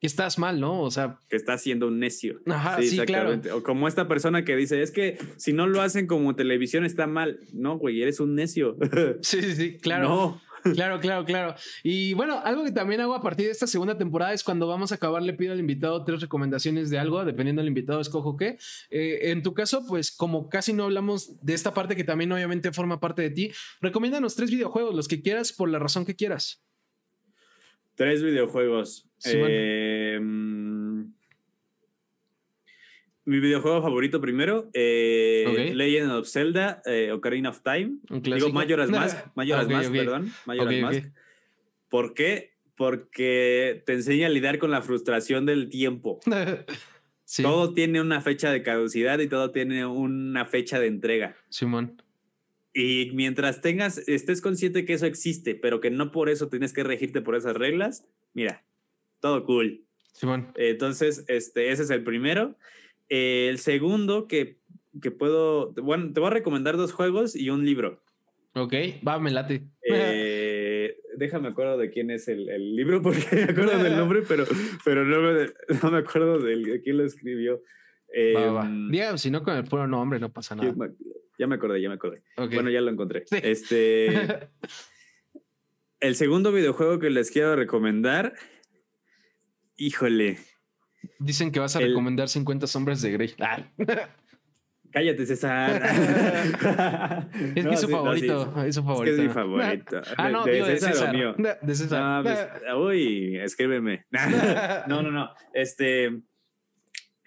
[0.00, 0.80] que estás mal, ¿no?
[0.82, 2.40] O sea, que estás siendo un necio.
[2.46, 3.40] Ajá, sí, claro.
[3.54, 7.06] O como esta persona que dice, es que si no lo hacen como televisión está
[7.06, 7.38] mal.
[7.52, 8.76] No, güey, eres un necio.
[9.20, 10.08] sí, sí, sí, claro.
[10.08, 10.42] No.
[10.74, 11.54] Claro, claro, claro.
[11.82, 14.92] Y bueno, algo que también hago a partir de esta segunda temporada es cuando vamos
[14.92, 18.58] a acabar, le pido al invitado tres recomendaciones de algo, dependiendo del invitado, escojo qué.
[18.90, 22.72] Eh, en tu caso, pues como casi no hablamos de esta parte que también obviamente
[22.72, 26.62] forma parte de ti, recomiéndanos tres videojuegos, los que quieras, por la razón que quieras.
[27.94, 29.06] Tres videojuegos.
[29.18, 29.32] Sí.
[29.34, 30.89] Eh, mm,
[33.30, 35.74] mi videojuego favorito primero, eh, Ok.
[35.76, 37.98] Legend of Zelda, eh, Ocarina of Time.
[38.10, 38.50] Digo.
[38.50, 40.32] Majora's Mask, Majora's Ok, Mask, perdón.
[40.46, 40.80] Majora's.
[40.80, 41.04] Mask.
[41.88, 42.54] ¿Por qué?
[42.74, 46.18] Porque te enseña a lidiar con la frustración del tiempo.
[47.24, 51.36] sí, Todo tiene una fecha de caducidad y todo tiene una fecha de entrega.
[51.50, 52.02] Simón.
[52.74, 56.82] Y mientras tengas, estés consciente que eso existe, pero que no por eso tienes que
[56.82, 58.04] regirte por esas reglas,
[58.34, 58.64] mira,
[59.20, 59.84] todo cool.
[60.14, 60.52] Simón.
[60.56, 62.56] Entonces, este, ese es el primero.
[63.10, 64.58] Eh, el segundo que,
[65.02, 68.02] que puedo, bueno, te voy a recomendar dos juegos y un libro.
[68.54, 68.74] Ok,
[69.06, 69.66] va, me late.
[69.82, 74.44] Eh, déjame acuerdo de quién es el, el libro porque me acuerdo del nombre, pero,
[74.84, 75.50] pero no, me,
[75.82, 77.60] no me acuerdo de quién lo escribió.
[78.36, 78.66] Va, va, va.
[78.66, 80.74] Em, Diga, si no con el puro nombre no pasa nada.
[81.38, 82.22] Ya me acordé, ya me acordé.
[82.36, 83.24] Bueno, ya lo encontré.
[83.26, 83.38] Sí.
[83.42, 84.50] Este.
[86.00, 88.34] el segundo videojuego que les quiero recomendar.
[89.76, 90.38] Híjole.
[91.18, 93.34] Dicen que vas a el- recomendar 50 sombras de Grey.
[93.40, 93.64] Ah,
[94.92, 95.82] Cállate, César.
[97.54, 98.52] es que es su favorito.
[98.64, 99.16] Es su Es que favorito.
[99.16, 100.00] es mi favorito.
[100.16, 101.34] Ah, no, ¿De digo de César o mío?
[101.62, 102.02] De César.
[102.02, 104.06] No, pues, uy, escríbeme.
[104.88, 105.30] no, no, no.
[105.54, 106.10] Este.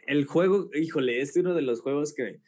[0.05, 2.41] El juego, híjole, este es uno de los juegos que,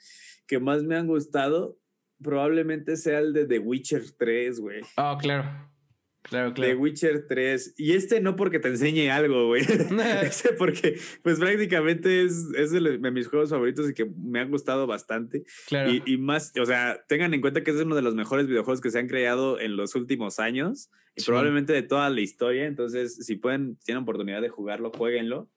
[0.47, 1.77] que más me han gustado.
[2.21, 4.81] Probablemente sea el de The Witcher 3, güey.
[4.97, 5.45] Ah, claro.
[6.27, 6.79] Claro, claro.
[6.79, 7.75] Witcher 3.
[7.77, 9.61] Y este no porque te enseñe algo, güey.
[10.23, 14.39] este porque, pues prácticamente es, es de, los- de mis juegos favoritos y que me
[14.39, 15.43] han gustado bastante.
[15.67, 15.91] claro.
[15.91, 18.81] Y, y más, o sea, tengan en cuenta que es uno de los mejores videojuegos
[18.81, 21.27] que se han creado en los últimos años y Sí.
[21.27, 22.65] probablemente de toda la historia.
[22.65, 25.49] Entonces, si pueden, tienen oportunidad de jugarlo, jueguenlo.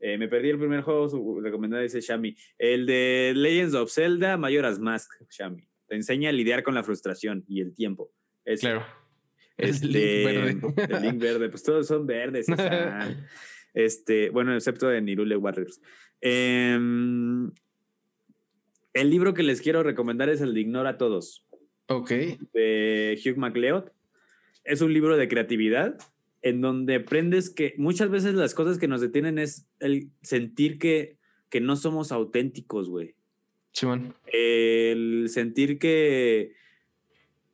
[0.00, 2.34] Eh, me perdí el primer juego su- recomendado, dice Shami.
[2.56, 5.68] El de Legends of Zelda, Majora's Mask, Shami.
[5.86, 8.12] Te enseña a lidiar con la frustración y el tiempo.
[8.44, 8.62] Ese.
[8.62, 8.86] claro.
[9.58, 9.94] Es Este, Link
[10.24, 10.96] verde.
[10.96, 12.46] El Link verde, pues todos son verdes.
[13.74, 15.80] Este, bueno, excepto de Nirule Warriors.
[16.20, 17.52] Em,
[18.92, 21.46] el libro que les quiero recomendar es el de Ignora a Todos,
[21.86, 22.10] ok.
[22.54, 23.92] de Hugh MacLeod.
[24.64, 25.96] Es un libro de creatividad
[26.42, 31.18] en donde aprendes que muchas veces las cosas que nos detienen es el sentir que,
[31.48, 33.14] que no somos auténticos, güey
[33.72, 34.14] Simón.
[34.32, 36.54] el sentir que,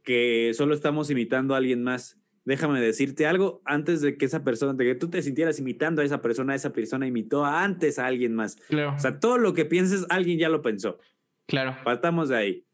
[0.04, 2.20] que solo estamos imitando a alguien más.
[2.44, 6.04] Déjame decirte algo antes de que esa persona, de que tú te sintieras imitando a
[6.04, 8.56] esa persona, esa persona imitó antes a alguien más.
[8.68, 8.94] Claro.
[8.94, 10.98] O sea, todo lo que pienses, alguien ya lo pensó.
[11.46, 11.74] claro.
[11.84, 12.64] Partamos de ahí.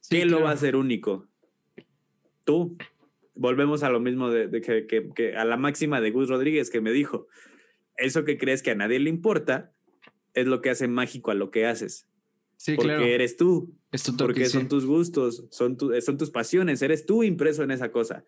[0.00, 1.28] Sí, ¿Qué lo va a hacer único?
[2.44, 2.76] Tú.
[3.34, 6.68] Volvemos a lo mismo de, de que, que- que a la máxima de Gus Rodríguez
[6.70, 7.28] que me dijo,
[7.96, 9.72] eso que crees que a nadie le importa
[10.34, 12.06] es lo que hace mágico a lo que haces,
[12.62, 13.04] Sí, porque claro.
[13.04, 14.52] eres tú, Es tu toque, porque sí.
[14.52, 18.24] son tus gustos, son, tu- son tus pasiones, eres tú impreso en esa cosa.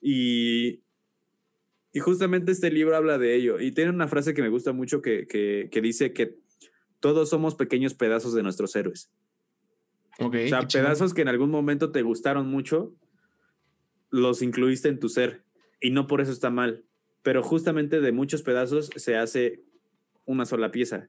[0.00, 0.80] Y,
[1.92, 3.60] y justamente este libro habla de ello.
[3.60, 6.36] Y tiene una frase que me gusta mucho que, que, que dice que
[6.98, 9.08] todos somos pequeños pedazos de nuestros héroes.
[10.18, 12.92] O sea, pedazos que en algún momento te gustaron mucho,
[14.10, 15.44] los incluiste en tu ser.
[15.80, 16.84] Y no por eso está mal.
[17.22, 19.62] Pero justamente de muchos pedazos se hace
[20.24, 21.08] una sola pieza.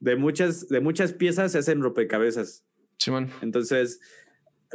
[0.00, 2.64] De muchas, de muchas piezas se hacen rompecabezas.
[2.98, 3.30] Simón.
[3.42, 4.00] Entonces,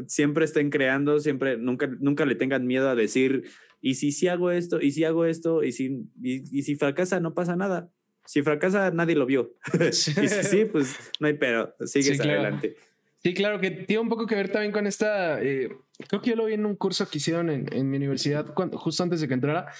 [0.08, 3.44] siempre estén creando, siempre, nunca, nunca le tengan miedo a decir,
[3.82, 7.20] y si sí hago esto, y si hago esto, y si, y, y si fracasa,
[7.20, 7.92] no pasa nada.
[8.26, 9.54] Si fracasa, nadie lo vio.
[9.80, 12.42] y si sí, pues no hay pedo, sigues Sí, claro.
[12.42, 12.76] adelante.
[13.22, 15.42] Sí, claro, que tiene un poco que ver también con esta.
[15.42, 15.70] eh,
[16.08, 18.78] creo que yo lo vi en un curso que hicieron en, en mi universidad cuando,
[18.78, 19.72] justo antes de que entrara.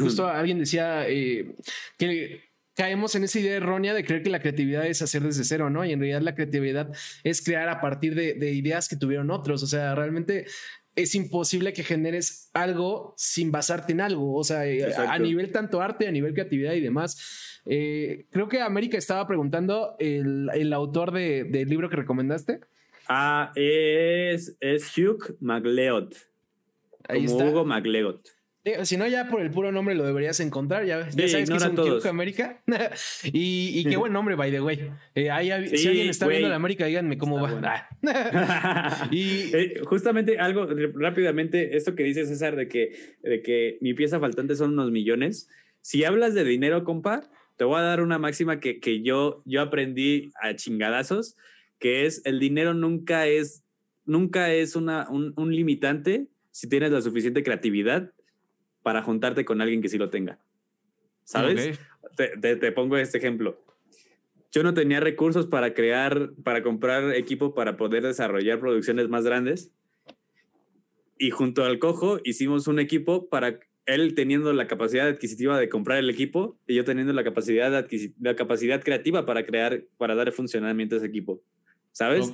[0.00, 1.56] justo alguien decía eh,
[1.98, 2.42] que
[2.74, 5.84] caemos en esa idea errónea de creer que la creatividad es hacer desde cero, ¿no?
[5.84, 6.92] Y en realidad la creatividad
[7.22, 9.62] es crear a partir de, de ideas que tuvieron otros.
[9.62, 10.46] O sea, realmente
[10.96, 14.34] es imposible que generes algo sin basarte en algo.
[14.36, 17.60] O sea, eh, a nivel tanto arte, a nivel creatividad y demás.
[17.66, 22.60] Eh, creo que América estaba preguntando el, autor del libro que recomendaste.
[23.08, 26.12] Ah, es, es Hugh MacLeod.
[27.08, 28.20] Ahí como Hugo MacLeod.
[28.66, 30.86] Eh, si no, ya por el puro nombre lo deberías encontrar.
[30.86, 32.62] Ya, ya sabes que es un Hugh América.
[33.24, 34.90] y, qué buen nombre, by the way.
[35.14, 35.28] Eh,
[35.76, 37.88] si alguien está viendo la América, díganme cómo va.
[39.10, 39.52] y
[39.84, 42.92] justamente algo rápidamente, esto que dice César de que,
[43.22, 45.50] de que mi pieza faltante son unos millones.
[45.82, 49.60] Si hablas de dinero, compa, te voy a dar una máxima que, que yo, yo
[49.60, 51.36] aprendí a chingadazos,
[51.78, 53.62] que es el dinero nunca es,
[54.06, 58.13] nunca es una, un, un limitante si tienes la suficiente creatividad
[58.84, 60.38] para juntarte con alguien que sí lo tenga.
[61.24, 61.80] ¿Sabes?
[62.16, 63.58] Te, te, te, pongo este ejemplo.
[64.52, 69.72] Yo no tenía recursos para crear, para comprar equipo para poder desarrollar producciones más grandes.
[71.18, 75.98] Y junto al cojo hicimos un equipo para él teniendo la capacidad adquisitiva de comprar
[75.98, 77.86] el equipo y yo teniendo la capacidad,
[78.20, 81.42] la capacidad creativa para crear, para dar funcionamiento a ese equipo.
[81.92, 82.30] ¿Sabes?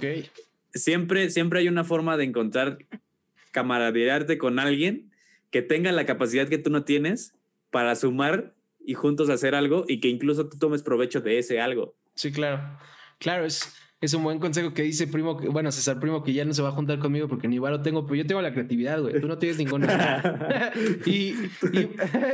[0.75, 2.79] Siempre, siempre hay una forma de encontrar
[3.53, 5.10] camaradearte con alguien
[5.51, 7.35] que tenga la capacidad que tú no tienes
[7.71, 11.97] para sumar y juntos hacer algo y que incluso tú tomes provecho de ese algo.
[12.15, 12.79] Sí, claro.
[13.19, 16.47] Claro, es, es un buen consejo que dice primo, que, bueno, César Primo, que ya
[16.47, 18.53] no se va a juntar conmigo porque ni igual lo tengo, pero yo tengo la
[18.53, 19.21] creatividad, güey.
[19.21, 20.73] Tú no tienes ninguna.
[21.05, 21.35] y,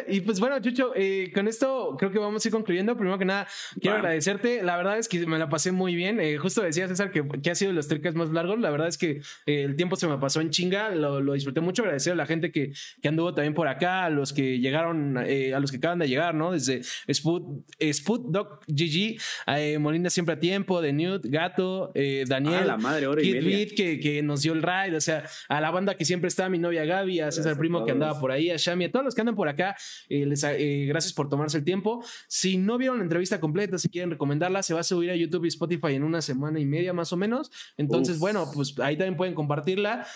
[0.06, 2.96] y, pues bueno, Chucho, eh, con esto creo que vamos a ir concluyendo.
[2.96, 3.48] Primero que nada,
[3.80, 4.62] quiero agradecerte.
[4.62, 6.20] La verdad es que me la pasé muy bien.
[6.20, 8.60] Eh, justo decía César que, que, ha sido los tricas más largos.
[8.60, 10.90] La verdad es que eh, el tiempo se me pasó en chinga.
[10.90, 11.82] Lo, lo, disfruté mucho.
[11.82, 15.58] Agradecer a la gente que, que anduvo también por acá, a los que llegaron, a
[15.58, 16.52] los que acaban de llegar, ¿no?
[16.52, 21.26] Desde Sput, Sput Doc GG, Molina siempre a tiempo, de Newt,
[21.56, 21.90] Gato.
[21.94, 25.70] Eh, Daniel, la madre, Kid que, que, nos dio el ride, o sea, a la
[25.70, 28.56] banda que siempre está, mi novia Gaby, a César Primo que andaba por ahí, a
[28.56, 29.76] Shami, a todos los que andan por acá,
[30.08, 32.04] eh, les, eh, gracias por tomarse el tiempo.
[32.28, 35.44] Si no vieron la entrevista completa, si quieren recomendarla, se va a subir a YouTube
[35.44, 37.50] y Spotify en una semana y media más o menos.
[37.76, 40.06] Entonces, bueno, pues ahí también pueden compartirla.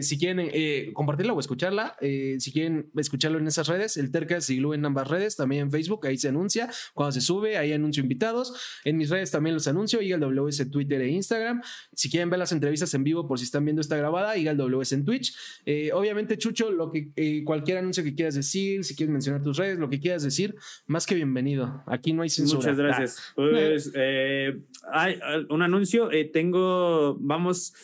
[0.00, 4.84] si quieren compartirla o escucharla, si quieren escucharlo en esas redes, el Terca se en
[4.84, 6.68] ambas redes, también en Facebook, ahí se anuncia.
[6.94, 8.52] Cuando se sube, ahí anuncio invitados.
[8.84, 11.62] En mis redes también los anuncio y el WS Twitter de Instagram.
[11.92, 14.94] Si quieren ver las entrevistas en vivo por si están viendo esta grabada, el WS
[14.94, 15.34] en Twitch.
[15.64, 19.56] Eh, obviamente, Chucho, lo que eh, cualquier anuncio que quieras decir, si quieres mencionar tus
[19.56, 20.54] redes, lo que quieras decir,
[20.86, 21.82] más que bienvenido.
[21.86, 22.60] Aquí no hay censura.
[22.60, 23.18] Muchas gracias.
[23.18, 23.32] Ah.
[23.36, 24.60] Pues eh,
[24.92, 25.18] hay
[25.48, 26.10] un anuncio.
[26.32, 27.74] tengo, vamos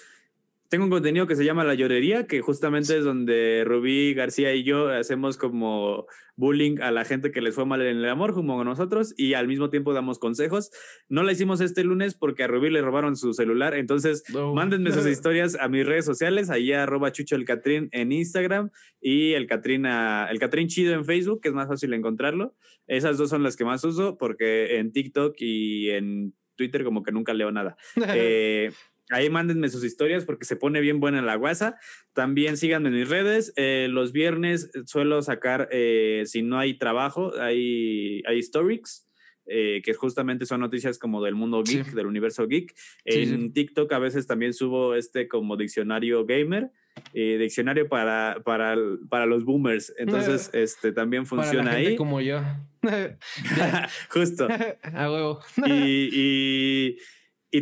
[0.68, 4.64] tengo un contenido que se llama La Llorería, que justamente es donde Rubí García y
[4.64, 6.06] yo hacemos como
[6.36, 9.48] bullying a la gente que les fue mal en el amor, como nosotros, y al
[9.48, 10.70] mismo tiempo damos consejos.
[11.08, 14.22] No la hicimos este lunes porque a Rubí le robaron su celular, entonces
[14.54, 18.70] mándenme sus historias a mis redes sociales, ahí arroba Chucho el Catrín en Instagram
[19.00, 22.54] y el Catrín, el Catrín Chido en Facebook, que es más fácil encontrarlo.
[22.86, 27.12] Esas dos son las que más uso porque en TikTok y en Twitter como que
[27.12, 27.76] nunca leo nada.
[28.14, 28.72] eh,
[29.10, 31.78] Ahí mándenme sus historias porque se pone bien buena la guasa.
[32.12, 33.52] También síganme en mis redes.
[33.56, 39.08] Eh, los viernes suelo sacar, eh, si no hay trabajo, hay, hay stories,
[39.46, 42.74] eh, que justamente son noticias como del mundo geek, del universo geek.
[43.04, 46.72] en TikTok a veces también subo este como diccionario gamer.
[47.12, 48.76] diccionario para, para,
[49.08, 49.94] para los boomers.
[49.98, 51.94] Entonces, este también funciona ahí.
[51.94, 52.40] Como yo.
[54.10, 54.48] Justo.
[54.82, 55.40] A huevo.
[55.66, 56.98] y y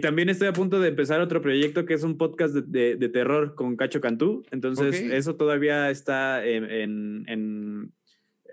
[0.01, 3.55] también estoy a punto de empezar otro proyecto que es un podcast de, de, terror
[3.55, 4.45] con Cacho Cantú.
[4.51, 7.93] Entonces, eso todavía está en, en, en,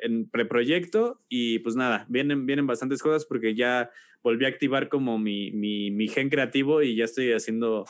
[0.01, 1.21] en, preproyecto.
[1.29, 3.91] Y pues nada, vienen, vienen bastantes cosas porque ya
[4.23, 7.85] volví a activar como mi, mi, mi gen creativo y ya estoy haciendo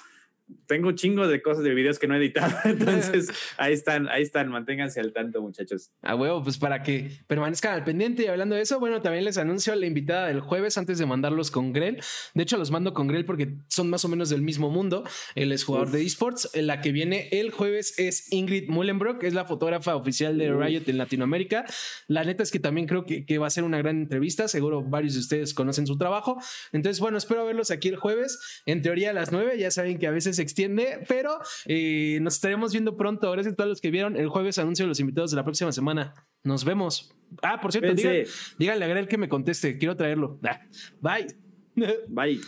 [0.68, 2.54] tengo un chingo de cosas de videos que no he editado.
[2.66, 4.50] Entonces, ahí están, ahí están.
[4.50, 5.92] Manténganse al tanto, muchachos.
[6.02, 8.24] A huevo, pues para que permanezcan al pendiente.
[8.24, 11.52] Y hablando de eso, bueno, también les anuncio la invitada del jueves antes de mandarlos
[11.52, 12.02] con Grell.
[12.34, 15.04] De hecho, los mando con Grell porque son más o menos del mismo mundo.
[15.36, 16.50] Él es jugador de esports.
[16.54, 20.98] La que viene el jueves es Ingrid Mullenbrock, es la fotógrafa oficial de Riot en
[20.98, 21.66] Latinoamérica.
[22.08, 24.48] La neta es que también creo que, que va a ser una gran entrevista.
[24.48, 26.38] Seguro varios de ustedes conocen su trabajo.
[26.72, 28.62] Entonces, bueno, espero verlos aquí el jueves.
[28.66, 29.58] En teoría a las 9.
[29.58, 33.32] Ya saben que a veces extiende, pero eh, nos estaremos viendo pronto.
[33.32, 34.16] Gracias a todos los que vieron.
[34.16, 36.14] El jueves anuncio los invitados de la próxima semana.
[36.44, 37.14] Nos vemos.
[37.42, 37.94] Ah, por cierto,
[38.58, 39.78] díganle, a Grel que me conteste.
[39.78, 40.40] Quiero traerlo.
[41.02, 41.28] Bye.
[42.08, 42.42] Bye.